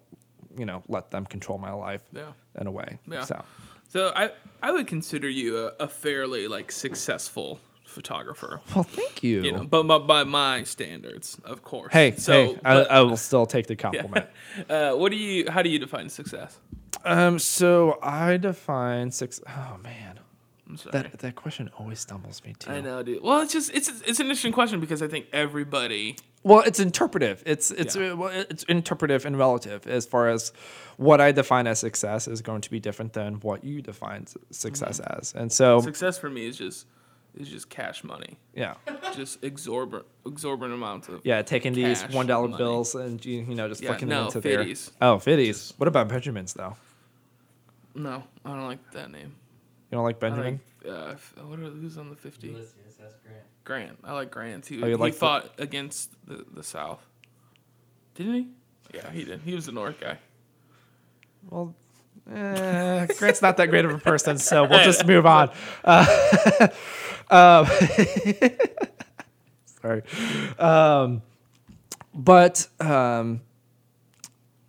you 0.59 0.65
know, 0.65 0.83
let 0.89 1.11
them 1.11 1.25
control 1.27 1.59
my 1.59 1.73
life 1.73 2.03
Yeah. 2.13 2.33
in 2.61 2.67
a 2.67 2.71
way. 2.71 2.99
Yeah. 3.09 3.25
So 3.25 3.45
So 3.89 4.13
I 4.17 4.31
I 4.63 4.73
would 4.73 4.87
consider 4.89 5.29
you 5.29 5.69
a, 5.69 5.85
a 5.85 5.89
fairly 5.89 6.49
like 6.49 6.73
successful 6.73 7.61
photographer. 7.97 8.61
Well, 8.75 8.85
thank 8.85 9.23
you. 9.25 9.43
You 9.43 9.53
know, 9.53 9.65
but 9.65 9.83
by, 9.85 9.99
by 9.99 10.25
my 10.25 10.63
standards, 10.65 11.41
of 11.45 11.63
course. 11.65 11.93
hey, 11.93 12.15
so 12.17 12.33
hey, 12.33 12.59
but, 12.63 12.91
I, 12.91 12.99
I 12.99 13.01
will 13.01 13.17
still 13.17 13.47
take 13.47 13.67
the 13.67 13.75
compliment. 13.87 14.27
uh, 14.71 14.93
what 14.93 15.11
do 15.11 15.17
you? 15.19 15.51
How 15.51 15.63
do 15.63 15.71
you 15.71 15.79
define 15.81 16.09
success? 16.09 16.59
Um, 17.05 17.39
so 17.39 17.99
I 18.03 18.37
define 18.37 19.11
six 19.11 19.41
oh 19.49 19.79
man. 19.83 20.21
I'm 20.69 20.77
sorry. 20.77 20.93
That 20.93 21.19
that 21.21 21.35
question 21.37 21.71
always 21.79 22.01
stumbles 22.01 22.43
me 22.45 22.55
too. 22.59 22.71
I 22.71 22.81
know, 22.81 23.03
dude. 23.03 23.23
Well, 23.23 23.41
it's 23.41 23.53
just 23.53 23.71
it's 23.73 23.89
it's 23.89 24.21
an 24.21 24.27
interesting 24.27 24.53
question 24.53 24.79
because 24.81 25.01
I 25.03 25.09
think 25.09 25.27
everybody. 25.33 26.17
Well, 26.43 26.61
it's 26.61 26.79
interpretive. 26.81 27.43
It's 27.47 27.71
it's 27.71 27.97
Yeah. 27.97 28.13
well, 28.15 28.31
it's 28.33 28.63
interpretive 28.65 29.25
and 29.27 29.37
relative 29.39 29.87
as 29.87 30.07
far 30.07 30.29
as 30.29 30.53
what 30.97 31.21
I 31.21 31.33
define 31.33 31.67
as 31.67 31.79
success 31.81 32.29
is 32.29 32.41
going 32.41 32.61
to 32.63 32.71
be 32.71 32.79
different 32.81 33.13
than 33.15 33.35
what 33.41 33.65
you 33.65 33.81
define 33.83 34.27
success 34.51 35.01
Mm-hmm. 35.01 35.19
as. 35.19 35.35
And 35.35 35.51
so, 35.53 35.81
Success 35.81 36.19
for 36.19 36.31
me 36.31 36.47
is 36.47 36.57
just 36.57 36.87
is 37.37 37.49
just 37.49 37.69
cash 37.71 38.03
money, 38.05 38.39
yeah. 38.55 38.75
just 39.15 39.43
exorbitant 39.45 40.07
exorbitant 40.27 40.75
amounts 40.75 41.09
of. 41.09 41.21
Yeah, 41.25 41.43
taking 41.43 41.73
these 41.73 42.03
Cash 42.03 42.13
one 42.15 42.27
dollar 42.27 42.49
money. 42.49 42.59
bills 42.63 42.95
and 42.95 43.25
you, 43.25 43.43
you 43.43 43.55
know 43.55 43.69
just 43.69 43.83
Yeah, 43.83 43.91
flicking 43.91 44.09
no, 44.09 44.17
them 44.17 44.27
into 44.27 44.41
there. 44.41 44.59
fifties. 44.59 44.91
Oh, 45.01 45.19
fifties. 45.19 45.73
What 45.77 45.89
about 45.89 46.09
Benjamins 46.09 46.55
though? 46.55 46.77
No, 47.95 48.23
I 48.45 48.49
don't 48.51 48.67
like 48.67 48.91
that 48.93 49.11
name. 49.11 49.35
You 49.91 49.97
don't 49.99 50.05
like 50.05 50.17
I 50.17 50.19
Benjamin? 50.19 50.61
like, 50.85 50.93
uh, 50.93 51.11
f- 51.13 51.35
what 51.47 51.59
are, 51.59 51.63
who's 51.63 51.97
on 51.99 52.11
the 52.11 52.17
fifty? 52.17 52.49
Ulysses, 52.49 52.75
that's 53.01 53.15
Grant. 53.23 53.45
Grant. 53.65 53.99
I 54.05 54.13
like 54.13 54.31
Grant. 54.31 54.67
He, 54.67 54.77
Oh, 54.83 54.87
you 54.87 54.93
he 54.93 54.95
like 54.97 55.13
the- 55.15 55.19
fought 55.19 55.51
against 55.59 56.11
the, 56.27 56.45
the 56.55 56.63
South. 56.63 57.05
Didn't 58.15 58.35
he? 58.35 58.49
Yeah, 58.95 59.11
he 59.11 59.25
did. 59.25 59.41
He 59.43 59.55
was 59.55 59.67
the 59.67 59.73
North 59.73 59.99
guy. 60.01 60.19
Well, 61.51 61.75
eh, 62.33 63.07
Grant's 63.19 63.43
not 63.43 63.57
that 63.59 63.69
great 63.71 63.85
of 63.85 63.93
a 63.93 63.99
person, 63.99 64.39
so 64.39 64.65
we'll 64.67 64.83
just 64.85 65.07
move 65.07 65.27
on. 65.27 65.51
Uh, 65.85 66.69
um, 67.31 67.67
sorry. 69.83 70.03
Um, 70.59 71.23
but 72.15 72.67
um, 72.81 73.41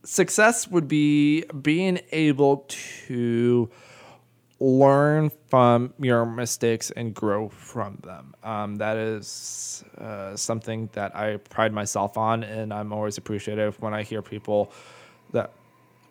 success 0.04 0.68
would 0.68 0.88
be 0.88 1.44
being 1.62 2.00
able 2.12 2.66
to 3.18 3.70
learn 4.60 5.30
from 5.50 5.94
your 6.00 6.26
mistakes 6.26 6.92
and 6.92 7.14
grow 7.14 7.50
from 7.50 8.00
them. 8.04 8.34
Um, 8.44 8.76
that 8.78 8.98
is 8.98 9.84
uh, 9.98 10.36
something 10.36 10.90
that 10.94 11.16
I 11.16 11.38
pride 11.38 11.74
myself 11.74 12.18
on, 12.18 12.44
and 12.44 12.74
I'm 12.74 12.92
always 12.92 13.18
appreciative 13.18 13.80
when 13.82 13.94
I 13.94 14.04
hear 14.04 14.22
people 14.22 14.72
that 15.34 15.52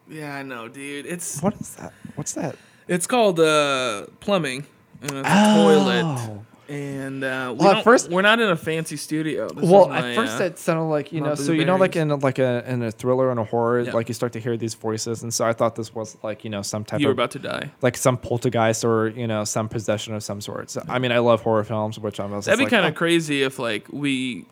Yeah, 0.08 0.36
I 0.36 0.42
know, 0.42 0.68
dude. 0.68 1.06
It's 1.06 1.42
what 1.42 1.54
is 1.60 1.74
that? 1.76 1.92
What's 2.14 2.32
that? 2.34 2.56
it's 2.86 3.08
called 3.08 3.40
uh, 3.40 4.06
plumbing, 4.20 4.64
and 5.02 5.12
it's 5.12 5.28
a 5.28 5.54
toilet. 5.54 6.04
Oh. 6.04 6.42
And 6.68 7.22
uh, 7.22 7.54
we 7.56 7.64
well, 7.64 7.76
at 7.76 7.84
first 7.84 8.10
we're 8.10 8.22
not 8.22 8.40
in 8.40 8.48
a 8.48 8.56
fancy 8.56 8.96
studio. 8.96 9.48
This 9.48 9.70
Well, 9.70 9.88
my, 9.88 10.10
at 10.10 10.16
first 10.16 10.40
uh, 10.40 10.44
it 10.44 10.58
sounded 10.58 10.86
like 10.86 11.12
you 11.12 11.20
know, 11.20 11.36
so 11.36 11.52
you 11.52 11.64
know, 11.64 11.76
like 11.76 11.94
in 11.94 12.10
a, 12.10 12.16
like 12.16 12.40
a 12.40 12.68
in 12.68 12.82
a 12.82 12.90
thriller 12.90 13.30
and 13.30 13.38
a 13.38 13.44
horror, 13.44 13.82
Yeah. 13.82 13.92
like 13.92 14.08
you 14.08 14.14
start 14.14 14.32
to 14.32 14.40
hear 14.40 14.56
these 14.56 14.74
voices, 14.74 15.22
and 15.22 15.32
so 15.32 15.46
I 15.46 15.52
thought 15.52 15.76
this 15.76 15.94
was 15.94 16.16
like 16.24 16.42
you 16.42 16.50
know 16.50 16.62
some 16.62 16.84
type 16.84 17.00
you 17.00 17.06
were 17.06 17.12
of 17.12 17.18
about 17.18 17.30
to 17.32 17.38
die. 17.38 17.70
like 17.82 17.96
some 17.96 18.16
poltergeist 18.16 18.84
or 18.84 19.10
you 19.10 19.28
know 19.28 19.44
some 19.44 19.68
possession 19.68 20.14
of 20.14 20.24
some 20.24 20.40
sort. 20.40 20.70
So, 20.70 20.82
I 20.88 20.98
mean, 20.98 21.12
I 21.12 21.18
love 21.18 21.42
horror 21.42 21.62
films, 21.62 22.00
which 22.00 22.18
I'm. 22.18 22.32
That'd 22.32 22.58
be 22.58 22.64
like, 22.64 22.70
kind 22.70 22.84
of 22.84 22.94
oh, 22.94 22.96
crazy 22.96 23.44
if 23.44 23.60
like 23.60 23.86
we 23.92 24.44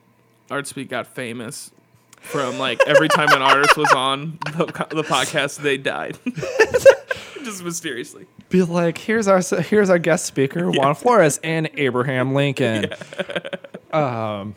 Artspeak 0.51 0.89
got 0.89 1.09
famous 1.09 1.73
from 2.21 2.61
like 2.61 2.81
every 2.87 3.09
time 3.09 3.29
an 3.33 3.43
artist 3.43 3.77
was 3.77 3.93
on 3.93 4.39
the, 4.57 4.67
the 4.67 5.03
podcast, 5.03 5.59
they 5.59 5.79
died. 5.79 6.17
Just 7.45 7.63
mysteriously. 7.63 8.27
be 8.49 8.63
like, 8.63 8.99
here's 8.99 9.29
our 9.29 9.41
here's 9.63 9.91
our 9.91 9.99
guest 9.99 10.25
speaker 10.27 10.71
Juan 10.73 10.95
Flores 10.95 11.39
and 11.45 11.71
Abraham 11.75 12.35
Lincoln. 12.35 12.87
Um, 13.93 14.57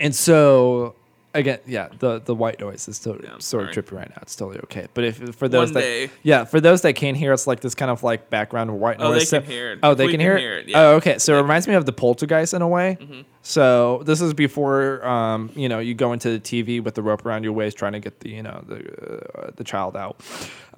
and 0.00 0.14
so 0.14 0.94
again, 1.34 1.58
yeah, 1.66 1.88
the 1.98 2.18
the 2.20 2.34
white 2.34 2.58
noise 2.60 2.88
is 2.88 2.96
still 2.96 3.18
Yeah, 3.22 3.36
sort 3.40 3.64
of 3.64 3.84
trippy 3.84 3.92
right 3.94 4.08
now. 4.08 4.16
It's 4.22 4.34
totally 4.34 4.58
okay. 4.64 4.86
But 4.94 5.04
if 5.04 5.34
for 5.34 5.48
those 5.48 5.66
One 5.68 5.74
that 5.74 5.80
day. 5.80 6.10
yeah, 6.22 6.44
for 6.44 6.58
those 6.58 6.80
that 6.80 6.94
can't 6.94 7.14
hear, 7.16 7.34
it's 7.34 7.46
like 7.46 7.60
this 7.60 7.74
kind 7.74 7.90
of 7.90 8.02
like 8.02 8.30
background 8.30 8.80
white 8.80 8.98
noise. 8.98 9.06
Oh, 9.10 9.12
they 9.18 9.24
So- 9.26 9.40
can 9.42 9.50
hear 9.50 9.72
it. 9.72 9.78
Oh, 9.82 9.92
they 9.92 10.04
can, 10.06 10.12
can 10.12 10.20
hear, 10.20 10.38
hear 10.38 10.54
it. 10.56 10.60
it, 10.60 10.68
yeah. 10.70 10.80
Oh, 10.80 10.94
okay. 10.94 11.18
So 11.18 11.36
it 11.38 11.42
reminds 11.42 11.68
me 11.68 11.74
of 11.74 11.84
the 11.84 11.92
poltergeist 11.92 12.54
in 12.54 12.62
a 12.62 12.68
way. 12.68 12.96
Mm-hmm. 12.98 13.20
So 13.42 14.02
this 14.06 14.22
is 14.22 14.32
before 14.32 15.06
um, 15.06 15.50
you 15.54 15.68
know 15.68 15.78
you 15.78 15.92
go 15.92 16.14
into 16.14 16.30
the 16.30 16.40
TV 16.40 16.82
with 16.82 16.94
the 16.94 17.02
rope 17.02 17.26
around 17.26 17.44
your 17.44 17.52
waist 17.52 17.76
trying 17.76 17.92
to 17.92 18.00
get 18.00 18.20
the 18.20 18.30
you 18.30 18.42
know 18.42 18.64
the 18.66 19.38
uh, 19.46 19.50
the 19.56 19.64
child 19.64 19.94
out. 19.94 20.22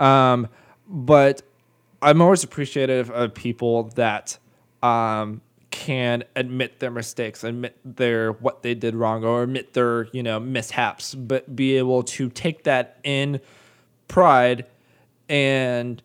Um, 0.05 0.49
but 0.91 1.43
I'm 2.03 2.21
always 2.21 2.43
appreciative 2.43 3.11
of 3.11 3.33
people 3.35 3.85
that 3.95 4.37
um, 4.83 5.41
can 5.71 6.25
admit 6.35 6.81
their 6.81 6.91
mistakes, 6.91 7.45
admit 7.45 7.79
their 7.85 8.33
what 8.33 8.63
they 8.63 8.75
did 8.75 8.95
wrong, 8.95 9.25
or 9.25 9.45
admit 9.45 9.73
their 9.73 10.09
you 10.13 10.23
know 10.23 10.41
mishaps, 10.41 11.15
but 11.15 11.55
be 11.55 11.77
able 11.77 12.03
to 12.03 12.29
take 12.29 12.65
that 12.65 12.99
in 13.05 13.41
pride 14.09 14.67
and 15.29 16.03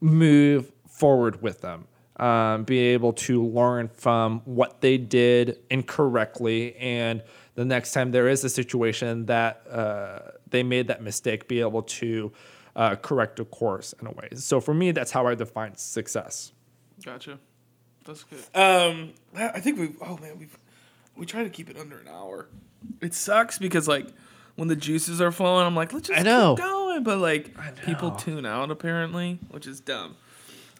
move 0.00 0.70
forward 0.86 1.42
with 1.42 1.62
them. 1.62 1.86
Um, 2.18 2.64
be 2.64 2.78
able 2.78 3.12
to 3.12 3.44
learn 3.44 3.88
from 3.88 4.40
what 4.46 4.80
they 4.80 4.96
did 4.98 5.58
incorrectly, 5.70 6.74
and 6.76 7.22
the 7.54 7.64
next 7.64 7.92
time 7.92 8.10
there 8.10 8.28
is 8.28 8.44
a 8.44 8.48
situation 8.50 9.26
that 9.26 9.66
uh, 9.70 10.18
they 10.48 10.62
made 10.62 10.88
that 10.88 11.02
mistake, 11.02 11.48
be 11.48 11.60
able 11.60 11.82
to 11.82 12.32
uh, 12.76 12.94
correct 12.96 13.40
a 13.40 13.44
course 13.44 13.92
in 14.00 14.06
a 14.06 14.12
way. 14.12 14.28
So 14.34 14.60
for 14.60 14.72
me, 14.74 14.92
that's 14.92 15.10
how 15.10 15.26
I 15.26 15.34
define 15.34 15.76
success. 15.76 16.52
Gotcha. 17.04 17.38
That's 18.04 18.22
good. 18.24 18.38
Um, 18.54 19.14
I 19.34 19.58
think 19.58 19.80
we. 19.80 19.90
Oh 20.00 20.16
man, 20.18 20.38
we 20.38 20.46
we 21.16 21.26
try 21.26 21.42
to 21.42 21.50
keep 21.50 21.68
it 21.68 21.76
under 21.76 21.98
an 21.98 22.06
hour. 22.06 22.46
It 23.00 23.14
sucks 23.14 23.58
because 23.58 23.88
like 23.88 24.06
when 24.54 24.68
the 24.68 24.76
juices 24.76 25.20
are 25.20 25.32
flowing, 25.32 25.66
I'm 25.66 25.74
like, 25.74 25.92
let's 25.92 26.06
just 26.08 26.20
I 26.20 26.22
know. 26.22 26.54
keep 26.54 26.64
going, 26.64 27.02
but 27.02 27.18
like 27.18 27.56
people 27.84 28.12
tune 28.12 28.46
out 28.46 28.70
apparently, 28.70 29.40
which 29.50 29.66
is 29.66 29.80
dumb. 29.80 30.14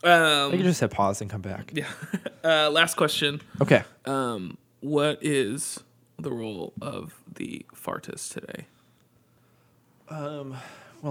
Um, 0.04 0.52
I 0.52 0.56
can 0.56 0.62
just 0.62 0.80
hit 0.80 0.90
pause 0.90 1.20
and 1.20 1.28
come 1.30 1.40
back. 1.40 1.72
yeah. 1.74 1.88
Uh, 2.44 2.70
last 2.70 2.94
question. 2.96 3.40
Okay. 3.60 3.82
Um, 4.04 4.56
what 4.78 5.18
is 5.20 5.82
the 6.16 6.30
role 6.30 6.72
of 6.80 7.20
the 7.34 7.66
fartist 7.74 8.32
today? 8.34 8.66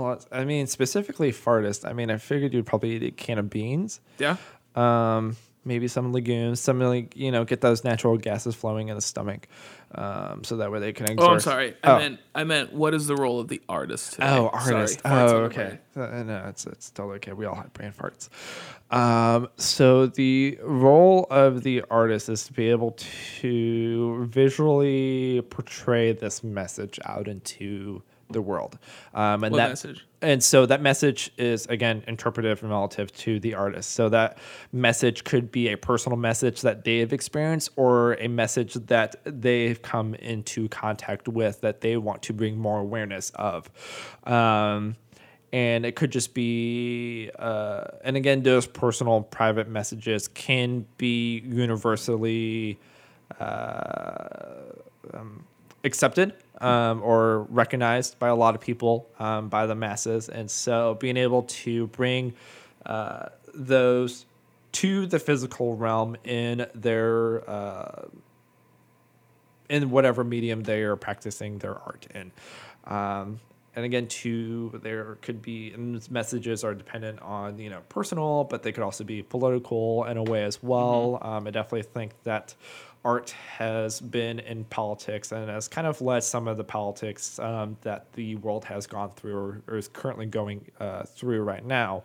Well, 0.01 0.19
I 0.31 0.43
mean, 0.45 0.67
specifically 0.67 1.31
fartist. 1.31 1.87
I 1.87 1.93
mean, 1.93 2.11
I 2.11 2.17
figured 2.17 2.53
you'd 2.53 2.65
probably 2.65 2.95
eat 2.97 3.03
a 3.03 3.11
can 3.11 3.37
of 3.39 3.49
beans. 3.49 4.01
Yeah. 4.19 4.37
um, 4.75 5.35
maybe 5.67 5.87
some 5.87 6.13
legumes, 6.13 6.59
some 6.59 6.79
like 6.79 7.15
you 7.15 7.31
know, 7.31 7.43
get 7.45 7.61
those 7.61 7.83
natural 7.83 8.17
gases 8.17 8.53
flowing 8.53 8.89
in 8.89 8.95
the 8.95 9.01
stomach, 9.01 9.47
um, 9.95 10.43
so 10.43 10.57
that 10.57 10.71
way 10.71 10.79
they 10.79 10.93
can. 10.93 11.05
Exert. 11.09 11.19
Oh, 11.27 11.31
I'm 11.33 11.39
sorry. 11.39 11.75
I 11.83 11.91
Oh. 11.91 11.97
meant 11.97 12.19
I 12.35 12.43
meant 12.43 12.73
what 12.73 12.93
is 12.93 13.07
the 13.07 13.15
role 13.15 13.39
of 13.39 13.47
the 13.47 13.61
artist 13.69 14.13
today? 14.13 14.27
Oh, 14.29 14.49
artist. 14.53 15.01
on 15.05 15.11
oh, 15.29 15.35
okay. 15.45 15.79
Uh, 15.95 16.23
no, 16.23 16.45
it's 16.49 16.65
it's 16.67 16.91
totally 16.91 17.15
okay. 17.15 17.31
We 17.33 17.45
all 17.45 17.55
have 17.55 17.71
brain 17.73 17.93
farts. 17.93 18.29
Um, 18.91 19.47
so 19.57 20.05
the 20.07 20.59
role 20.61 21.25
of 21.31 21.63
the 21.63 21.83
artist 21.89 22.29
is 22.29 22.43
to 22.47 22.53
be 22.53 22.69
able 22.69 22.91
to 23.39 24.25
visually 24.25 25.41
portray 25.49 26.11
this 26.11 26.43
message 26.43 26.99
out 27.05 27.27
into 27.27 28.03
the 28.29 28.41
world. 28.41 28.77
Um, 29.13 29.43
and 29.43 29.51
What 29.51 29.57
that 29.57 29.69
message? 29.69 30.05
and 30.21 30.43
so 30.43 30.65
that 30.65 30.81
message 30.81 31.31
is 31.37 31.67
again 31.67 32.03
interpretive 32.07 32.61
and 32.63 32.71
relative 32.71 33.11
to 33.13 33.39
the 33.39 33.53
artist. 33.53 33.91
So 33.91 34.09
that 34.09 34.37
message 34.71 35.23
could 35.23 35.51
be 35.51 35.69
a 35.69 35.77
personal 35.77 36.17
message 36.17 36.61
that 36.61 36.83
they've 36.83 37.13
experienced 37.13 37.69
or 37.75 38.13
a 38.15 38.27
message 38.27 38.73
that 38.73 39.15
they've 39.23 39.79
come 39.81 40.15
into 40.15 40.67
contact 40.69 41.27
with 41.27 41.61
that 41.61 41.81
they 41.81 41.97
want 41.97 42.23
to 42.23 42.33
bring 42.33 42.57
more 42.57 42.79
awareness 42.79 43.29
of. 43.35 43.69
Um, 44.23 44.95
and 45.53 45.85
it 45.85 45.95
could 45.95 46.11
just 46.11 46.33
be, 46.33 47.29
uh, 47.39 47.85
and 48.03 48.17
again, 48.17 48.43
those 48.43 48.67
personal, 48.67 49.21
private 49.21 49.69
messages 49.69 50.27
can 50.27 50.85
be 50.97 51.39
universally 51.45 52.79
accepted 55.83 56.33
um, 56.61 57.01
or 57.03 57.43
recognized 57.43 58.19
by 58.19 58.27
a 58.29 58.35
lot 58.35 58.55
of 58.55 58.61
people, 58.61 59.07
um, 59.19 59.49
by 59.49 59.65
the 59.65 59.75
masses. 59.75 60.29
And 60.29 60.49
so 60.49 60.95
being 60.99 61.17
able 61.17 61.43
to 61.43 61.87
bring 61.87 62.33
uh, 62.85 63.29
those 63.53 64.25
to 64.73 65.05
the 65.05 65.19
physical 65.19 65.75
realm 65.75 66.17
in 66.23 66.67
their 66.75 67.49
uh, 67.49 68.05
in 69.69 69.89
whatever 69.89 70.23
medium 70.23 70.63
they 70.63 70.83
are 70.83 70.95
practicing 70.95 71.57
their 71.59 71.75
art 71.75 72.07
in. 72.13 72.31
Um, 72.85 73.39
and 73.75 73.83
again, 73.83 74.07
too, 74.07 74.79
there 74.83 75.17
could 75.21 75.41
be 75.41 75.71
and 75.73 76.09
messages 76.09 76.63
are 76.63 76.73
dependent 76.73 77.21
on 77.21 77.59
you 77.59 77.69
know 77.69 77.81
personal, 77.89 78.45
but 78.45 78.63
they 78.63 78.71
could 78.71 78.83
also 78.83 79.03
be 79.03 79.21
political 79.21 80.05
in 80.05 80.17
a 80.17 80.23
way 80.23 80.43
as 80.43 80.63
well. 80.63 81.19
Um, 81.21 81.47
I 81.47 81.51
definitely 81.51 81.83
think 81.83 82.11
that 82.23 82.55
art 83.05 83.29
has 83.57 84.01
been 84.01 84.39
in 84.39 84.65
politics 84.65 85.31
and 85.31 85.49
has 85.49 85.67
kind 85.67 85.87
of 85.87 86.01
led 86.01 86.23
some 86.23 86.47
of 86.47 86.57
the 86.57 86.63
politics 86.63 87.39
um, 87.39 87.77
that 87.83 88.11
the 88.13 88.35
world 88.37 88.65
has 88.65 88.87
gone 88.87 89.11
through 89.11 89.37
or, 89.37 89.61
or 89.67 89.77
is 89.77 89.87
currently 89.87 90.25
going 90.25 90.59
uh, 90.79 91.03
through 91.03 91.41
right 91.43 91.63
now. 91.63 92.03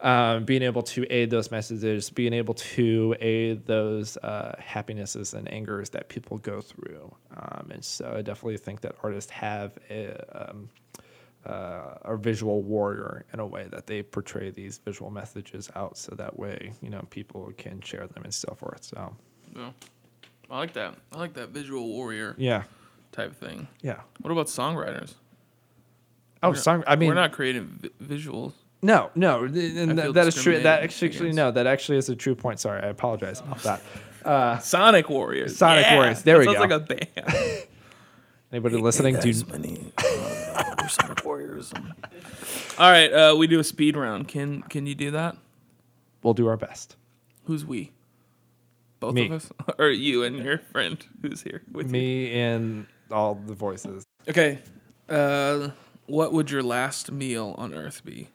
um, 0.00 0.44
being 0.44 0.62
able 0.62 0.82
to 0.82 1.04
aid 1.10 1.30
those 1.30 1.50
messages, 1.50 2.08
being 2.10 2.32
able 2.32 2.54
to 2.54 3.16
aid 3.20 3.66
those 3.66 4.16
uh, 4.18 4.54
happinesses 4.58 5.34
and 5.34 5.50
angers 5.52 5.90
that 5.90 6.08
people 6.08 6.38
go 6.38 6.60
through. 6.60 7.12
Um, 7.36 7.70
and 7.72 7.84
so 7.84 8.14
I 8.16 8.22
definitely 8.22 8.58
think 8.58 8.80
that 8.82 8.94
artists 9.02 9.30
have 9.32 9.72
a, 9.90 10.50
um, 10.50 10.68
uh, 11.44 11.94
a 12.02 12.16
visual 12.16 12.62
warrior 12.62 13.24
in 13.32 13.40
a 13.40 13.46
way 13.46 13.66
that 13.70 13.86
they 13.86 14.02
portray 14.02 14.50
these 14.50 14.78
visual 14.78 15.10
messages 15.10 15.68
out 15.74 15.98
so 15.98 16.14
that 16.14 16.38
way, 16.38 16.72
you 16.80 16.90
know, 16.90 17.04
people 17.10 17.52
can 17.56 17.80
share 17.80 18.06
them 18.06 18.22
and 18.24 18.34
so 18.34 18.54
forth. 18.56 18.84
So, 18.84 19.16
Yeah. 19.56 19.70
I 20.50 20.58
like 20.58 20.72
that. 20.74 20.94
I 21.12 21.18
like 21.18 21.34
that 21.34 21.50
visual 21.50 21.86
warrior 21.88 22.34
yeah. 22.38 22.62
type 23.12 23.34
thing. 23.36 23.68
Yeah. 23.82 24.00
What 24.20 24.30
about 24.30 24.46
songwriters? 24.46 25.14
Oh, 26.42 26.48
We're 26.48 26.54
not- 26.54 26.62
song. 26.62 26.84
I 26.86 26.96
mean, 26.96 27.08
we're 27.08 27.14
not 27.14 27.32
creating 27.32 27.64
vi- 27.66 27.90
visuals. 28.16 28.52
No, 28.80 29.10
no, 29.16 29.46
th- 29.48 29.76
and 29.76 29.90
I 29.92 29.94
that- 29.94 30.02
feel 30.04 30.12
that 30.14 30.26
is 30.28 30.34
true. 30.42 30.52
That 30.60 30.82
discriminated 30.82 30.84
actually, 30.84 31.08
against. 31.28 31.36
no, 31.36 31.50
that 31.50 31.66
actually 31.66 31.98
is 31.98 32.08
a 32.08 32.16
true 32.16 32.34
point. 32.36 32.60
Sorry, 32.60 32.80
I 32.80 32.86
apologize 32.88 33.40
about 33.40 33.82
that. 34.24 34.62
Sonic 34.62 35.08
Warriors. 35.08 35.56
Sonic 35.56 35.84
Yeah, 35.84 35.96
Warriors. 35.96 36.22
There 36.22 36.34
that 36.38 36.46
we 36.48 36.54
sounds 36.54 36.68
go. 36.68 36.76
like 36.76 36.90
a 36.90 37.20
band. 37.24 37.66
Anybody 38.52 38.76
listening? 38.76 39.18
Do 39.18 39.32
many 39.50 39.92
uh, 39.98 40.86
Sonic 40.88 41.24
Warriors. 41.24 41.72
All 42.78 42.90
right, 42.90 43.12
uh, 43.12 43.34
we 43.36 43.46
do 43.46 43.58
a 43.58 43.64
speed 43.64 43.96
round. 43.96 44.28
Can 44.28 44.62
can 44.62 44.86
you 44.86 44.94
do 44.94 45.10
that? 45.10 45.36
we'll 46.22 46.34
do 46.34 46.46
our 46.48 46.56
best. 46.56 46.96
Who's 47.44 47.64
we? 47.64 47.92
Both 49.00 49.14
Me. 49.14 49.26
of 49.26 49.32
us, 49.32 49.50
or 49.78 49.88
you 49.88 50.24
and 50.24 50.42
your 50.44 50.58
friend 50.58 51.04
who's 51.22 51.42
here 51.42 51.62
with 51.72 51.86
you? 51.86 51.92
Me 51.92 52.32
and 52.32 52.86
all 53.10 53.34
the 53.34 53.54
voices. 53.54 54.04
Okay. 54.28 54.58
Uh, 55.08 55.70
what 56.06 56.32
would 56.32 56.50
your 56.50 56.62
last 56.62 57.12
meal 57.12 57.54
on 57.58 57.74
Earth 57.74 58.04
be? 58.04 58.28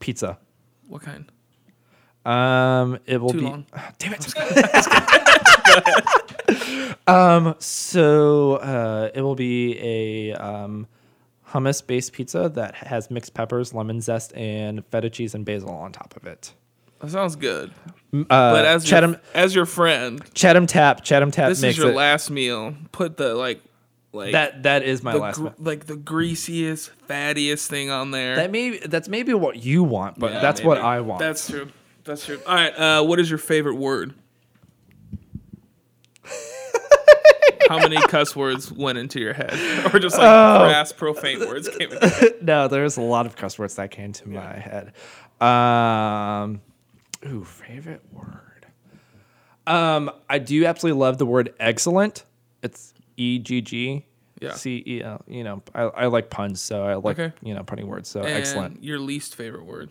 Pizza. 0.00 0.38
What 0.88 1.02
kind? 1.02 1.30
Um, 2.24 2.98
it 3.06 3.20
will 3.20 3.30
Too 3.30 3.38
be. 3.38 3.44
long. 3.44 3.66
Damn 3.98 4.14
it. 4.14 4.34
um, 7.08 7.54
so 7.58 8.56
uh, 8.56 9.10
it 9.14 9.20
will 9.22 9.34
be 9.36 9.78
a 9.78 10.34
um, 10.34 10.88
hummus-based 11.48 12.12
pizza 12.12 12.48
that 12.50 12.74
has 12.74 13.10
mixed 13.10 13.32
peppers, 13.34 13.72
lemon 13.72 14.00
zest, 14.00 14.34
and 14.34 14.84
feta 14.86 15.08
cheese 15.08 15.34
and 15.34 15.44
basil 15.44 15.70
on 15.70 15.92
top 15.92 16.16
of 16.16 16.26
it. 16.26 16.52
That 17.00 17.10
sounds 17.10 17.36
good. 17.36 17.70
Uh, 18.12 18.24
But 18.28 18.64
as 18.64 18.84
Chatham, 18.84 19.12
your, 19.12 19.20
as 19.34 19.54
your 19.54 19.66
friend, 19.66 20.22
Chatham 20.34 20.66
Tap, 20.66 21.02
Chatham 21.04 21.30
Tap 21.30 21.48
this 21.50 21.62
is 21.62 21.76
your 21.76 21.90
it. 21.90 21.94
last 21.94 22.30
meal. 22.30 22.74
Put 22.92 23.16
the 23.18 23.34
like, 23.34 23.60
like 24.12 24.32
that 24.32 24.62
that 24.62 24.82
is 24.82 25.02
my 25.02 25.12
the 25.12 25.18
last. 25.18 25.36
gr- 25.38 25.48
like 25.58 25.86
the 25.86 25.96
greasiest, 25.96 26.90
fattiest 27.08 27.66
thing 27.68 27.90
on 27.90 28.12
there. 28.12 28.36
That 28.36 28.50
may 28.50 28.78
that's 28.78 29.08
maybe 29.08 29.34
what 29.34 29.56
you 29.62 29.82
want, 29.82 30.18
but 30.18 30.32
Yeah, 30.32 30.40
that's 30.40 30.62
what. 30.62 30.78
I 30.78 31.00
want. 31.02 31.18
That's 31.20 31.48
true. 31.50 31.68
That's 32.04 32.24
true. 32.24 32.40
All 32.46 32.54
right. 32.54 32.72
Uh, 32.78 33.04
what 33.04 33.18
is 33.20 33.28
your 33.28 33.38
favorite 33.38 33.74
word? 33.76 34.14
How 37.68 37.78
many 37.78 37.96
cuss 37.96 38.36
words 38.36 38.70
went 38.70 38.96
into 38.96 39.18
your 39.20 39.32
head, 39.34 39.52
or 39.92 39.98
just 39.98 40.16
like 40.16 40.24
Oh. 40.26 40.66
crass, 40.68 40.92
profane 40.92 41.40
words 41.40 41.68
came? 41.68 41.90
Into 41.90 41.98
your 42.06 42.08
head? 42.14 42.42
no, 42.42 42.68
there's 42.68 42.96
a 42.96 43.02
lot 43.02 43.26
of 43.26 43.34
cuss 43.36 43.58
words 43.58 43.74
that 43.74 43.90
came 43.90 44.12
to 44.12 44.28
my 44.28 44.54
head. 44.54 44.92
Um, 45.40 46.60
ooh, 47.26 47.44
favorite 47.44 48.02
word. 48.12 48.66
Um, 49.66 50.10
I 50.28 50.38
do 50.38 50.64
absolutely 50.64 51.00
love 51.00 51.18
the 51.18 51.26
word 51.26 51.52
excellent. 51.58 52.24
It's 52.62 52.94
E 53.16 53.38
G 53.38 53.60
G 53.60 54.06
Yeah. 54.40 54.52
C 54.54 54.82
E 54.86 55.02
L. 55.02 55.22
You 55.26 55.42
know, 55.44 55.62
I, 55.74 55.82
I 55.82 56.06
like 56.06 56.30
puns, 56.30 56.60
so 56.60 56.84
I 56.84 56.94
like 56.94 57.18
Okay. 57.18 57.34
you 57.42 57.54
know 57.54 57.62
punny 57.62 57.84
words. 57.84 58.08
So 58.08 58.20
And 58.20 58.28
excellent. 58.28 58.82
Your 58.84 58.98
least 58.98 59.34
favorite 59.34 59.64
word? 59.64 59.90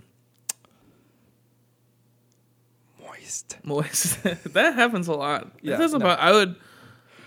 Moist. 3.05 3.57
Moist. 3.63 4.23
that 4.53 4.75
happens 4.75 5.07
a 5.07 5.13
lot. 5.13 5.51
Yeah, 5.61 5.75
it 5.75 5.79
no. 5.99 5.99
bother- 5.99 6.21
I 6.21 6.31
would. 6.31 6.55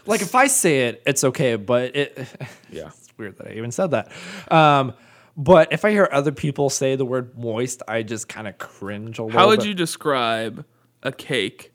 Like 0.07 0.23
if 0.23 0.35
I 0.35 0.47
say 0.47 0.89
it, 0.89 1.03
it's 1.07 1.23
okay, 1.25 1.57
but 1.57 1.95
it. 1.95 2.17
Yeah. 2.71 2.87
it's 2.89 3.09
weird 3.19 3.37
that 3.39 3.49
I 3.49 3.53
even 3.53 3.71
said 3.73 3.91
that. 3.91 4.11
Um, 4.51 4.95
but 5.39 5.73
if 5.73 5.85
I 5.85 5.93
hear 5.93 6.09
other 6.13 6.33
people 6.33 6.69
say 6.69 6.97
the 6.97 7.07
word 7.07 7.39
moist, 7.39 7.83
I 7.89 8.03
just 8.03 8.29
kind 8.29 8.47
of 8.47 8.59
cringe 8.59 9.19
a 9.19 9.23
little. 9.23 9.39
How 9.39 9.47
would 9.49 9.61
bit. 9.61 9.69
you 9.69 9.75
describe 9.75 10.67
a 11.03 11.13
cake 11.13 11.73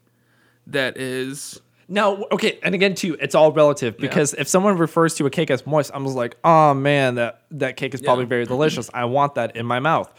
that 0.66 0.96
is? 0.96 1.60
now, 1.88 2.24
okay, 2.32 2.58
and 2.62 2.74
again 2.74 2.94
too, 2.94 3.16
it's 3.20 3.34
all 3.34 3.52
relative 3.52 3.96
because 3.98 4.34
if 4.34 4.48
someone 4.48 4.78
refers 4.78 5.14
to 5.14 5.26
a 5.26 5.30
cake 5.30 5.50
as 5.50 5.66
moist, 5.66 5.90
I'm 5.94 6.04
just 6.04 6.16
like, 6.16 6.36
oh 6.44 6.74
man, 6.74 7.16
that 7.16 7.42
that 7.52 7.76
cake 7.76 7.94
is 7.94 8.00
probably 8.00 8.24
very 8.24 8.46
delicious. 8.54 8.90
I 8.94 9.04
want 9.04 9.34
that 9.36 9.56
in 9.56 9.66
my 9.66 9.80
mouth. 9.80 10.12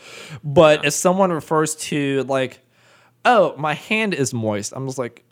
But 0.44 0.86
if 0.86 0.94
someone 0.94 1.32
refers 1.32 1.76
to 1.76 2.24
like, 2.24 2.60
oh, 3.24 3.56
my 3.58 3.74
hand 3.74 4.14
is 4.14 4.34
moist, 4.34 4.74
I'm 4.76 4.88
just 4.88 5.00
like, 5.00 5.24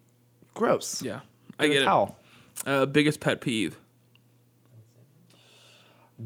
gross. 0.54 1.02
Yeah, 1.02 1.22
I 1.60 1.68
get 1.68 1.82
it. 1.84 1.86
How? 1.86 2.16
Uh, 2.66 2.86
biggest 2.86 3.20
pet 3.20 3.42
peeve: 3.42 3.78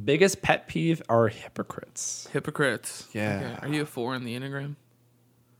Biggest 0.06 0.42
pet 0.42 0.68
peeve 0.68 1.02
are 1.10 1.28
hypocrites. 1.30 2.28
hypocrites. 2.34 3.08
Yeah. 3.14 3.56
Okay. 3.58 3.68
Are 3.68 3.74
you 3.74 3.82
a 3.84 3.86
four 3.86 4.14
on 4.16 4.26
the 4.26 4.38
enneagram? 4.38 4.76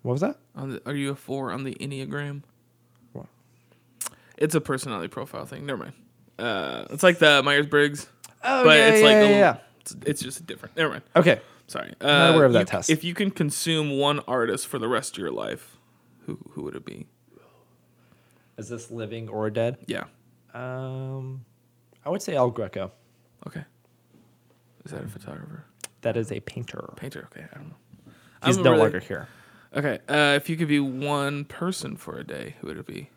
What 0.02 0.12
was 0.14 0.22
that? 0.22 0.38
On 0.56 0.72
the, 0.72 0.82
are 0.86 0.96
you 0.96 1.12
a 1.12 1.16
four 1.16 1.52
on 1.52 1.64
the 1.64 1.76
enneagram? 1.76 2.44
What? 3.14 3.28
It's 4.38 4.54
a 4.56 4.62
personality 4.62 5.08
profile 5.08 5.46
thing. 5.46 5.66
Never 5.66 5.84
mind. 5.84 5.94
Uh, 6.38 6.86
it's 6.92 7.04
like 7.04 7.20
the 7.20 7.42
Myers 7.42 7.66
Briggs, 7.68 8.08
Oh 8.44 8.64
but 8.64 8.78
yeah, 8.78 8.88
it's 8.90 9.00
yeah, 9.02 9.06
like 9.06 9.16
yeah, 9.16 9.30
yeah. 9.30 9.58
It's, 9.82 9.96
it's 10.06 10.22
just 10.22 10.46
different. 10.46 10.76
Never 10.78 10.90
mind. 10.92 11.04
Okay. 11.16 11.42
Sorry. 11.68 11.94
Uh, 12.00 12.06
not 12.08 12.34
aware 12.36 12.46
of 12.46 12.54
that 12.54 12.60
you- 12.60 12.66
test. 12.66 12.90
If 12.90 13.04
you 13.04 13.14
can 13.14 13.32
consume 13.32 13.98
one 13.98 14.20
artist 14.28 14.68
for 14.68 14.78
the 14.78 14.88
rest 14.88 15.14
of 15.14 15.20
your 15.20 15.32
life, 15.32 15.78
who 16.26 16.38
who 16.52 16.64
would 16.64 16.76
it 16.76 16.86
be? 16.86 17.08
Is 18.58 18.70
this 18.70 18.92
living 18.92 19.30
or 19.30 19.50
dead? 19.50 19.78
Yeah. 19.88 20.06
Um, 20.54 21.46
I 22.06 22.10
would 22.10 22.22
say 22.22 22.36
El 22.36 22.50
Greco. 22.52 22.92
Okay. 23.48 23.64
Is 24.88 24.92
that 24.94 25.04
a 25.04 25.08
photographer? 25.10 25.66
That 26.02 26.16
is 26.16 26.32
a 26.32 26.40
painter. 26.40 26.94
Painter? 26.96 27.28
Okay, 27.34 27.46
I 27.52 27.56
don't 27.58 27.68
know. 27.68 28.14
He's 28.46 28.58
no 28.58 28.74
longer 28.74 29.00
here. 29.00 29.28
Okay. 29.76 30.00
Uh, 30.08 30.36
if 30.38 30.48
you 30.48 30.56
could 30.56 30.70
be 30.70 30.80
one 30.80 31.44
person 31.44 31.98
for 31.98 32.18
a 32.18 32.24
day, 32.24 32.56
who 32.62 32.68
would 32.68 32.78
it 32.78 32.86
be? 32.86 33.10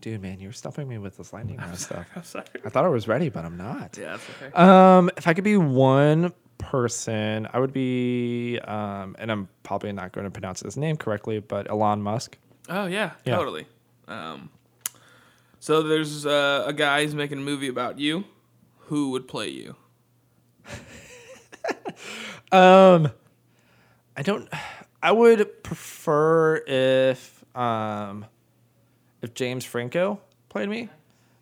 Dude, 0.00 0.22
man, 0.22 0.40
you're 0.40 0.52
stuffing 0.52 0.88
me 0.88 0.96
with 0.96 1.18
this 1.18 1.32
lightning 1.34 1.58
round 1.58 1.78
stuff. 1.78 2.06
I'm 2.16 2.22
sorry. 2.22 2.46
I 2.64 2.70
thought 2.70 2.86
I 2.86 2.88
was 2.88 3.06
ready, 3.06 3.28
but 3.28 3.44
I'm 3.44 3.58
not. 3.58 3.98
Yeah, 4.00 4.12
that's 4.12 4.26
okay. 4.42 4.52
Um, 4.54 5.10
if 5.18 5.28
I 5.28 5.34
could 5.34 5.44
be 5.44 5.58
one 5.58 6.32
person, 6.56 7.46
I 7.52 7.58
would 7.58 7.72
be, 7.74 8.58
um, 8.64 9.14
and 9.18 9.30
I'm 9.30 9.48
probably 9.62 9.92
not 9.92 10.12
going 10.12 10.24
to 10.24 10.30
pronounce 10.30 10.60
his 10.60 10.78
name 10.78 10.96
correctly, 10.96 11.40
but 11.40 11.68
Elon 11.68 12.00
Musk. 12.00 12.38
Oh 12.70 12.86
yeah, 12.86 13.10
Yeah. 13.26 13.36
totally. 13.36 13.66
Um, 14.08 14.48
so 15.60 15.82
there's 15.82 16.26
uh, 16.26 16.64
a 16.66 16.72
guy 16.72 17.04
who's 17.04 17.14
making 17.14 17.38
a 17.38 17.42
movie 17.42 17.68
about 17.68 17.98
you. 18.00 18.24
Who 18.86 19.10
would 19.10 19.28
play 19.28 19.48
you? 19.50 19.76
Um, 22.52 23.12
I 24.16 24.22
don't. 24.22 24.48
I 25.02 25.12
would 25.12 25.62
prefer 25.62 26.56
if 26.56 27.44
um, 27.56 28.26
if 29.22 29.34
James 29.34 29.64
Franco 29.64 30.20
played 30.48 30.68
me. 30.68 30.88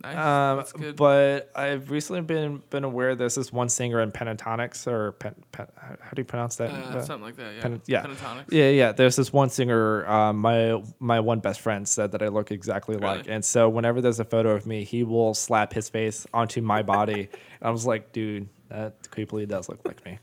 Nice. 0.03 0.75
Um, 0.75 0.95
but 0.95 1.51
I've 1.57 1.91
recently 1.91 2.23
been 2.23 2.63
been 2.71 2.85
aware 2.85 3.17
there's 3.17 3.35
this 3.35 3.53
one 3.53 3.69
singer 3.69 4.01
in 4.01 4.13
Pentatonix 4.13 4.87
or 4.87 5.13
pen, 5.13 5.35
pen, 5.51 5.67
how 5.77 6.11
do 6.15 6.21
you 6.21 6.25
pronounce 6.25 6.55
that? 6.57 6.71
uh, 6.71 7.03
something 7.03 7.25
like 7.25 7.35
that. 7.37 7.57
Yeah. 7.57 7.63
Pen- 7.63 7.83
yeah. 7.87 8.05
Pentatonix. 8.05 8.45
Yeah, 8.51 8.69
yeah. 8.71 8.93
There's 8.93 9.17
this 9.17 9.33
one 9.33 9.51
singer. 9.51 10.07
Um, 10.09 10.39
my 10.39 10.81
my 11.01 11.19
one 11.19 11.41
best 11.41 11.61
friend 11.61 11.87
said 11.89 12.13
that 12.13 12.23
I 12.23 12.29
look 12.29 12.53
exactly 12.53 12.97
like, 12.97 13.27
and 13.29 13.45
so 13.45 13.69
whenever 13.69 14.01
there's 14.01 14.21
a 14.21 14.25
photo 14.25 14.51
of 14.51 14.67
me, 14.67 14.85
he 14.85 15.03
will 15.03 15.35
slap 15.35 15.73
his 15.73 15.89
face 15.89 16.29
onto 16.33 16.61
my 16.61 16.83
body. 16.83 17.23
and 17.61 17.69
I 17.69 17.71
was 17.71 17.85
like, 17.85 18.13
dude, 18.13 18.49
that 18.69 19.03
creepily 19.11 19.49
does 19.49 19.69
look 19.69 19.85
like 19.85 20.05
me. 20.05 20.21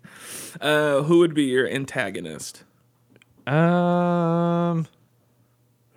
Uh, 0.62 1.02
who 1.02 1.20
would 1.20 1.34
be 1.34 1.44
your 1.44 1.68
antagonist? 1.68 2.64
Um. 3.46 4.88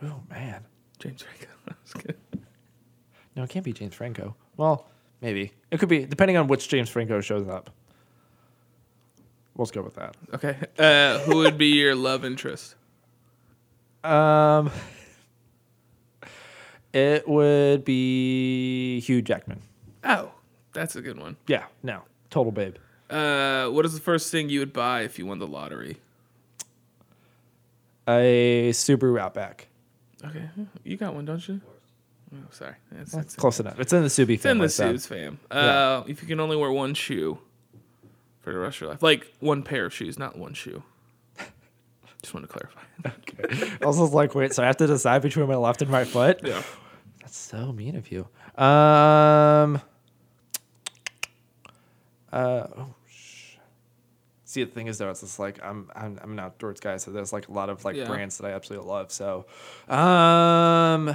Oh 0.03 0.21
man, 0.29 0.65
James 0.99 1.23
Franco. 1.23 1.47
That's 1.67 1.93
good. 1.95 2.17
No, 3.39 3.45
it 3.45 3.51
can't 3.51 3.65
be 3.65 3.73
James 3.73 3.95
Franco. 3.95 4.35
Well, 4.57 4.89
maybe 5.21 5.53
it 5.71 5.79
could 5.79 5.89
be 5.89 6.05
depending 6.05 6.37
on 6.37 6.49
which 6.49 6.69
James 6.69 6.91
Franco 6.91 7.21
shows 7.21 7.47
up. 7.49 7.71
Let's 9.57 9.71
go 9.71 9.81
with 9.81 9.95
that. 9.95 10.17
Okay. 10.35 10.57
Uh, 10.77 11.21
who 11.21 11.37
would 11.37 11.57
be 11.57 11.67
your 11.69 11.95
love 11.95 12.25
interest? 12.25 12.75
Um. 14.03 14.73
It 16.93 17.29
would 17.29 17.85
be 17.85 18.99
Hugh 19.01 19.23
Jackman. 19.23 19.63
Oh, 20.03 20.33
that's 20.73 20.97
a 20.97 21.03
good 21.03 21.21
one. 21.21 21.37
Yeah, 21.47 21.67
no, 21.83 22.03
total 22.31 22.51
babe. 22.51 22.77
Uh, 23.09 23.69
what 23.69 23.85
is 23.85 23.95
the 23.95 24.01
first 24.01 24.33
thing 24.33 24.49
you 24.49 24.59
would 24.61 24.73
buy 24.73 25.03
if 25.03 25.19
you 25.19 25.27
won 25.27 25.39
the 25.39 25.47
lottery? 25.47 25.99
A 28.09 28.71
Subaru 28.73 29.21
Outback. 29.21 29.69
Okay, 30.25 30.49
you 30.83 30.97
got 30.97 31.15
one, 31.15 31.25
don't 31.27 31.47
you? 31.47 31.61
Oh, 32.35 32.37
sorry. 32.51 32.75
It's, 33.01 33.13
That's 33.13 33.27
it's, 33.27 33.37
close 33.37 33.59
enough. 33.61 33.81
It's 33.81 33.93
in 33.93 34.03
the 34.03 34.09
Subi 34.09 34.35
it's 34.35 34.45
in 34.45 34.59
the 34.59 34.69
so- 34.69 34.93
Suits 34.93 35.07
fam. 35.07 35.39
Uh, 35.51 36.03
If 36.07 36.21
you 36.23 36.29
can 36.29 36.41
only 36.41 36.57
wear 36.57 36.71
one 36.71 36.95
shoe 36.95 37.39
for 38.41 38.53
the 38.53 38.59
rest 38.59 38.77
of 38.77 38.81
your 38.83 38.91
life, 38.91 39.03
like 39.03 39.33
one 39.41 39.63
pair 39.63 39.87
of 39.87 39.95
shoes, 39.95 40.19
not 40.19 40.37
one 40.37 40.53
shoe. 40.55 40.83
Just 42.23 42.35
want 42.35 42.47
to 42.47 42.53
clarify. 42.53 42.81
Was 43.87 43.99
just 43.99 44.13
like, 44.13 44.35
wait, 44.35 44.53
so 44.53 44.63
I 44.63 44.67
have 44.67 44.77
to 44.79 44.87
decide 44.89 45.23
between 45.23 45.47
my 45.49 45.55
left 45.55 45.81
and 45.83 45.91
right 45.91 46.07
foot? 46.07 46.41
yeah. 46.45 46.63
That's 47.21 47.37
so 47.37 47.73
mean 47.73 47.95
of 47.97 48.11
you. 48.11 48.27
Um. 48.63 49.81
Uh. 52.33 52.67
Oh. 52.77 52.95
sh- 53.09 53.55
See, 54.45 54.65
the 54.65 54.71
thing 54.71 54.87
is 54.89 54.99
though, 54.99 55.11
it's 55.11 55.21
just 55.21 55.39
like 55.39 55.63
I'm 55.63 55.91
I'm 55.95 56.19
I'm 56.23 56.33
an 56.33 56.39
outdoors 56.41 56.81
guy, 56.81 56.97
so 56.97 57.11
there's 57.13 57.33
like 57.33 57.49
a 57.49 57.53
lot 57.53 57.69
of 57.69 57.85
like 57.85 57.97
Yeah. 57.97 58.07
brands 58.07 58.39
that 58.39 58.47
I 58.49 58.53
absolutely 58.55 58.89
love. 58.89 59.13
So, 59.13 59.47
um, 59.89 61.15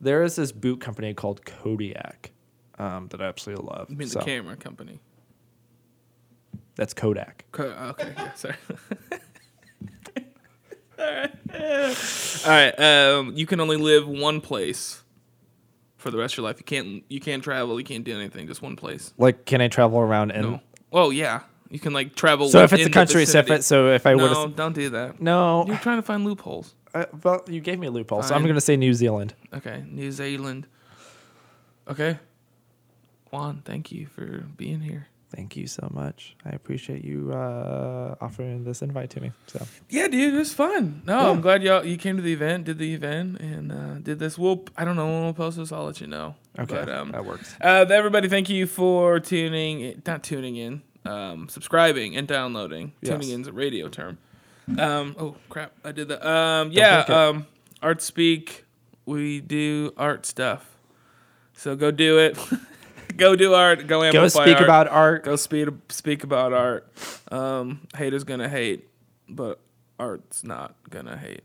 there 0.00 0.22
is 0.22 0.36
this 0.36 0.52
boot 0.52 0.80
company 0.80 1.14
called 1.14 1.44
Kodiak, 1.44 2.30
um, 2.78 3.08
that 3.08 3.20
I 3.20 3.26
absolutely 3.26 3.66
love. 3.66 3.90
You 3.90 3.96
mean 3.96 4.08
So, 4.08 4.18
the 4.20 4.24
camera 4.24 4.56
company? 4.56 5.00
That's 6.76 6.94
Kodak. 6.94 7.44
Co- 7.52 7.94
Okay, 7.98 8.14
sorry. 8.36 8.54
All 10.98 11.06
right. 11.06 11.30
All 12.44 12.50
right. 12.50 12.80
Um, 12.80 13.32
you 13.34 13.46
can 13.46 13.60
only 13.60 13.76
live 13.76 14.06
one 14.06 14.40
place 14.40 15.02
for 15.96 16.10
the 16.10 16.18
rest 16.18 16.34
of 16.34 16.38
your 16.38 16.46
life. 16.46 16.58
You 16.58 16.64
can't. 16.64 17.04
You 17.08 17.20
can't 17.20 17.42
travel. 17.42 17.78
You 17.78 17.84
can't 17.84 18.04
do 18.04 18.14
anything. 18.14 18.46
Just 18.46 18.60
one 18.62 18.76
place. 18.76 19.12
Like, 19.18 19.44
can 19.46 19.60
I 19.60 19.68
travel 19.68 19.98
around 19.98 20.30
and? 20.32 20.42
No. 20.52 20.60
Oh 20.92 21.10
yeah. 21.10 21.40
You 21.70 21.78
can 21.78 21.92
like 21.92 22.14
travel. 22.16 22.48
So 22.48 22.62
if 22.64 22.72
it's 22.72 22.84
a 22.86 22.90
country, 22.90 23.24
so 23.26 23.38
if, 23.38 23.50
it, 23.50 23.64
so 23.64 23.92
if 23.92 24.06
I 24.06 24.14
would 24.14 24.30
no, 24.30 24.48
don't 24.48 24.74
do 24.74 24.90
that. 24.90 25.20
no, 25.22 25.64
You're 25.66 25.76
trying 25.78 25.98
to 25.98 26.02
find 26.02 26.24
loopholes. 26.24 26.74
Uh, 26.94 27.04
well, 27.22 27.42
you 27.48 27.60
gave 27.60 27.78
me 27.78 27.86
a 27.86 27.90
loophole, 27.90 28.22
so 28.22 28.34
I'm 28.34 28.40
Fine. 28.42 28.48
gonna 28.48 28.60
say 28.60 28.76
New 28.76 28.94
Zealand. 28.94 29.34
Okay, 29.54 29.84
New 29.88 30.10
Zealand. 30.12 30.66
Okay. 31.88 32.18
Juan, 33.32 33.62
thank 33.64 33.92
you 33.92 34.06
for 34.06 34.46
being 34.56 34.80
here. 34.80 35.06
Thank 35.34 35.56
you 35.56 35.68
so 35.68 35.88
much. 35.94 36.34
I 36.44 36.48
appreciate 36.50 37.04
you 37.04 37.30
uh, 37.32 38.16
offering 38.20 38.64
this 38.64 38.82
invite 38.82 39.10
to 39.10 39.20
me. 39.20 39.30
So 39.46 39.64
Yeah, 39.88 40.08
dude, 40.08 40.34
it 40.34 40.36
was 40.36 40.52
fun. 40.52 41.02
No. 41.06 41.30
I'm 41.30 41.40
glad 41.40 41.62
y'all 41.62 41.84
you 41.86 41.96
came 41.96 42.16
to 42.16 42.22
the 42.22 42.32
event, 42.32 42.64
did 42.64 42.78
the 42.78 42.92
event, 42.92 43.38
and 43.40 43.70
uh, 43.70 43.94
did 44.02 44.18
this. 44.18 44.36
We'll 44.36 44.64
I 44.76 44.84
don't 44.84 44.96
know 44.96 45.06
when 45.06 45.22
we'll 45.22 45.32
post 45.34 45.56
this. 45.58 45.70
I'll 45.70 45.84
let 45.84 46.00
you 46.00 46.08
know. 46.08 46.34
okay, 46.58 46.74
But, 46.74 46.88
um, 46.88 47.12
that 47.12 47.24
works. 47.24 47.54
Uh, 47.60 47.86
everybody, 47.88 48.28
thank 48.28 48.48
you 48.48 48.66
for 48.66 49.20
tuning, 49.20 50.02
not 50.04 50.24
tuning 50.24 50.56
in, 50.56 50.82
um, 51.04 51.48
subscribing 51.48 52.16
and 52.16 52.26
downloading. 52.26 52.92
Yes. 53.00 53.12
Tuning 53.12 53.30
in 53.30 53.40
is 53.42 53.46
a 53.46 53.52
radio 53.52 53.88
term. 53.88 54.18
Um, 54.78 55.16
oh 55.18 55.36
crap, 55.48 55.72
I 55.84 55.92
did 55.92 56.08
that. 56.08 56.26
Um, 56.26 56.70
yeah, 56.72 57.00
um, 57.08 57.46
Art 57.82 58.02
Speak, 58.02 58.64
we 59.06 59.40
do 59.40 59.92
art 59.96 60.26
stuff. 60.26 60.66
So 61.52 61.76
go 61.76 61.90
do 61.90 62.18
it. 62.18 62.38
go 63.16 63.36
do 63.36 63.54
art. 63.54 63.86
Go 63.86 64.02
amplify 64.02 64.22
Go 64.22 64.28
speak 64.28 64.56
art. 64.56 64.64
about 64.64 64.88
art. 64.88 65.24
Go 65.24 65.36
speak 65.36 65.68
speak 65.88 66.24
about 66.24 66.52
art. 66.52 66.90
Um, 67.30 67.86
haters 67.96 68.24
gonna 68.24 68.48
hate, 68.48 68.88
but 69.28 69.60
art's 69.98 70.42
not 70.44 70.74
gonna 70.88 71.16
hate. 71.16 71.42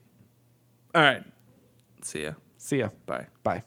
All 0.94 1.02
right. 1.02 1.24
See 2.02 2.24
ya. 2.24 2.34
See 2.58 2.80
ya. 2.80 2.90
Bye. 3.06 3.28
Bye. 3.44 3.64